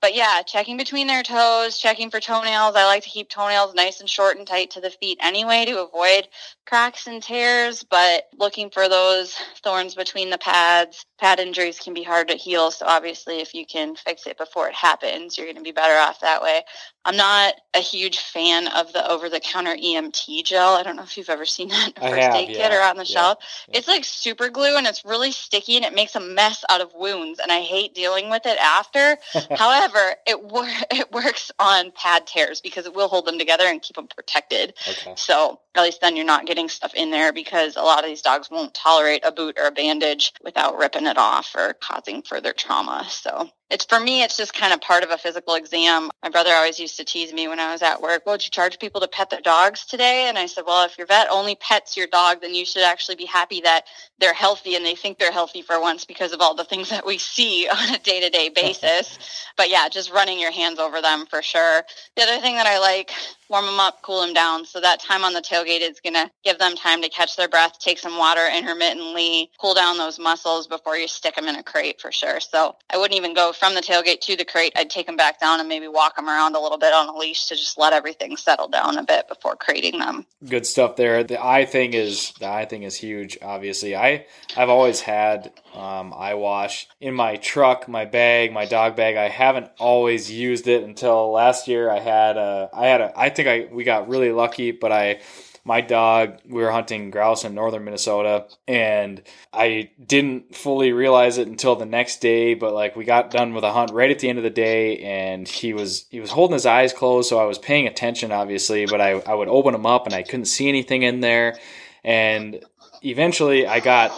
But 0.00 0.14
yeah, 0.14 0.42
checking 0.42 0.76
between 0.76 1.06
their 1.06 1.22
toes, 1.22 1.78
checking 1.78 2.10
for 2.10 2.20
toenails. 2.20 2.76
I 2.76 2.84
like 2.84 3.02
to 3.04 3.08
keep 3.08 3.28
toenails 3.28 3.74
nice 3.74 4.00
and 4.00 4.08
short 4.08 4.36
and 4.36 4.46
tight 4.46 4.70
to 4.72 4.80
the 4.80 4.90
feet 4.90 5.18
anyway 5.20 5.64
to 5.64 5.82
avoid 5.82 6.28
cracks 6.68 7.06
and 7.06 7.22
tears, 7.22 7.82
but 7.82 8.24
looking 8.36 8.68
for 8.68 8.90
those 8.90 9.34
thorns 9.64 9.94
between 9.94 10.28
the 10.28 10.36
pads. 10.36 11.06
Pad 11.18 11.40
injuries 11.40 11.80
can 11.80 11.94
be 11.94 12.02
hard 12.02 12.28
to 12.28 12.34
heal. 12.34 12.70
So 12.70 12.84
obviously 12.86 13.40
if 13.40 13.54
you 13.54 13.64
can 13.64 13.96
fix 13.96 14.26
it 14.26 14.36
before 14.36 14.68
it 14.68 14.74
happens, 14.74 15.36
you're 15.36 15.46
going 15.46 15.56
to 15.56 15.62
be 15.62 15.72
better 15.72 15.98
off 15.98 16.20
that 16.20 16.42
way. 16.42 16.62
I'm 17.04 17.16
not 17.16 17.54
a 17.74 17.80
huge 17.80 18.18
fan 18.18 18.68
of 18.68 18.92
the 18.92 19.10
over 19.10 19.30
the 19.30 19.40
counter 19.40 19.74
EMT 19.74 20.44
gel. 20.44 20.74
I 20.74 20.82
don't 20.82 20.94
know 20.94 21.02
if 21.02 21.16
you've 21.16 21.30
ever 21.30 21.46
seen 21.46 21.68
that 21.68 21.92
in 21.96 22.02
a 22.02 22.10
first 22.10 22.20
have, 22.20 22.34
aid 22.34 22.50
yeah, 22.50 22.68
kit 22.68 22.72
or 22.76 22.82
on 22.82 22.96
the 22.96 23.04
yeah, 23.04 23.14
shelf. 23.20 23.38
yeah. 23.68 23.78
It's 23.78 23.88
like 23.88 24.04
super 24.04 24.50
glue 24.50 24.76
and 24.76 24.86
it's 24.86 25.04
really 25.06 25.32
sticky 25.32 25.76
and 25.76 25.86
it 25.86 25.94
makes 25.94 26.16
a 26.16 26.20
mess 26.20 26.64
out 26.68 26.82
of 26.82 26.92
wounds 26.94 27.40
and 27.40 27.50
I 27.50 27.60
hate 27.60 27.94
dealing 27.94 28.28
with 28.28 28.42
it 28.44 28.58
after. 28.58 29.16
However, 29.56 30.16
it 30.26 30.44
wor- 30.44 30.68
it 30.90 31.10
works 31.12 31.50
on 31.58 31.92
pad 31.92 32.26
tears 32.26 32.60
because 32.60 32.84
it 32.84 32.94
will 32.94 33.08
hold 33.08 33.24
them 33.24 33.38
together 33.38 33.64
and 33.64 33.80
keep 33.80 33.96
them 33.96 34.08
protected. 34.08 34.74
Okay. 34.86 35.14
So 35.16 35.60
at 35.78 35.84
least 35.84 36.00
then 36.00 36.16
you're 36.16 36.24
not 36.24 36.46
getting 36.46 36.68
stuff 36.68 36.92
in 36.94 37.10
there 37.10 37.32
because 37.32 37.76
a 37.76 37.82
lot 37.82 38.00
of 38.00 38.06
these 38.06 38.22
dogs 38.22 38.50
won't 38.50 38.74
tolerate 38.74 39.24
a 39.24 39.32
boot 39.32 39.56
or 39.58 39.66
a 39.66 39.70
bandage 39.70 40.32
without 40.42 40.76
ripping 40.76 41.06
it 41.06 41.16
off 41.16 41.54
or 41.56 41.74
causing 41.74 42.22
further 42.22 42.52
trauma. 42.52 43.06
So 43.08 43.48
it's 43.70 43.84
for 43.84 44.00
me, 44.00 44.22
it's 44.22 44.36
just 44.36 44.54
kind 44.54 44.72
of 44.72 44.80
part 44.80 45.04
of 45.04 45.10
a 45.10 45.18
physical 45.18 45.54
exam. 45.54 46.10
My 46.22 46.30
brother 46.30 46.52
always 46.52 46.80
used 46.80 46.96
to 46.96 47.04
tease 47.04 47.32
me 47.32 47.48
when 47.48 47.60
I 47.60 47.72
was 47.72 47.82
at 47.82 48.00
work, 48.00 48.24
well, 48.24 48.34
would 48.34 48.44
you 48.44 48.50
charge 48.50 48.78
people 48.78 49.00
to 49.02 49.08
pet 49.08 49.28
their 49.28 49.42
dogs 49.42 49.84
today? 49.84 50.26
And 50.28 50.38
I 50.38 50.46
said, 50.46 50.64
well, 50.66 50.86
if 50.86 50.96
your 50.96 51.06
vet 51.06 51.28
only 51.30 51.54
pets 51.56 51.96
your 51.96 52.06
dog, 52.06 52.40
then 52.40 52.54
you 52.54 52.64
should 52.64 52.82
actually 52.82 53.16
be 53.16 53.26
happy 53.26 53.60
that 53.60 53.84
they're 54.18 54.32
healthy 54.32 54.74
and 54.74 54.84
they 54.84 54.94
think 54.94 55.18
they're 55.18 55.32
healthy 55.32 55.60
for 55.60 55.80
once 55.80 56.04
because 56.06 56.32
of 56.32 56.40
all 56.40 56.54
the 56.54 56.64
things 56.64 56.88
that 56.90 57.06
we 57.06 57.18
see 57.18 57.68
on 57.72 57.94
a 57.94 57.98
day 57.98 58.20
to 58.20 58.30
day 58.30 58.48
basis. 58.48 59.18
but 59.56 59.68
yeah, 59.68 59.88
just 59.88 60.12
running 60.12 60.40
your 60.40 60.52
hands 60.52 60.78
over 60.78 61.02
them 61.02 61.26
for 61.26 61.42
sure. 61.42 61.82
The 62.16 62.22
other 62.22 62.40
thing 62.40 62.54
that 62.54 62.66
I 62.66 62.78
like, 62.78 63.10
warm 63.50 63.66
them 63.66 63.80
up, 63.80 64.02
cool 64.02 64.22
them 64.22 64.34
down. 64.34 64.64
So 64.64 64.80
that 64.80 65.00
time 65.00 65.24
on 65.24 65.32
the 65.32 65.40
tailgate 65.40 65.80
is 65.80 66.00
going 66.00 66.14
to 66.14 66.30
give 66.44 66.58
them 66.58 66.74
time 66.74 67.02
to 67.02 67.08
catch 67.08 67.36
their 67.36 67.48
breath, 67.48 67.78
take 67.78 67.98
some 67.98 68.16
water 68.16 68.46
intermittently, 68.54 69.50
cool 69.58 69.74
down 69.74 69.98
those 69.98 70.18
muscles 70.18 70.66
before 70.66 70.96
you 70.96 71.08
stick 71.08 71.34
them 71.36 71.46
in 71.46 71.56
a 71.56 71.62
crate 71.62 72.00
for 72.00 72.12
sure. 72.12 72.40
So 72.40 72.76
I 72.90 72.96
wouldn't 72.98 73.16
even 73.16 73.34
go 73.34 73.52
from 73.58 73.74
the 73.74 73.80
tailgate 73.80 74.20
to 74.22 74.36
the 74.36 74.44
crate. 74.44 74.72
I'd 74.76 74.90
take 74.90 75.06
them 75.06 75.16
back 75.16 75.40
down 75.40 75.60
and 75.60 75.68
maybe 75.68 75.88
walk 75.88 76.16
them 76.16 76.28
around 76.28 76.56
a 76.56 76.60
little 76.60 76.78
bit 76.78 76.92
on 76.92 77.08
a 77.08 77.16
leash 77.16 77.46
to 77.46 77.56
just 77.56 77.78
let 77.78 77.92
everything 77.92 78.36
settle 78.36 78.68
down 78.68 78.96
a 78.96 79.02
bit 79.02 79.28
before 79.28 79.56
crating 79.56 79.98
them. 79.98 80.26
good 80.48 80.66
stuff 80.66 80.96
there. 80.96 81.24
The 81.24 81.44
eye 81.44 81.64
thing 81.64 81.94
is 81.94 82.32
the 82.38 82.48
eye 82.48 82.64
thing 82.64 82.82
is 82.84 82.96
huge. 82.96 83.38
Obviously, 83.42 83.96
I 83.96 84.26
I've 84.56 84.68
always 84.68 85.00
had 85.00 85.52
um, 85.74 86.14
eye 86.16 86.34
wash 86.34 86.88
in 87.00 87.14
my 87.14 87.36
truck, 87.36 87.88
my 87.88 88.04
bag, 88.04 88.52
my 88.52 88.64
dog 88.64 88.96
bag. 88.96 89.16
I 89.16 89.28
haven't 89.28 89.70
always 89.78 90.30
used 90.30 90.68
it 90.68 90.84
until 90.84 91.30
last 91.30 91.68
year. 91.68 91.90
I 91.90 91.98
had 91.98 92.36
a 92.36 92.70
I 92.72 92.86
had 92.86 93.00
a 93.00 93.12
I 93.16 93.28
think 93.30 93.48
I 93.48 93.68
we 93.72 93.84
got 93.84 94.08
really 94.08 94.32
lucky, 94.32 94.70
but 94.70 94.92
I 94.92 95.20
my 95.68 95.82
dog 95.82 96.38
we 96.48 96.62
were 96.62 96.70
hunting 96.70 97.10
grouse 97.10 97.44
in 97.44 97.54
northern 97.54 97.84
minnesota 97.84 98.46
and 98.66 99.22
i 99.52 99.90
didn't 100.04 100.56
fully 100.56 100.92
realize 100.92 101.36
it 101.36 101.46
until 101.46 101.76
the 101.76 101.84
next 101.84 102.22
day 102.22 102.54
but 102.54 102.72
like 102.72 102.96
we 102.96 103.04
got 103.04 103.30
done 103.30 103.52
with 103.52 103.62
a 103.62 103.72
hunt 103.72 103.92
right 103.92 104.10
at 104.10 104.18
the 104.18 104.30
end 104.30 104.38
of 104.38 104.44
the 104.44 104.50
day 104.50 104.98
and 105.00 105.46
he 105.46 105.74
was 105.74 106.06
he 106.08 106.20
was 106.20 106.30
holding 106.30 106.54
his 106.54 106.64
eyes 106.64 106.94
closed 106.94 107.28
so 107.28 107.38
i 107.38 107.44
was 107.44 107.58
paying 107.58 107.86
attention 107.86 108.32
obviously 108.32 108.86
but 108.86 108.98
i, 108.98 109.10
I 109.10 109.34
would 109.34 109.48
open 109.48 109.74
them 109.74 109.84
up 109.84 110.06
and 110.06 110.14
i 110.14 110.22
couldn't 110.22 110.46
see 110.46 110.70
anything 110.70 111.02
in 111.02 111.20
there 111.20 111.58
and 112.02 112.64
eventually 113.02 113.66
i 113.66 113.80
got 113.80 114.10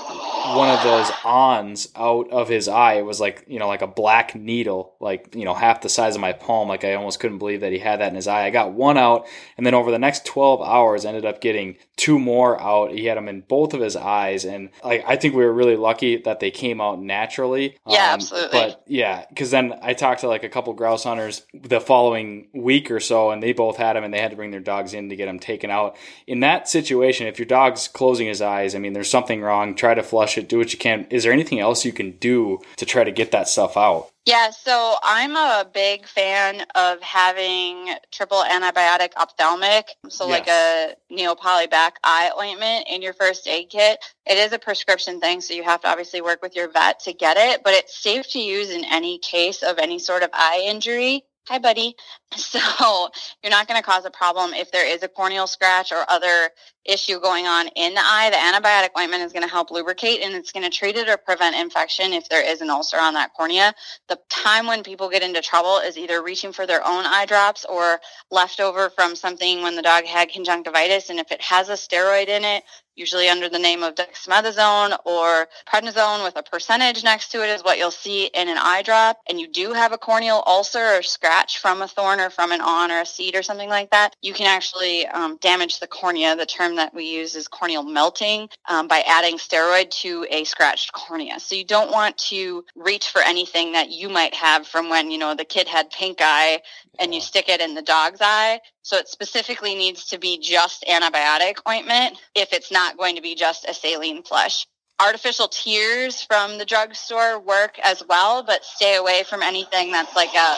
one 0.57 0.69
of 0.71 0.83
those 0.83 1.11
awns 1.25 1.89
out 1.97 2.31
of 2.31 2.49
his 2.49 2.69
eye. 2.69 2.95
It 2.95 3.05
was 3.05 3.21
like 3.21 3.45
you 3.47 3.59
know 3.59 3.69
like 3.69 3.83
a 3.83 3.87
black 3.87 4.35
needle 4.35 4.95
like 5.01 5.35
you 5.35 5.45
know 5.45 5.55
half 5.55 5.81
the 5.81 5.89
size 5.89 6.15
of 6.15 6.21
my 6.21 6.33
palm. 6.33 6.69
Like 6.69 6.85
i 6.85 6.95
almost 6.95 7.21
couldn't 7.21 7.39
believe 7.39 7.61
that 7.61 7.73
he 7.73 7.79
had 7.79 8.01
that 8.01 8.09
in 8.09 8.15
his 8.15 8.27
eye. 8.27 8.47
I 8.47 8.51
got 8.51 8.73
one 8.73 8.97
out 8.97 9.27
and 9.57 9.67
then 9.67 9.75
over 9.75 9.91
the 9.91 9.99
next 9.99 10.25
12 10.27 10.63
hours 10.63 11.05
ended 11.05 11.25
up 11.25 11.41
getting 11.41 11.77
two 11.97 12.19
more 12.19 12.61
out. 12.61 12.93
He 12.93 13.05
had 13.07 13.17
them 13.17 13.29
in 13.29 13.43
both 13.43 13.75
of 13.75 13.81
his 13.81 13.97
eyes 13.97 14.45
and 14.45 14.71
like 14.85 15.05
i 15.07 15.17
think 15.17 15.35
we 15.35 15.45
were 15.45 15.53
really 15.53 15.77
lucky 15.77 16.17
that 16.23 16.41
they 16.41 16.51
came 16.51 16.81
out 16.81 17.01
naturally. 17.01 17.79
Um, 17.87 17.95
Yeah, 17.95 18.11
absolutely. 18.15 18.59
but 18.59 18.83
yeah 18.87 19.27
because 19.29 19.51
then 19.51 19.75
i 19.83 19.93
talked 19.93 20.21
to 20.21 20.29
like 20.29 20.43
a 20.43 20.49
couple 20.49 20.73
grouse 20.73 21.05
hunters 21.05 21.43
the 21.55 21.81
following 21.81 22.49
week 22.55 22.91
or 22.91 23.01
so 23.01 23.31
and 23.31 23.43
they 23.43 23.53
both 23.53 23.77
had 23.77 23.95
them 23.95 24.05
and 24.05 24.13
they 24.13 24.21
had 24.21 24.31
to 24.31 24.37
bring 24.37 24.51
their 24.51 24.61
dogs 24.61 24.95
in 24.95 25.11
to 25.11 25.17
get 25.17 25.27
them 25.27 25.39
taken 25.39 25.71
out. 25.71 25.97
In 26.27 26.41
that 26.41 26.69
situation 26.69 27.27
if 27.27 27.39
your 27.39 27.47
dog's 27.47 27.89
closing 27.89 28.27
his 28.27 28.41
eyes 28.43 28.70
i 28.75 28.79
mean 28.79 28.93
there's 28.93 29.11
something 29.11 29.41
wrong 29.41 29.75
try 29.75 29.95
to 29.95 30.03
flush 30.03 30.39
it 30.39 30.49
do 30.49 30.59
what 30.59 30.73
you 30.73 30.79
can 30.79 31.07
is 31.11 31.25
there 31.25 31.33
anything 31.33 31.61
else 31.61 31.85
you 31.85 31.93
can 31.93 32.13
do 32.19 32.59
to 32.77 32.87
try 32.87 33.05
to 33.05 33.11
get 33.11 33.31
that 33.33 33.49
stuff 33.49 33.77
out 33.77 34.11
Yeah, 34.27 34.51
so 34.51 34.97
I'm 35.03 35.35
a 35.35 35.67
big 35.73 36.07
fan 36.07 36.65
of 36.75 37.01
having 37.01 37.95
triple 38.13 38.45
antibiotic 38.45 39.17
ophthalmic, 39.17 39.97
so 40.09 40.29
like 40.29 40.47
a 40.47 40.95
Neopolybac 41.11 41.93
eye 42.05 42.31
ointment 42.39 42.87
in 42.89 43.01
your 43.01 43.15
first 43.15 43.49
aid 43.49 43.71
kit. 43.71 43.99
It 44.27 44.37
is 44.37 44.53
a 44.53 44.59
prescription 44.59 45.21
thing, 45.21 45.41
so 45.41 45.55
you 45.55 45.65
have 45.65 45.81
to 45.81 45.89
obviously 45.89 46.21
work 46.21 46.43
with 46.43 46.55
your 46.55 46.71
vet 46.71 47.01
to 47.01 47.15
get 47.15 47.39
it, 47.39 47.65
but 47.65 47.73
it's 47.73 47.97
safe 47.97 48.31
to 48.33 48.39
use 48.39 48.71
in 48.71 48.85
any 48.85 49.19
case 49.19 49.63
of 49.63 49.79
any 49.79 49.99
sort 49.99 50.23
of 50.23 50.31
eye 50.35 50.65
injury. 50.67 51.25
Hi, 51.49 51.59
buddy. 51.59 51.97
So 52.37 53.09
you're 53.43 53.51
not 53.51 53.67
going 53.67 53.81
to 53.81 53.85
cause 53.85 54.05
a 54.05 54.11
problem 54.11 54.55
if 54.55 54.71
there 54.71 54.87
is 54.87 55.03
a 55.03 55.09
corneal 55.09 55.49
scratch 55.49 55.91
or 55.91 56.05
other 56.09 56.51
issue 56.85 57.21
going 57.21 57.47
on 57.47 57.69
in 57.69 57.95
the 57.95 58.01
eye. 58.01 58.31
The 58.31 58.37
antibiotic 58.37 58.99
ointment 59.01 59.23
is 59.23 59.33
going 59.33 59.43
to 59.43 59.51
help 59.51 59.71
lubricate 59.71 60.23
and 60.23 60.35
it's 60.35 60.53
going 60.53 60.69
to 60.69 60.77
treat 60.77 60.97
it 60.97 61.09
or 61.09 61.17
prevent 61.17 61.57
infection 61.57 62.13
if 62.13 62.29
there 62.29 62.45
is 62.47 62.61
an 62.61 62.71
ulcer 62.71 62.97
awn 62.97 63.15
that 63.15 63.35
cornea. 63.35 63.75
The 64.09 64.19
time 64.31 64.67
when 64.67 64.83
people 64.83 65.11
get 65.11 65.23
into 65.23 65.43
trouble 65.43 65.79
is 65.79 65.99
either 65.99 66.23
reaching 66.23 66.53
for 66.53 66.67
their 66.67 66.87
own 66.87 67.05
eye 67.07 67.27
drops 67.27 67.65
or 67.65 68.01
leftover 68.31 68.91
from 68.91 69.15
something 69.15 69.63
when 69.63 69.77
the 69.77 69.83
dog 69.83 70.05
had 70.05 70.31
conjunctivitis. 70.31 71.11
And 71.11 71.21
if 71.21 71.33
it 71.33 71.41
has 71.43 71.69
a 71.69 71.75
steroid 71.75 72.29
in 72.29 72.45
it, 72.45 72.65
usually 72.97 73.29
under 73.29 73.49
the 73.49 73.59
name 73.59 73.83
of 73.83 73.95
dexamethasone 73.95 74.97
or 75.07 75.49
prednisone 75.67 76.23
with 76.23 76.37
a 76.37 76.43
percentage 76.43 77.03
next 77.03 77.31
to 77.33 77.43
it 77.43 77.49
is 77.49 77.65
what 77.65 77.79
you'll 77.79 77.91
see 77.91 78.27
in 78.27 78.49
an 78.49 78.59
eye 78.59 78.83
drop. 78.83 79.19
And 79.29 79.41
you 79.41 79.49
do 79.49 79.73
have 79.73 79.93
a 79.93 79.99
corneal 79.99 80.43
ulcer 80.47 80.85
or 80.99 81.03
scratch 81.03 81.59
from 81.59 81.83
a 81.83 81.89
thorn 81.89 82.21
or 82.21 82.31
from 82.31 82.53
an 82.53 82.61
on 82.61 82.91
or 82.91 83.01
a 83.01 83.07
seed 83.07 83.35
or 83.35 83.43
something 83.43 83.69
like 83.69 83.91
that, 83.91 84.15
you 84.23 84.35
can 84.35 84.47
actually 84.47 85.07
um, 85.07 85.39
damage 85.41 85.81
the 85.81 85.87
cornea. 85.87 86.37
The 86.37 86.47
term 86.47 86.70
that 86.77 86.95
we 86.95 87.05
use 87.05 87.35
is 87.37 87.49
corneal 87.49 87.83
melting 87.83 88.49
um, 88.69 88.89
by 88.89 89.03
adding 89.07 89.39
steroid 89.39 89.91
to 90.03 90.27
a 90.31 90.45
scratched 90.45 90.93
cornea. 90.93 91.41
So 91.41 91.55
you 91.55 91.65
don't 91.65 91.91
want 91.91 92.17
to 92.29 92.65
reach 92.77 93.11
for 93.11 93.21
anything 93.23 93.73
that 93.73 93.91
you 93.91 94.09
might 94.09 94.35
have 94.35 94.67
from 94.67 94.89
when, 94.89 95.11
you 95.11 95.19
know, 95.19 95.35
the 95.35 95.45
kid 95.45 95.69
had 95.69 95.91
pink 95.91 96.19
eye 96.21 96.61
and 96.99 97.15
you 97.15 97.21
stick 97.21 97.49
it 97.49 97.61
in 97.61 97.75
the 97.75 97.83
dog's 97.83 98.21
eye. 98.21 98.61
So 98.83 98.97
it 98.97 99.09
specifically 99.09 99.75
needs 99.75 100.07
to 100.07 100.19
be 100.19 100.39
just 100.39 100.85
antibiotic 100.89 101.57
ointment 101.69 102.19
if 102.35 102.53
it's 102.53 102.73
not 102.73 102.97
going 102.97 103.17
to 103.17 103.23
be 103.23 103.35
just 103.35 103.69
a 103.69 103.75
saline 103.75 104.23
flush. 104.23 104.67
Artificial 105.01 105.49
tears 105.49 106.23
from 106.23 106.59
the 106.59 106.67
drugstore 106.67 107.41
work 107.41 107.79
as 107.83 108.03
well, 108.07 108.43
but 108.43 108.65
stay 108.65 108.97
away 108.97 109.23
from 109.23 109.43
anything 109.43 109.93
that's 109.93 110.15
like 110.15 110.35
a 110.35 110.57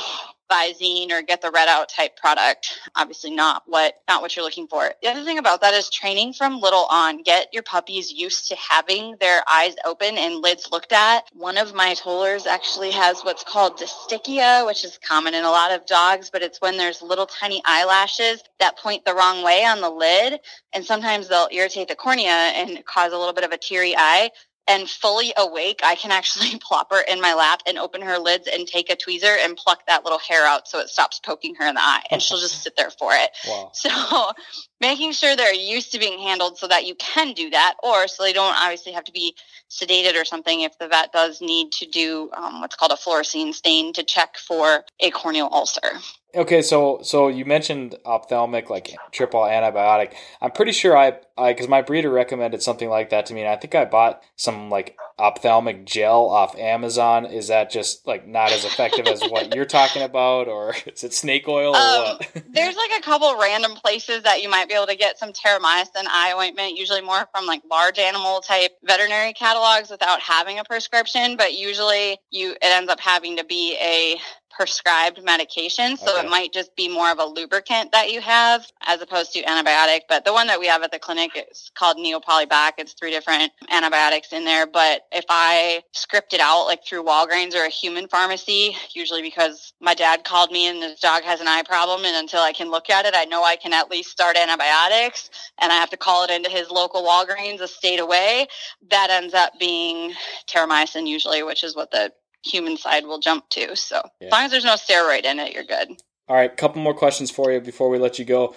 Visine 0.53 1.11
or 1.11 1.23
get 1.23 1.41
the 1.41 1.51
red 1.51 1.69
out 1.69 1.89
type 1.89 2.17
product. 2.17 2.79
Obviously 2.95 3.31
not 3.31 3.63
what 3.67 3.95
not 4.09 4.21
what 4.21 4.37
you're 4.37 4.45
looking 4.45 4.67
for. 4.67 4.91
The 5.03 5.09
other 5.09 5.25
thing 5.25 5.39
about 5.39 5.63
that 5.63 5.75
is 5.75 5.89
training 5.89 6.35
from 6.35 6.61
little 6.61 6.87
on. 6.91 7.23
Get 7.23 7.49
your 7.53 7.63
puppies 7.63 8.13
used 8.13 8.49
to 8.49 8.57
having 8.57 9.17
their 9.21 9.43
eyes 9.51 9.75
open 9.85 10.19
and 10.19 10.43
lids 10.43 10.69
looked 10.71 10.93
at. 10.93 11.25
One 11.33 11.57
of 11.57 11.75
my 11.75 11.95
tollers 11.95 12.47
actually 12.47 12.91
has 12.91 13.23
what's 13.23 13.45
called 13.45 13.79
distichia, 13.79 14.67
which 14.67 14.85
is 14.85 14.99
common 14.99 15.35
in 15.35 15.45
a 15.45 15.51
lot 15.51 15.73
of 15.73 15.87
dogs, 15.87 16.29
but 16.31 16.43
it's 16.43 16.61
when 16.61 16.77
there's 16.77 17.01
little 17.01 17.27
tiny 17.27 17.63
eyelashes 17.65 18.43
that 18.61 18.79
point 18.79 19.05
the 19.05 19.15
wrong 19.15 19.43
way 19.43 19.65
on 19.65 19.81
the 19.81 19.91
lid. 19.91 20.39
And 20.75 20.85
sometimes 20.85 21.29
they'll 21.29 21.49
irritate 21.51 21.89
the 21.89 21.97
cornea 21.97 22.31
and 22.31 22.85
cause 22.85 23.13
a 23.13 23.19
little 23.19 23.35
bit 23.35 23.45
of 23.45 23.53
a 23.53 23.59
teary 23.59 23.95
eye 23.97 24.31
and 24.69 24.89
fully 24.89 25.33
awake, 25.37 25.81
I 25.83 25.95
can 25.95 26.11
actually 26.11 26.59
plop 26.63 26.91
her 26.93 27.03
in 27.03 27.21
my 27.21 27.35
lap 27.35 27.63
and 27.67 27.79
open 27.79 28.03
her 28.03 28.19
lids 28.19 28.49
and 28.53 28.67
take 28.67 28.91
a 28.91 28.97
tweezer 28.97 29.37
and 29.45 29.57
pluck 29.57 29.87
that 29.87 30.05
little 30.05 30.19
hair 30.19 30.45
out 30.47 30.69
so 30.69 30.79
it 30.79 30.89
stops 30.89 31.21
poking 31.21 31.55
her 31.57 31.67
in 31.67 31.75
the 31.75 31.83
eye 31.83 32.03
and 32.11 32.23
she'll 32.23 32.39
just 32.39 32.63
sit 32.63 32.77
there 32.77 32.91
for 32.91 33.13
it. 33.13 33.31
Wow. 33.47 33.71
So 33.75 34.33
making 34.83 35.13
sure 35.13 35.37
they're 35.37 35.55
used 35.55 35.93
to 35.93 35.99
being 35.99 36.19
handled 36.19 36.59
so 36.59 36.67
that 36.67 36.85
you 36.85 36.95
can 36.97 37.33
do 37.33 37.49
that 37.49 37.77
or 37.83 38.09
so 38.09 38.25
they 38.25 38.33
don't 38.33 38.57
obviously 38.57 38.93
have 38.93 39.05
to 39.05 39.13
be 39.13 39.35
sedated 39.71 40.21
or 40.21 40.25
something 40.25 40.61
if 40.61 40.77
the 40.79 40.89
vet 40.89 41.13
does 41.13 41.41
need 41.41 41.71
to 41.71 41.87
do 41.87 42.29
um, 42.35 42.61
what's 42.61 42.75
called 42.75 42.91
a 42.91 42.97
fluorescein 42.97 43.55
stain 43.55 43.93
to 43.93 44.03
check 44.03 44.37
for 44.37 44.85
a 45.01 45.11
corneal 45.13 45.49
ulcer. 45.53 45.93
Okay, 46.35 46.63
so 46.63 46.99
so 47.03 47.29
you 47.29 47.45
mentioned 47.45 47.95
ophthalmic 48.07 48.71
like 48.71 48.91
triple 49.13 49.43
antibiotic. 49.43 50.15
I'm 50.41 50.51
pretty 50.51 50.73
sure 50.73 50.97
I 50.97 51.19
I 51.37 51.53
because 51.53 51.69
my 51.69 51.83
breeder 51.83 52.11
recommended 52.11 52.63
something 52.63 52.89
like 52.89 53.11
that 53.11 53.27
to 53.27 53.35
me, 53.35 53.43
and 53.43 53.51
I 53.51 53.57
think 53.57 53.75
I 53.75 53.85
bought 53.85 54.23
some 54.37 54.71
like 54.71 54.97
ophthalmic 55.23 55.87
gel 55.87 56.29
off 56.29 56.57
Amazon. 56.59 57.27
Is 57.27 57.49
that 57.49 57.71
just 57.71 58.07
like 58.07 58.27
not 58.27 58.53
as 58.53 58.65
effective 58.65 59.07
as 59.07 59.23
what 59.23 59.55
you're 59.55 59.65
talking 59.65 60.03
about, 60.03 60.49
or 60.49 60.75
is 60.87 61.05
it 61.05 61.15
snake 61.15 61.49
oil 61.49 61.75
or 61.75 61.77
Um, 61.77 62.19
what? 62.19 62.43
there's 62.53 62.77
like 62.77 62.91
a 62.99 63.03
couple 63.03 63.39
random 63.39 63.75
places 63.75 64.25
that 64.25 64.43
you 64.43 64.51
might 64.51 64.69
be 64.69 64.75
able 64.75 64.87
to 64.89 64.97
get 64.97 65.19
some 65.19 65.33
terramycin 65.33 66.07
eye 66.09 66.35
ointment, 66.37 66.77
usually 66.77 67.03
more 67.03 67.27
from 67.33 67.47
like 67.47 67.63
large 67.71 67.99
animal 67.99 68.41
type 68.41 68.73
veterinary 68.85 69.33
catalogs 69.33 69.91
without 69.91 70.21
having 70.21 70.59
a 70.59 70.65
prescription, 70.65 71.37
but 71.37 71.55
usually 71.55 72.19
you 72.31 72.53
it 72.53 72.59
ends 72.63 72.91
up 72.91 73.01
having 73.01 73.37
to 73.37 73.45
be 73.45 73.77
a 73.81 74.21
prescribed 74.63 75.21
medication. 75.25 75.97
So 75.97 76.13
Okay. 76.13 76.25
it 76.25 76.31
might 76.31 76.53
just 76.53 76.77
be 76.77 76.89
more 76.89 77.11
of 77.11 77.19
a 77.19 77.25
lubricant 77.25 77.91
that 77.91 78.13
you 78.13 78.21
have 78.21 78.65
as 78.83 79.03
opposed 79.03 79.33
to 79.33 79.43
antibiotic. 79.43 80.03
But 80.09 80.25
the 80.25 80.33
one 80.33 80.47
that 80.47 80.61
we 80.61 80.69
have 80.69 80.85
at 80.85 80.93
the 80.93 81.01
clinic 81.01 81.33
is 81.51 81.73
called 81.75 81.97
Neopolybac. 81.97 82.75
It's 82.79 82.93
three 82.93 83.11
different 83.11 83.51
antibiotics 83.73 84.33
in 84.33 84.45
there. 84.45 84.69
But 84.69 85.03
if 85.11 85.25
I 85.29 85.83
script 85.91 86.33
it 86.33 86.39
out 86.39 86.67
like 86.67 86.85
through 86.87 87.03
Walgreens 87.03 87.57
or 87.57 87.65
a 87.65 87.69
human 87.69 88.07
pharmacy, 88.07 88.77
usually 88.95 89.21
because 89.21 89.73
my 89.81 89.95
dad 89.95 90.23
called 90.23 90.53
me 90.53 90.69
and 90.69 90.81
his 90.81 91.01
dog 91.01 91.25
has 91.25 91.41
an 91.41 91.49
eye 91.49 91.65
problem, 91.67 92.05
and 92.05 92.15
until 92.15 92.41
I 92.41 92.53
can 92.53 92.71
look 92.71 92.89
at 92.89 93.05
it, 93.05 93.15
I 93.17 93.25
know 93.25 93.43
I 93.43 93.57
can 93.57 93.73
at 93.73 93.91
least 93.91 94.11
start 94.13 94.37
antibiotics, 94.37 95.29
and 95.61 95.73
I 95.73 95.77
have 95.77 95.91
to 95.91 95.97
call 95.97 96.23
it 96.23 96.31
into 96.31 96.51
his 96.51 96.71
local 96.71 97.03
Walgreens 97.03 97.61
a 97.61 97.67
state 97.67 97.99
away. 97.99 98.47
That 98.91 99.11
ends 99.11 99.35
up 99.35 99.55
being 99.59 100.13
terramycin 100.49 101.09
usually, 101.09 101.43
which 101.43 101.65
is 101.65 101.75
what 101.75 101.91
the 101.91 102.13
human 102.45 102.77
side 102.77 103.05
will 103.07 103.19
jump 103.19 103.49
to. 103.51 103.75
So 103.77 104.03
Yeah. 104.21 104.27
as 104.29 104.33
long 104.33 104.45
as 104.45 104.51
there's 104.51 104.65
no 104.65 104.75
steroid 104.75 105.25
in 105.25 105.39
it, 105.39 105.53
you're 105.55 105.65
good. 105.65 105.91
All 106.29 106.37
right, 106.37 106.55
couple 106.57 106.81
more 106.83 106.95
questions 106.95 107.31
for 107.31 107.51
you 107.53 107.61
before 107.61 107.89
we 107.89 107.99
let 107.99 108.19
you 108.19 108.25
go. 108.25 108.55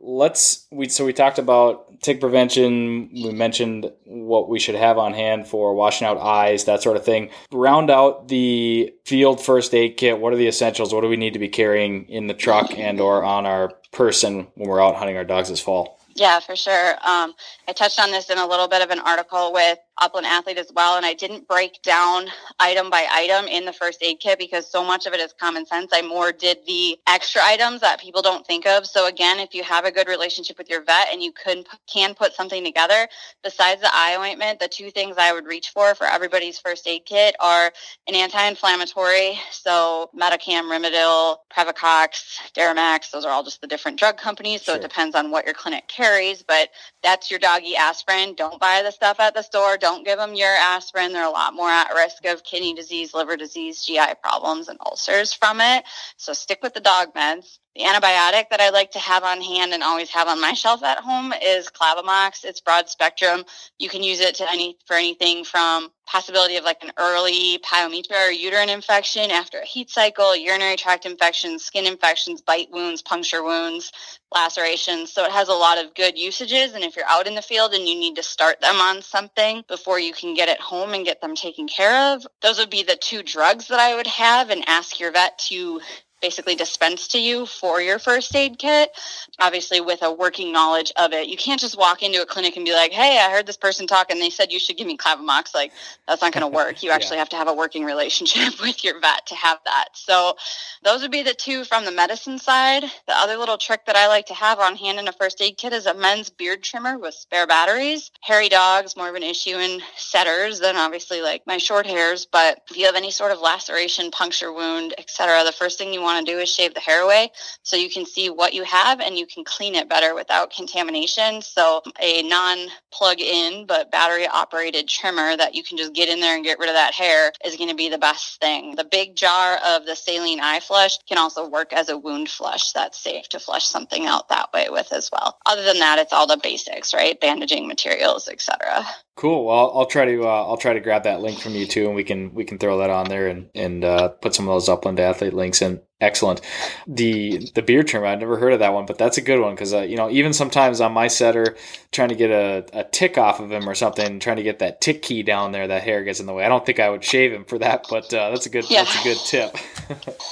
Let's 0.00 0.66
we 0.70 0.88
so 0.88 1.04
we 1.04 1.12
talked 1.12 1.40
about 1.40 2.00
tick 2.02 2.20
prevention. 2.20 3.10
We 3.12 3.32
mentioned 3.32 3.90
what 4.04 4.48
we 4.48 4.60
should 4.60 4.76
have 4.76 4.96
on 4.96 5.12
hand 5.12 5.48
for 5.48 5.74
washing 5.74 6.06
out 6.06 6.18
eyes, 6.18 6.64
that 6.66 6.82
sort 6.84 6.96
of 6.96 7.04
thing. 7.04 7.30
Round 7.50 7.90
out 7.90 8.28
the 8.28 8.92
field 9.04 9.44
first 9.44 9.74
aid 9.74 9.96
kit. 9.96 10.20
What 10.20 10.32
are 10.32 10.36
the 10.36 10.46
essentials? 10.46 10.94
What 10.94 11.00
do 11.00 11.08
we 11.08 11.16
need 11.16 11.32
to 11.32 11.40
be 11.40 11.48
carrying 11.48 12.08
in 12.08 12.28
the 12.28 12.34
truck 12.34 12.70
and 12.78 13.00
or 13.00 13.24
on 13.24 13.44
our 13.44 13.72
person 13.90 14.46
when 14.54 14.68
we're 14.68 14.80
out 14.80 14.94
hunting 14.94 15.16
our 15.16 15.24
dogs 15.24 15.48
this 15.48 15.60
fall? 15.60 15.98
Yeah, 16.14 16.38
for 16.40 16.54
sure. 16.56 16.90
Um, 17.04 17.34
I 17.66 17.72
touched 17.74 17.98
on 18.00 18.10
this 18.12 18.30
in 18.30 18.38
a 18.38 18.46
little 18.46 18.68
bit 18.68 18.82
of 18.82 18.90
an 18.90 19.00
article 19.00 19.52
with 19.52 19.78
Upland 20.00 20.26
Athlete 20.26 20.58
as 20.58 20.70
well, 20.74 20.96
and 20.96 21.06
I 21.06 21.14
didn't 21.14 21.48
break 21.48 21.82
down 21.82 22.26
item 22.60 22.90
by 22.90 23.06
item 23.10 23.46
in 23.46 23.64
the 23.64 23.72
first 23.72 24.02
aid 24.02 24.20
kit 24.20 24.38
because 24.38 24.70
so 24.70 24.84
much 24.84 25.06
of 25.06 25.12
it 25.14 25.20
is 25.20 25.34
common 25.38 25.66
sense. 25.66 25.90
I 25.92 26.02
more 26.02 26.32
did 26.32 26.58
the 26.66 26.98
extra 27.06 27.42
items 27.44 27.80
that 27.80 28.00
people 28.00 28.22
don't 28.22 28.46
think 28.46 28.66
of. 28.66 28.86
So 28.86 29.06
again, 29.06 29.38
if 29.40 29.54
you 29.54 29.62
have 29.64 29.84
a 29.84 29.90
good 29.92 30.08
relationship 30.08 30.58
with 30.58 30.68
your 30.70 30.82
vet 30.84 31.08
and 31.12 31.22
you 31.22 31.32
can 31.32 31.64
can 31.86 32.14
put 32.14 32.32
something 32.34 32.64
together, 32.64 33.08
besides 33.42 33.80
the 33.80 33.90
eye 33.92 34.16
ointment, 34.18 34.60
the 34.60 34.68
two 34.68 34.90
things 34.90 35.16
I 35.18 35.32
would 35.32 35.46
reach 35.46 35.70
for 35.70 35.94
for 35.94 36.06
everybody's 36.06 36.58
first 36.58 36.86
aid 36.86 37.04
kit 37.04 37.34
are 37.40 37.72
an 38.06 38.14
anti-inflammatory, 38.14 39.38
so 39.50 40.10
Metacam, 40.18 40.64
Rimadyl, 40.70 41.36
Previcox, 41.56 42.38
Deramax. 42.56 43.10
Those 43.10 43.24
are 43.24 43.32
all 43.32 43.42
just 43.42 43.60
the 43.60 43.66
different 43.66 43.98
drug 43.98 44.16
companies. 44.18 44.62
So 44.62 44.72
Sure. 44.72 44.76
it 44.76 44.82
depends 44.82 45.14
on 45.16 45.30
what 45.30 45.44
your 45.44 45.54
clinic 45.54 45.88
carries, 45.88 46.42
but 46.42 46.70
that's 47.02 47.30
your 47.30 47.40
doggy 47.40 47.76
aspirin. 47.76 48.34
Don't 48.34 48.60
buy 48.60 48.82
the 48.82 48.90
stuff 48.92 49.20
at 49.20 49.34
the 49.34 49.42
store. 49.42 49.76
Don't 49.88 50.04
give 50.04 50.18
them 50.18 50.34
your 50.34 50.54
aspirin. 50.54 51.14
They're 51.14 51.24
a 51.24 51.30
lot 51.30 51.54
more 51.54 51.70
at 51.70 51.94
risk 51.94 52.26
of 52.26 52.44
kidney 52.44 52.74
disease, 52.74 53.14
liver 53.14 53.38
disease, 53.38 53.82
GI 53.86 54.16
problems, 54.22 54.68
and 54.68 54.78
ulcers 54.84 55.32
from 55.32 55.62
it. 55.62 55.82
So 56.18 56.34
stick 56.34 56.58
with 56.62 56.74
the 56.74 56.80
dog 56.80 57.14
meds. 57.14 57.58
The 57.78 57.84
antibiotic 57.84 58.48
that 58.50 58.60
I 58.60 58.70
like 58.70 58.90
to 58.90 58.98
have 58.98 59.22
on 59.22 59.40
hand 59.40 59.72
and 59.72 59.84
always 59.84 60.10
have 60.10 60.26
on 60.26 60.40
my 60.40 60.52
shelf 60.52 60.82
at 60.82 60.98
home 60.98 61.32
is 61.40 61.68
Clavamox. 61.68 62.44
It's 62.44 62.60
broad 62.60 62.88
spectrum. 62.88 63.44
You 63.78 63.88
can 63.88 64.02
use 64.02 64.18
it 64.18 64.34
to 64.36 64.50
any 64.50 64.76
for 64.84 64.96
anything 64.96 65.44
from 65.44 65.92
possibility 66.04 66.56
of 66.56 66.64
like 66.64 66.82
an 66.82 66.90
early 66.98 67.58
pyometra 67.58 68.26
or 68.26 68.32
uterine 68.32 68.68
infection 68.68 69.30
after 69.30 69.60
a 69.60 69.64
heat 69.64 69.90
cycle, 69.90 70.34
urinary 70.34 70.74
tract 70.74 71.06
infections, 71.06 71.64
skin 71.64 71.86
infections, 71.86 72.40
bite 72.40 72.68
wounds, 72.72 73.00
puncture 73.00 73.44
wounds, 73.44 73.92
lacerations. 74.34 75.12
So 75.12 75.24
it 75.24 75.30
has 75.30 75.46
a 75.46 75.52
lot 75.52 75.78
of 75.78 75.94
good 75.94 76.18
usages. 76.18 76.74
And 76.74 76.82
if 76.82 76.96
you're 76.96 77.06
out 77.06 77.28
in 77.28 77.36
the 77.36 77.42
field 77.42 77.74
and 77.74 77.86
you 77.86 77.94
need 77.94 78.16
to 78.16 78.24
start 78.24 78.60
them 78.60 78.80
on 78.80 79.02
something 79.02 79.62
before 79.68 80.00
you 80.00 80.12
can 80.12 80.34
get 80.34 80.48
it 80.48 80.60
home 80.60 80.94
and 80.94 81.04
get 81.04 81.20
them 81.20 81.36
taken 81.36 81.68
care 81.68 82.12
of, 82.12 82.26
those 82.42 82.58
would 82.58 82.70
be 82.70 82.82
the 82.82 82.96
two 82.96 83.22
drugs 83.22 83.68
that 83.68 83.78
I 83.78 83.94
would 83.94 84.08
have 84.08 84.50
and 84.50 84.64
ask 84.66 84.98
your 84.98 85.12
vet 85.12 85.38
to 85.50 85.80
basically 86.20 86.54
dispense 86.54 87.08
to 87.08 87.18
you 87.18 87.46
for 87.46 87.80
your 87.80 87.98
first 87.98 88.34
aid 88.34 88.58
kit, 88.58 88.90
obviously 89.38 89.80
with 89.80 90.02
a 90.02 90.12
working 90.12 90.52
knowledge 90.52 90.92
of 90.96 91.12
it. 91.12 91.28
You 91.28 91.36
can't 91.36 91.60
just 91.60 91.78
walk 91.78 92.02
into 92.02 92.22
a 92.22 92.26
clinic 92.26 92.56
and 92.56 92.64
be 92.64 92.72
like, 92.72 92.92
hey, 92.92 93.18
I 93.18 93.30
heard 93.30 93.46
this 93.46 93.56
person 93.56 93.86
talk 93.86 94.10
and 94.10 94.20
they 94.20 94.30
said 94.30 94.52
you 94.52 94.58
should 94.58 94.76
give 94.76 94.86
me 94.86 94.96
Clavamox. 94.96 95.54
Like, 95.54 95.72
that's 96.06 96.22
not 96.22 96.32
going 96.32 96.42
to 96.42 96.48
work. 96.48 96.82
You 96.88 96.92
actually 96.92 97.18
have 97.18 97.28
to 97.30 97.36
have 97.36 97.48
a 97.48 97.54
working 97.54 97.84
relationship 97.84 98.60
with 98.62 98.82
your 98.82 98.98
vet 99.00 99.26
to 99.26 99.34
have 99.34 99.58
that. 99.66 99.88
So 99.92 100.36
those 100.82 101.02
would 101.02 101.10
be 101.10 101.22
the 101.22 101.34
two 101.34 101.64
from 101.64 101.84
the 101.84 101.90
medicine 101.90 102.38
side. 102.38 102.82
The 102.82 103.14
other 103.14 103.36
little 103.36 103.58
trick 103.58 103.84
that 103.86 103.96
I 103.96 104.06
like 104.08 104.26
to 104.26 104.34
have 104.34 104.58
on 104.58 104.76
hand 104.76 104.98
in 104.98 105.06
a 105.06 105.12
first 105.12 105.42
aid 105.42 105.58
kit 105.58 105.72
is 105.72 105.84
a 105.84 105.92
men's 105.92 106.30
beard 106.30 106.62
trimmer 106.62 106.98
with 106.98 107.14
spare 107.14 107.46
batteries. 107.46 108.10
Hairy 108.22 108.48
dogs, 108.48 108.96
more 108.96 109.08
of 109.08 109.16
an 109.16 109.22
issue 109.22 109.58
in 109.58 109.82
setters 109.96 110.60
than 110.60 110.76
obviously 110.76 111.20
like 111.20 111.46
my 111.46 111.58
short 111.58 111.86
hairs. 111.86 112.26
But 112.30 112.62
if 112.70 112.78
you 112.78 112.86
have 112.86 112.94
any 112.94 113.10
sort 113.10 113.32
of 113.32 113.40
laceration, 113.40 114.10
puncture 114.10 114.52
wound, 114.52 114.94
etc., 114.96 115.44
the 115.44 115.52
first 115.52 115.76
thing 115.78 115.92
you 115.92 116.00
want 116.00 116.07
to 116.24 116.32
do 116.32 116.38
is 116.38 116.48
shave 116.48 116.74
the 116.74 116.80
hair 116.80 117.02
away 117.02 117.30
so 117.62 117.76
you 117.76 117.90
can 117.90 118.06
see 118.06 118.30
what 118.30 118.54
you 118.54 118.64
have 118.64 119.00
and 119.00 119.18
you 119.18 119.26
can 119.26 119.44
clean 119.44 119.74
it 119.74 119.88
better 119.88 120.14
without 120.14 120.52
contamination. 120.52 121.42
So 121.42 121.82
a 122.00 122.22
non 122.22 122.68
plug 122.92 123.20
in 123.20 123.66
but 123.66 123.90
battery 123.90 124.26
operated 124.26 124.88
trimmer 124.88 125.36
that 125.36 125.54
you 125.54 125.62
can 125.62 125.76
just 125.76 125.94
get 125.94 126.08
in 126.08 126.20
there 126.20 126.34
and 126.34 126.44
get 126.44 126.58
rid 126.58 126.68
of 126.68 126.74
that 126.74 126.94
hair 126.94 127.32
is 127.44 127.56
going 127.56 127.70
to 127.70 127.76
be 127.76 127.88
the 127.88 127.98
best 127.98 128.40
thing. 128.40 128.74
The 128.76 128.84
big 128.84 129.16
jar 129.16 129.58
of 129.66 129.86
the 129.86 129.96
saline 129.96 130.40
eye 130.40 130.60
flush 130.60 130.98
can 131.08 131.18
also 131.18 131.48
work 131.48 131.72
as 131.72 131.88
a 131.88 131.98
wound 131.98 132.28
flush. 132.28 132.72
That's 132.72 132.98
safe 132.98 133.28
to 133.30 133.40
flush 133.40 133.66
something 133.66 134.06
out 134.06 134.28
that 134.28 134.52
way 134.52 134.68
with 134.70 134.92
as 134.92 135.10
well. 135.12 135.38
Other 135.46 135.62
than 135.62 135.78
that, 135.80 135.98
it's 135.98 136.12
all 136.12 136.26
the 136.26 136.40
basics, 136.42 136.94
right? 136.94 137.20
Bandaging 137.20 137.68
materials, 137.68 138.28
etc. 138.28 138.84
Cool. 139.18 139.46
Well, 139.46 139.72
I'll 139.76 139.86
try 139.86 140.04
to 140.04 140.22
uh, 140.28 140.44
I'll 140.46 140.56
try 140.56 140.74
to 140.74 140.80
grab 140.80 141.02
that 141.02 141.20
link 141.20 141.40
from 141.40 141.56
you 141.56 141.66
too, 141.66 141.86
and 141.86 141.96
we 141.96 142.04
can 142.04 142.32
we 142.34 142.44
can 142.44 142.56
throw 142.56 142.78
that 142.78 142.90
on 142.90 143.08
there 143.08 143.26
and 143.26 143.50
and 143.52 143.84
uh, 143.84 144.10
put 144.10 144.32
some 144.32 144.48
of 144.48 144.54
those 144.54 144.68
Upland 144.68 145.00
athlete 145.00 145.34
links 145.34 145.60
in. 145.60 145.80
Excellent. 146.00 146.40
The 146.86 147.50
the 147.56 147.62
beard 147.62 147.88
trimmer, 147.88 148.06
I've 148.06 148.20
never 148.20 148.38
heard 148.38 148.52
of 148.52 148.60
that 148.60 148.72
one, 148.72 148.86
but 148.86 148.96
that's 148.96 149.18
a 149.18 149.20
good 149.20 149.40
one 149.40 149.56
because 149.56 149.74
uh, 149.74 149.80
you 149.80 149.96
know 149.96 150.08
even 150.08 150.32
sometimes 150.32 150.80
on 150.80 150.92
my 150.92 151.08
setter, 151.08 151.56
trying 151.90 152.10
to 152.10 152.14
get 152.14 152.30
a, 152.30 152.64
a 152.72 152.84
tick 152.84 153.18
off 153.18 153.40
of 153.40 153.50
him 153.50 153.68
or 153.68 153.74
something, 153.74 154.20
trying 154.20 154.36
to 154.36 154.44
get 154.44 154.60
that 154.60 154.80
tick 154.80 155.02
key 155.02 155.24
down 155.24 155.50
there, 155.50 155.66
that 155.66 155.82
hair 155.82 156.04
gets 156.04 156.20
in 156.20 156.26
the 156.26 156.32
way. 156.32 156.44
I 156.44 156.48
don't 156.48 156.64
think 156.64 156.78
I 156.78 156.88
would 156.88 157.02
shave 157.02 157.32
him 157.32 157.44
for 157.44 157.58
that, 157.58 157.86
but 157.90 158.14
uh, 158.14 158.30
that's 158.30 158.46
a 158.46 158.50
good 158.50 158.70
Yeah. 158.70 158.84
that's 158.84 159.00
a 159.00 159.02
good 159.02 159.18
tip. 159.26 159.56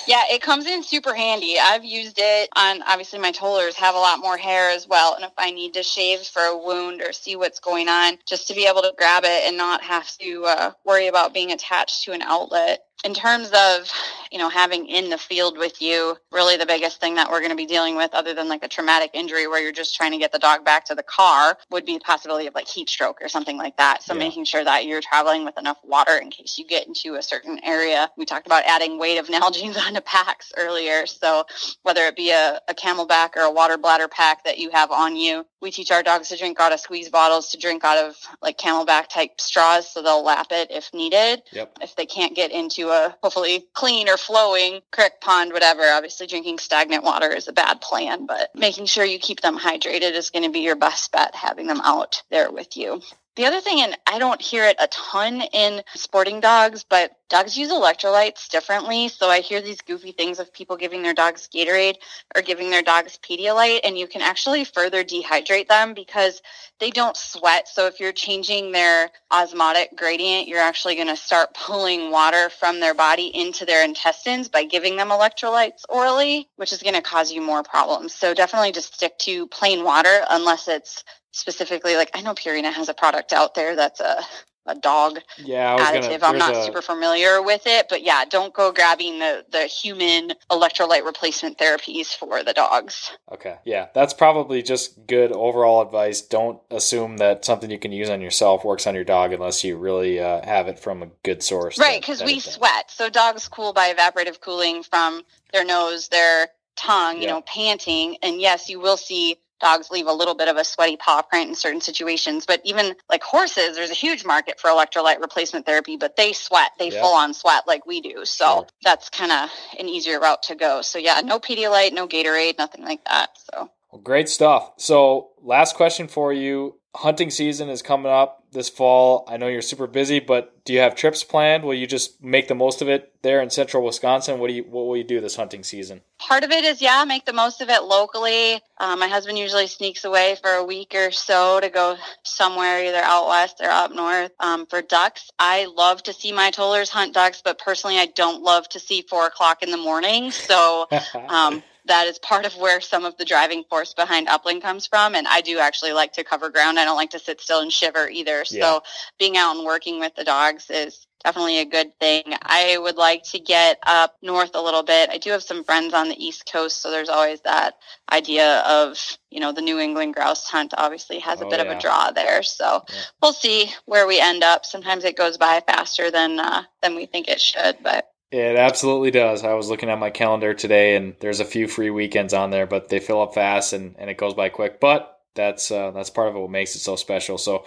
Yeah, 0.07 0.23
it 0.31 0.43
comes 0.43 0.67
in 0.67 0.83
super 0.83 1.15
handy. 1.15 1.57
I've 1.59 1.85
used 1.85 2.19
it 2.19 2.49
on 2.55 2.83
obviously 2.83 3.19
my 3.19 3.33
tollers 3.33 3.75
have 3.77 3.95
a 3.95 3.99
lot 3.99 4.21
more 4.21 4.37
hair 4.37 4.71
as 4.71 4.87
well. 4.87 5.15
And 5.15 5.25
if 5.25 5.33
I 5.37 5.51
need 5.51 5.75
to 5.75 5.83
shave 5.83 6.21
for 6.21 6.43
a 6.43 6.57
wound 6.57 7.01
or 7.01 7.13
see 7.13 7.35
what's 7.35 7.59
going 7.59 7.89
on, 7.89 8.19
just 8.27 8.47
to 8.49 8.55
be 8.55 8.67
able 8.67 8.76
to 8.83 8.93
grab 8.97 9.25
it 9.25 9.45
and 9.47 9.57
not 9.57 9.83
have 9.83 10.09
to 10.19 10.45
uh, 10.47 10.73
worry 10.85 11.09
about 11.09 11.35
being 11.35 11.53
attached 11.53 12.05
to 12.05 12.13
an 12.13 12.23
outlet. 12.23 12.81
In 13.05 13.13
terms 13.15 13.51
of 13.53 13.91
you 14.33 14.39
know 14.39 14.49
having 14.49 14.87
in 14.89 15.11
the 15.11 15.19
field 15.19 15.59
with 15.59 15.81
you 15.83 16.17
really 16.33 16.57
the 16.57 16.67
biggest 16.67 16.99
thing 16.99 17.15
that 17.17 17.31
we're 17.31 17.41
going 17.41 17.51
to 17.51 17.57
be 17.57 17.67
dealing 17.67 17.95
with 17.95 18.13
other 18.15 18.33
than 18.35 18.49
like 18.49 18.65
a 18.65 18.69
traumatic 18.69 19.11
injury 19.15 19.47
where 19.47 19.63
you're 19.63 19.71
just 19.71 19.95
trying 19.95 20.13
to 20.13 20.19
get 20.19 20.33
the 20.33 20.39
dog 20.39 20.65
back 20.65 20.87
to 20.87 20.95
the 20.95 21.03
car 21.03 21.59
would 21.71 21.85
be 21.85 21.95
the 21.95 22.01
possibility 22.05 22.47
of 22.47 22.55
like 22.55 22.67
heat 22.67 22.89
stroke 22.89 23.19
or 23.21 23.29
something 23.29 23.59
like 23.59 23.77
that. 23.77 24.03
So 24.03 24.15
Yeah. 24.15 24.21
making 24.21 24.47
sure 24.47 24.65
that 24.65 24.87
you're 24.87 25.03
traveling 25.03 25.45
with 25.45 25.59
enough 25.59 25.79
water 25.85 26.17
in 26.17 26.31
case 26.31 26.57
you 26.59 26.67
get 26.67 26.87
into 26.89 27.15
a 27.15 27.23
certain 27.23 27.61
area. 27.63 28.11
We 28.17 28.25
talked 28.25 28.47
about 28.47 28.65
adding 28.65 28.99
weight 28.99 29.19
of 29.19 29.29
nalgene's 29.29 29.77
onto 29.87 30.01
packs 30.01 30.53
earlier. 30.57 31.07
So 31.07 31.45
whether 31.83 32.01
it 32.07 32.17
be 32.17 32.31
a, 32.31 32.61
a 32.69 32.75
CamelBak 32.75 33.37
or 33.37 33.43
a 33.43 33.53
water 33.53 33.77
bladder 33.79 34.09
pack 34.09 34.45
that 34.45 34.59
you 34.59 34.71
have 34.71 34.91
on 34.91 35.17
you 35.17 35.45
we 35.67 35.73
teach 35.73 35.91
our 35.91 36.05
dogs 36.05 36.29
to 36.29 36.37
drink 36.37 36.61
out 36.61 36.73
of 36.73 36.79
squeeze 36.79 37.09
bottles 37.09 37.51
to 37.51 37.59
drink 37.59 37.83
out 37.83 37.99
of 37.99 38.17
like 38.41 38.57
CamelBak 38.57 39.09
type 39.09 39.41
straws 39.41 39.91
so 39.91 40.01
they'll 40.01 40.23
lap 40.23 40.47
it 40.53 40.71
if 40.71 40.95
needed 40.95 41.43
Yep. 41.51 41.79
if 41.83 41.97
they 41.97 42.07
can't 42.07 42.37
get 42.37 42.53
into 42.53 42.91
a 42.91 43.17
hopefully 43.21 43.67
clean 43.75 44.09
or 44.09 44.17
flowing 44.17 44.81
creek, 44.93 45.15
pond, 45.21 45.53
whatever. 45.53 45.83
Obviously, 45.83 46.29
drinking 46.29 46.59
stagnant 46.59 47.03
water 47.03 47.33
is 47.33 47.49
a 47.49 47.53
bad 47.53 47.81
plan, 47.81 48.27
but 48.27 48.51
making 48.55 48.87
sure 48.87 49.05
you 49.05 49.19
keep 49.19 49.41
them 49.41 49.59
hydrated 49.59 50.13
is 50.13 50.31
going 50.31 50.45
to 50.45 50.51
be 50.53 50.61
your 50.61 50.77
best 50.77 51.11
bet, 51.11 51.35
having 51.35 51.67
them 51.67 51.81
out 51.83 52.23
there 52.31 52.53
with 52.53 52.77
you. 52.77 53.03
The 53.37 53.45
other 53.45 53.61
thing, 53.61 53.83
and 53.83 53.95
I 54.07 54.19
don't 54.19 54.41
hear 54.41 54.65
it 54.65 54.77
a 54.79 54.89
ton 54.89 55.43
in 55.43 55.83
sporting 55.95 56.41
dogs, 56.41 56.85
but 56.89 57.13
dogs 57.29 57.55
use 57.55 57.71
electrolytes 57.71 58.49
differently. 58.49 59.09
So 59.09 59.29
I 59.29 59.41
hear 59.41 59.61
these 59.61 59.83
goofy 59.83 60.13
things 60.13 60.39
of 60.39 60.55
people 60.55 60.79
giving 60.79 61.03
their 61.03 61.13
dogs 61.13 61.47
Gatorade 61.55 61.97
or 62.35 62.41
giving 62.41 62.71
their 62.71 62.81
dogs 62.81 63.19
Pedialyte, 63.19 63.81
and 63.85 63.99
you 63.99 64.07
can 64.07 64.23
actually 64.23 64.65
further 64.65 65.05
dehydrate 65.05 65.69
them 65.69 65.93
because 65.93 66.41
they 66.81 66.91
don't 66.91 67.15
sweat. 67.15 67.69
So 67.69 67.87
if 67.87 68.01
you're 68.01 68.13
changing 68.13 68.73
their 68.73 69.11
osmotic 69.31 69.95
gradient, 69.99 70.49
you're 70.49 70.59
actually 70.59 70.95
going 70.95 71.09
to 71.09 71.17
start 71.17 71.53
pulling 71.53 72.11
water 72.11 72.49
from 72.49 72.81
their 72.81 72.95
body 72.95 73.27
into 73.35 73.67
their 73.67 73.85
intestines 73.85 74.49
by 74.49 74.65
giving 74.65 74.97
them 74.97 75.11
electrolytes 75.11 75.83
orally, 75.91 76.49
which 76.57 76.73
is 76.73 76.83
going 76.83 76.95
to 76.95 77.03
cause 77.03 77.31
you 77.31 77.43
more 77.43 77.63
problems. 77.63 78.15
So 78.15 78.33
definitely 78.33 78.73
just 78.73 78.95
stick 78.95 79.19
to 79.19 79.47
plain 79.49 79.85
water 79.85 80.25
unless 80.31 80.69
it's 80.69 81.05
specifically 81.37 81.97
like 81.97 82.11
I 82.15 82.23
know 82.23 82.35
Purina 82.35 82.73
has 82.73 82.89
a 82.89 82.95
product 82.95 83.33
out 83.33 83.55
there 83.55 83.77
that's 83.77 84.01
a 84.01 84.21
a 84.69 84.75
dog 84.75 85.21
Yeah, 85.39 85.77
additive. 85.79 86.19
gonna. 86.21 86.33
I'm 86.33 86.39
not 86.39 86.57
a- 86.57 86.65
super 86.65 86.83
familiar 86.83 87.41
with 87.41 87.69
it, 87.69 87.87
but 87.89 88.03
yeah, 88.03 88.25
don't 88.25 88.53
go 88.53 88.73
grabbing 88.73 89.21
the 89.21 89.45
the 89.49 89.63
human 89.67 90.33
electrolyte 90.51 91.05
replacement 91.05 91.57
therapies 91.57 92.09
for 92.09 92.43
the 92.43 92.53
dogs. 92.53 93.13
Okay. 93.31 93.59
Yeah, 93.65 93.87
that's 93.95 94.13
probably 94.13 94.63
just 94.65 95.07
good 95.07 95.31
overall 95.31 95.83
advice. 95.83 96.21
Don't 96.21 96.59
assume 96.73 97.19
that 97.19 97.45
something 97.45 97.71
you 97.71 97.79
can 97.79 97.93
use 97.93 98.11
on 98.11 98.21
yourself 98.21 98.65
works 98.65 98.89
on 98.89 98.97
your 98.97 99.05
dog 99.05 99.33
unless 99.33 99.63
you 99.63 99.77
really 99.77 100.19
uh, 100.19 100.45
have 100.45 100.67
it 100.67 100.81
from 100.81 101.01
a 101.01 101.11
good 101.23 101.45
source. 101.45 101.79
Right, 101.79 102.01
because 102.01 102.25
we 102.25 102.41
sweat. 102.41 102.91
So 102.91 103.09
dogs 103.09 103.47
cool 103.47 103.73
by 103.73 103.95
evaporative 103.95 104.41
cooling 104.41 104.83
from 104.83 105.23
their 105.53 105.65
nose, 105.65 106.09
their 106.09 106.49
tongue, 106.75 107.19
you 107.19 107.25
Yeah. 107.29 107.35
know, 107.35 107.41
panting. 107.43 108.17
And 108.21 108.41
yes, 108.41 108.69
you 108.69 108.81
will 108.81 108.97
see 108.97 109.37
dogs 109.61 109.91
leave 109.91 110.07
a 110.07 110.13
little 110.13 110.35
bit 110.35 110.49
of 110.49 110.57
a 110.57 110.65
sweaty 110.65 110.97
paw 110.97 111.23
print 111.23 111.49
in 111.49 111.55
certain 111.55 111.81
situations. 111.81 112.47
But 112.47 112.61
even 112.65 112.95
like 113.11 113.23
horses, 113.23 113.77
there's 113.77 113.91
a 113.91 113.95
huge 113.95 114.25
market 114.25 114.61
for 114.61 114.69
electrolyte 114.71 115.21
replacement 115.21 115.67
therapy, 115.67 115.97
but 115.97 116.17
they 116.17 116.33
sweat. 116.33 116.73
They 116.79 116.91
Yeah. 116.91 117.01
full 117.03 117.15
on 117.15 117.35
sweat 117.35 117.67
like 117.67 117.87
we 117.87 118.01
do. 118.01 118.25
So 118.25 118.45
Sure. 118.47 118.67
that's 118.83 119.09
kind 119.11 119.33
of 119.33 119.51
an 119.79 119.89
easier 119.89 120.21
route 120.21 120.43
to 120.45 120.55
go. 120.55 120.83
So 120.83 120.99
yeah, 120.99 121.21
no 121.25 121.39
Pedialyte, 121.39 121.93
no 121.93 122.07
Gatorade, 122.07 122.59
nothing 122.59 122.85
like 122.85 123.05
that. 123.05 123.31
So 123.53 123.71
Well, 123.93 124.03
great 124.03 124.29
stuff. 124.29 124.73
So, 124.79 125.31
last 125.43 125.77
question 125.77 126.09
for 126.09 126.33
you. 126.33 126.79
Hunting 126.97 127.31
season 127.31 127.69
is 127.69 127.83
coming 127.83 128.11
up 128.11 128.45
this 128.53 128.69
fall. 128.69 129.25
I 129.29 129.37
know 129.37 129.49
you're 129.49 129.63
super 129.63 129.87
busy, 129.87 130.19
but 130.19 130.65
do 130.65 130.73
you 130.73 130.81
have 130.81 130.95
trips 130.95 131.23
planned? 131.23 131.65
Will 131.65 131.75
you 131.75 131.87
just 131.87 132.23
make 132.23 132.49
the 132.49 132.55
most 132.55 132.83
of 132.83 132.89
it 132.89 133.13
there 133.23 133.41
in 133.41 133.51
central 133.51 133.85
Wisconsin? 133.85 134.39
What 134.39 134.49
do 134.49 134.55
you 134.55 134.65
what 134.65 134.87
will 134.87 134.97
you 134.97 135.05
do 135.05 135.21
this 135.21 135.37
hunting 135.37 135.63
season? 135.63 136.01
part 136.19 136.45
of 136.45 136.51
it 136.51 136.65
is 136.65 136.81
yeah 136.81 137.05
make 137.05 137.25
the 137.25 137.33
most 137.33 137.61
of 137.61 137.69
it 137.69 137.83
locally 137.83 138.55
um, 138.79 138.99
my 138.99 139.09
husband 139.09 139.39
usually 139.39 139.67
sneaks 139.67 140.05
away 140.05 140.37
for 140.43 140.51
a 140.51 140.65
week 140.65 140.95
or 140.95 141.11
so 141.11 141.61
to 141.61 141.69
go 141.69 141.97
somewhere 142.23 142.85
either 142.85 142.99
out 142.99 143.29
west 143.29 143.61
or 143.61 143.69
up 143.69 143.93
north 143.93 144.33
um, 144.41 144.67
for 144.67 144.83
ducks 144.83 145.31
i 145.39 145.67
love 145.77 146.03
to 146.03 146.13
see 146.13 146.33
my 146.33 146.51
tollers 146.51 146.89
hunt 146.89 147.13
ducks 147.15 147.43
but 147.45 147.59
personally 147.59 147.99
i 147.99 148.07
don't 148.07 148.43
love 148.43 148.69
to 148.69 148.81
see 148.81 149.03
four 149.03 149.27
o'clock 149.27 149.63
in 149.63 149.71
the 149.71 149.77
morning 149.77 150.31
so 150.31 150.87
um, 151.29 151.63
that 151.87 152.07
is 152.07 152.19
part 152.19 152.45
of 152.45 152.57
where 152.57 152.81
some 152.81 153.05
of 153.05 153.17
the 153.17 153.25
driving 153.25 153.65
force 153.71 153.95
behind 153.95 154.29
upland 154.29 154.63
comes 154.63 154.87
from 154.87 155.15
and 155.15 155.27
i 155.29 155.41
do 155.41 155.59
actually 155.59 155.93
like 155.93 156.13
to 156.13 156.25
cover 156.25 156.51
ground. 156.51 156.79
I 156.79 156.85
don't 156.85 156.97
like 156.97 157.11
to 157.11 157.19
sit 157.19 157.41
still 157.41 157.61
and 157.61 157.73
shiver 157.73 158.09
either. 158.09 158.45
Yeah. 158.51 158.61
so 158.77 158.83
being 159.19 159.37
out 159.37 159.57
and 159.57 159.65
working 159.65 160.01
with 160.01 160.15
the 160.15 160.25
dogs 160.25 160.69
is 160.71 161.07
definitely 161.25 161.59
a 161.59 161.65
good 161.65 161.91
thing. 161.99 162.23
I 162.43 162.79
would 162.79 162.97
like 162.97 163.23
to 163.33 163.39
get 163.41 163.79
up 163.85 164.15
north 164.23 164.51
a 164.55 164.61
little 164.63 164.83
bit. 164.85 165.11
I 165.11 165.19
do 165.19 165.31
have 165.31 165.43
some 165.43 165.65
friends 165.65 165.93
on 165.95 166.09
the 166.09 166.25
east 166.25 166.49
coast 166.53 166.81
so 166.83 166.91
there's 166.91 167.09
always 167.09 167.41
that 167.43 167.75
idea 168.13 168.61
of 168.61 168.99
you 169.31 169.41
know 169.41 169.53
the 169.53 169.63
new 169.63 169.79
england 169.79 170.15
grouse 170.15 170.49
hunt 170.49 170.73
obviously 170.77 171.19
has 171.21 171.41
a 171.41 171.47
Oh, 171.47 171.51
bit 171.51 171.61
of 171.61 171.69
a 171.69 171.79
draw 171.79 172.11
there. 172.11 172.43
So 172.43 172.83
Yeah. 172.89 172.95
we'll 173.23 173.33
see 173.33 173.71
where 173.87 174.07
we 174.07 174.21
end 174.21 174.43
up. 174.43 174.65
Sometimes 174.65 175.05
it 175.05 175.17
goes 175.17 175.37
by 175.39 175.61
faster 175.67 176.11
than 176.11 176.39
uh, 176.41 176.65
than 176.83 176.95
we 176.95 177.07
think 177.07 177.29
it 177.29 177.41
should 177.41 177.77
but 177.83 178.09
It 178.33 178.57
absolutely 178.57 179.13
does. 179.13 179.45
I 179.45 179.55
was 179.55 179.71
looking 179.71 179.89
at 179.89 180.01
my 180.01 180.11
calendar 180.11 180.53
today, 180.53 180.97
and 180.97 181.15
there's 181.21 181.41
a 181.41 181.45
few 181.45 181.69
free 181.69 181.91
weekends 181.91 182.35
on 182.35 182.51
there, 182.51 182.67
but 182.67 182.89
they 182.89 182.99
fill 182.99 183.23
up 183.23 183.35
fast 183.35 183.73
and, 183.73 183.95
and 183.99 184.11
it 184.11 184.19
goes 184.19 184.35
by 184.35 184.49
quick. 184.49 184.81
But 184.81 185.21
that's 185.35 185.71
uh, 185.71 185.93
that's 185.93 186.11
part 186.11 186.29
of 186.29 186.35
what 186.35 186.51
makes 186.51 186.75
it 186.75 186.81
so 186.81 186.97
special. 186.97 187.39
So 187.39 187.65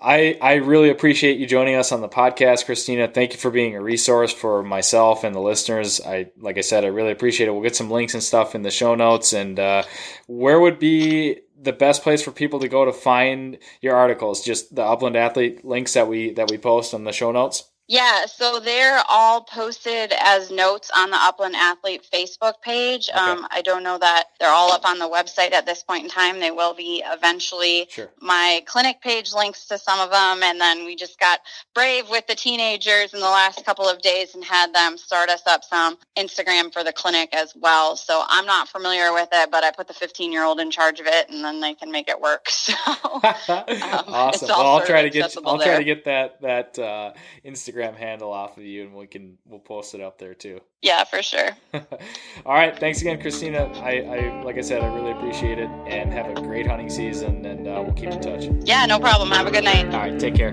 I 0.00 0.36
I 0.42 0.54
really 0.56 0.90
appreciate 0.90 1.38
you 1.38 1.46
joining 1.46 1.76
us 1.76 1.90
on 1.92 2.02
the 2.02 2.08
podcast, 2.08 2.66
Christina. 2.66 3.08
Thank 3.08 3.32
you 3.32 3.38
for 3.38 3.50
being 3.50 3.74
a 3.74 3.80
resource 3.80 4.32
for 4.32 4.62
myself 4.62 5.24
and 5.24 5.34
the 5.34 5.40
listeners. 5.40 6.00
I 6.02 6.30
like 6.38 6.58
I 6.58 6.62
said, 6.62 6.84
I 6.84 6.88
really 6.88 7.12
appreciate 7.12 7.48
it. 7.48 7.52
We'll 7.52 7.62
get 7.62 7.76
some 7.76 7.90
links 7.90 8.12
and 8.12 8.22
stuff 8.22 8.54
in 8.54 8.62
the 8.62 8.70
show 8.70 8.94
notes. 8.94 9.32
And 9.32 9.58
uh, 9.58 9.84
where 10.26 10.60
would 10.60 10.78
be 10.78 11.40
the 11.58 11.72
best 11.72 12.02
place 12.02 12.22
for 12.22 12.32
people 12.32 12.60
to 12.60 12.68
go 12.68 12.84
to 12.84 12.92
find 12.92 13.58
your 13.80 13.96
articles? 13.96 14.44
Just 14.44 14.74
the 14.74 14.82
Upland 14.82 15.16
Athlete 15.16 15.64
links 15.64 15.94
that 15.94 16.08
we 16.08 16.32
that 16.34 16.50
we 16.50 16.58
post 16.58 16.92
on 16.92 17.04
the 17.04 17.12
show 17.12 17.32
notes. 17.32 17.70
Yeah, 17.86 18.24
so 18.24 18.60
they're 18.60 19.02
all 19.10 19.42
posted 19.42 20.14
as 20.18 20.50
notes 20.50 20.90
on 20.96 21.10
the 21.10 21.18
Upland 21.18 21.54
Athlete 21.54 22.06
Facebook 22.10 22.54
page. 22.62 23.10
Okay. 23.10 23.18
Um, 23.18 23.46
I 23.50 23.60
don't 23.60 23.82
know 23.82 23.98
that 23.98 24.24
they're 24.40 24.48
all 24.48 24.72
up 24.72 24.86
on 24.86 24.98
the 24.98 25.08
website 25.08 25.52
at 25.52 25.66
this 25.66 25.82
point 25.82 26.04
in 26.04 26.10
time. 26.10 26.40
They 26.40 26.50
will 26.50 26.72
be 26.72 27.02
eventually. 27.06 27.86
Sure. 27.90 28.10
My 28.22 28.62
clinic 28.66 29.02
page 29.02 29.34
links 29.34 29.66
to 29.66 29.76
some 29.76 30.00
of 30.00 30.10
them, 30.10 30.42
and 30.42 30.58
then 30.58 30.86
we 30.86 30.96
just 30.96 31.20
got 31.20 31.40
brave 31.74 32.08
with 32.08 32.26
the 32.26 32.34
teenagers 32.34 33.12
in 33.12 33.20
the 33.20 33.26
last 33.26 33.66
couple 33.66 33.86
of 33.86 34.00
days 34.00 34.34
and 34.34 34.42
had 34.42 34.72
them 34.74 34.96
start 34.96 35.28
us 35.28 35.42
up 35.46 35.62
some 35.62 35.98
Instagram 36.16 36.72
for 36.72 36.84
the 36.84 36.92
clinic 36.92 37.34
as 37.34 37.54
well. 37.54 37.96
So 37.96 38.22
I'm 38.26 38.46
not 38.46 38.66
familiar 38.68 39.12
with 39.12 39.28
it, 39.30 39.50
but 39.50 39.62
I 39.62 39.72
put 39.72 39.88
the 39.88 39.94
15 39.94 40.32
year 40.32 40.44
old 40.44 40.58
in 40.58 40.70
charge 40.70 41.00
of 41.00 41.06
it, 41.06 41.28
and 41.28 41.44
then 41.44 41.60
they 41.60 41.74
can 41.74 41.90
make 41.90 42.08
it 42.08 42.20
work. 42.20 42.48
So 42.64 42.72
awesome. 42.86 43.64
it's 43.68 44.42
Well, 44.42 44.66
I'll 44.66 44.86
try 44.86 45.02
to 45.02 45.10
get 45.10 45.36
I'll 45.44 45.58
try 45.58 45.76
to 45.76 45.84
get 45.84 46.06
that 46.06 46.40
that 46.40 46.78
uh, 46.78 47.12
Instagram 47.44 47.73
handle 47.82 48.32
off 48.32 48.56
of 48.56 48.64
you, 48.64 48.84
and 48.84 48.94
we 48.94 49.06
can 49.06 49.38
we'll 49.46 49.60
post 49.60 49.94
it 49.94 50.00
up 50.00 50.18
there 50.18 50.34
too. 50.34 50.60
yeah, 50.82 51.04
for 51.04 51.22
sure. 51.22 51.50
All 51.74 52.54
right, 52.54 52.78
thanks 52.78 53.00
again, 53.00 53.20
Christina. 53.20 53.64
I, 53.76 54.00
I 54.00 54.42
like 54.42 54.58
I 54.58 54.60
said, 54.60 54.82
I 54.82 54.94
really 54.94 55.12
appreciate 55.12 55.58
it, 55.58 55.68
and 55.86 56.12
have 56.12 56.26
a 56.26 56.34
great 56.34 56.66
hunting 56.66 56.90
season, 56.90 57.44
and 57.44 57.66
uh, 57.66 57.82
we'll 57.84 57.94
keep 57.94 58.10
in 58.10 58.20
touch. 58.20 58.48
Yeah, 58.64 58.86
no 58.86 58.98
problem. 58.98 59.30
Have 59.30 59.46
a 59.46 59.50
good 59.50 59.64
night. 59.64 59.86
All 59.86 60.00
right, 60.00 60.18
take 60.18 60.34
care. 60.34 60.52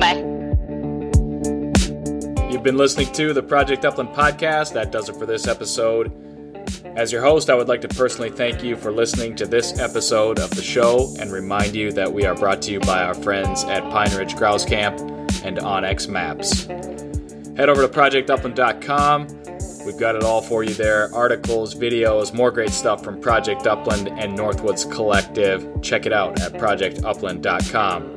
Bye. 0.00 0.24
You've 2.50 2.62
been 2.62 2.78
listening 2.78 3.12
to 3.12 3.32
the 3.32 3.42
Project 3.42 3.84
Upland 3.84 4.10
podcast. 4.10 4.72
That 4.72 4.90
does 4.90 5.08
it 5.08 5.16
for 5.16 5.26
this 5.26 5.46
episode. 5.46 6.12
As 6.96 7.12
your 7.12 7.22
host, 7.22 7.50
I 7.50 7.54
would 7.54 7.68
like 7.68 7.80
to 7.82 7.88
personally 7.88 8.30
thank 8.30 8.64
you 8.64 8.74
for 8.74 8.90
listening 8.90 9.36
to 9.36 9.46
this 9.46 9.78
episode 9.78 10.38
of 10.38 10.50
the 10.50 10.62
show 10.62 11.14
and 11.20 11.30
remind 11.30 11.74
you 11.74 11.92
that 11.92 12.12
we 12.12 12.24
are 12.24 12.34
brought 12.34 12.60
to 12.62 12.72
you 12.72 12.80
by 12.80 13.04
our 13.04 13.14
friends 13.14 13.64
at 13.64 13.82
Pine 13.90 14.14
Ridge 14.16 14.34
Grouse 14.34 14.64
Camp 14.64 14.98
and 15.44 15.58
onX 15.58 16.08
Maps. 16.08 16.64
Head 17.56 17.68
over 17.68 17.82
to 17.82 17.88
projectupland.com. 17.88 19.26
We've 19.84 19.98
got 19.98 20.16
it 20.16 20.22
all 20.22 20.42
for 20.42 20.62
you 20.62 20.74
there 20.74 21.12
articles, 21.14 21.74
videos, 21.74 22.34
more 22.34 22.50
great 22.50 22.70
stuff 22.70 23.02
from 23.02 23.20
Project 23.20 23.66
Upland 23.66 24.08
and 24.08 24.38
Northwoods 24.38 24.90
Collective. 24.92 25.66
Check 25.82 26.04
it 26.06 26.12
out 26.12 26.40
at 26.40 26.52
projectupland.com. 26.52 28.16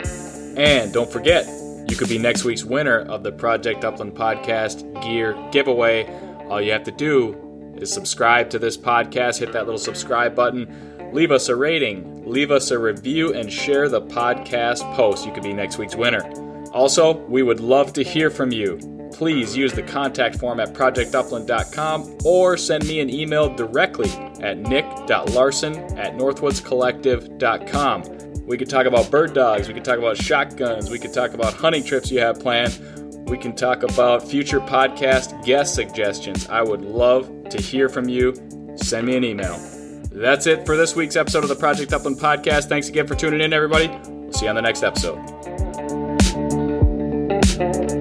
And 0.58 0.94
don't 0.94 1.10
forget, 1.10 1.48
you 1.88 1.96
could 1.96 2.10
be 2.10 2.18
next 2.18 2.44
week's 2.44 2.64
winner 2.64 3.00
of 3.00 3.24
the 3.24 3.32
Project 3.32 3.84
Upland 3.84 4.14
Podcast 4.14 5.02
gear 5.02 5.36
giveaway. 5.52 6.06
All 6.50 6.62
you 6.62 6.72
have 6.72 6.84
to 6.84 6.92
do 6.92 7.74
is 7.78 7.92
subscribe 7.92 8.50
to 8.52 8.60
this 8.60 8.78
podcast, 8.78 9.40
hit 9.40 9.54
that 9.54 9.66
little 9.66 9.80
subscribe 9.80 10.36
button, 10.36 11.12
leave 11.14 11.32
us 11.32 11.50
a 11.50 11.56
rating, 11.56 12.30
leave 12.30 12.52
us 12.52 12.72
a 12.72 12.78
review, 12.78 13.34
and 13.34 13.52
share 13.52 13.90
the 13.90 14.02
podcast 14.02 14.82
post. 14.96 15.26
You 15.26 15.32
could 15.32 15.44
be 15.44 15.54
next 15.54 15.78
week's 15.78 15.96
winner. 15.96 16.22
Also, 16.74 17.18
we 17.28 17.44
would 17.44 17.60
love 17.60 17.94
to 17.94 18.04
hear 18.04 18.30
from 18.30 18.52
you. 18.52 18.80
Please 19.14 19.56
use 19.58 19.74
the 19.74 19.84
contact 19.84 20.38
form 20.38 20.60
at 20.60 20.74
projectupland.com 20.74 22.18
or 22.24 22.58
send 22.58 22.88
me 22.88 23.00
an 23.02 23.10
email 23.10 23.54
directly 23.54 24.10
at 24.42 24.58
nick.larson 24.58 25.76
at 25.98 26.14
northwoodscollective.com. 26.16 28.04
We 28.46 28.58
could 28.58 28.70
talk 28.70 28.86
about 28.86 29.12
bird 29.12 29.34
dogs, 29.34 29.68
we 29.68 29.74
could 29.74 29.86
talk 29.86 30.00
about 30.00 30.18
shotguns, 30.18 30.90
we 30.90 30.98
could 30.98 31.14
talk 31.14 31.34
about 31.34 31.54
hunting 31.54 31.84
trips 31.84 32.10
you 32.12 32.20
have 32.20 32.40
planned, 32.40 32.80
We 33.30 33.38
can 33.38 33.56
talk 33.56 33.84
about 33.84 34.28
future 34.28 34.60
podcast 34.60 35.46
guest 35.46 35.76
suggestions. 35.76 36.48
I 36.50 36.62
would 36.62 36.82
love 36.82 37.30
to 37.50 37.62
hear 37.62 37.88
from 37.88 38.10
you. 38.10 38.34
Send 38.76 39.08
me 39.08 39.16
an 39.16 39.24
email. 39.24 39.58
That's 40.12 40.48
it 40.48 40.66
for 40.66 40.76
this 40.76 40.96
week's 40.96 41.16
episode 41.16 41.44
of 41.44 41.50
the 41.50 41.56
Project 41.56 41.94
Upland 41.94 42.18
podcast. 42.18 42.68
Thanks 42.68 42.90
again 42.90 43.08
for 43.08 43.16
tuning 43.16 43.40
in, 43.42 43.54
everybody. 43.54 43.88
We'll 43.88 44.34
see 44.34 44.46
you 44.46 44.50
on 44.50 44.56
the 44.56 44.62
next 44.62 44.84
episode. 44.84 45.51
Okay. 47.62 48.01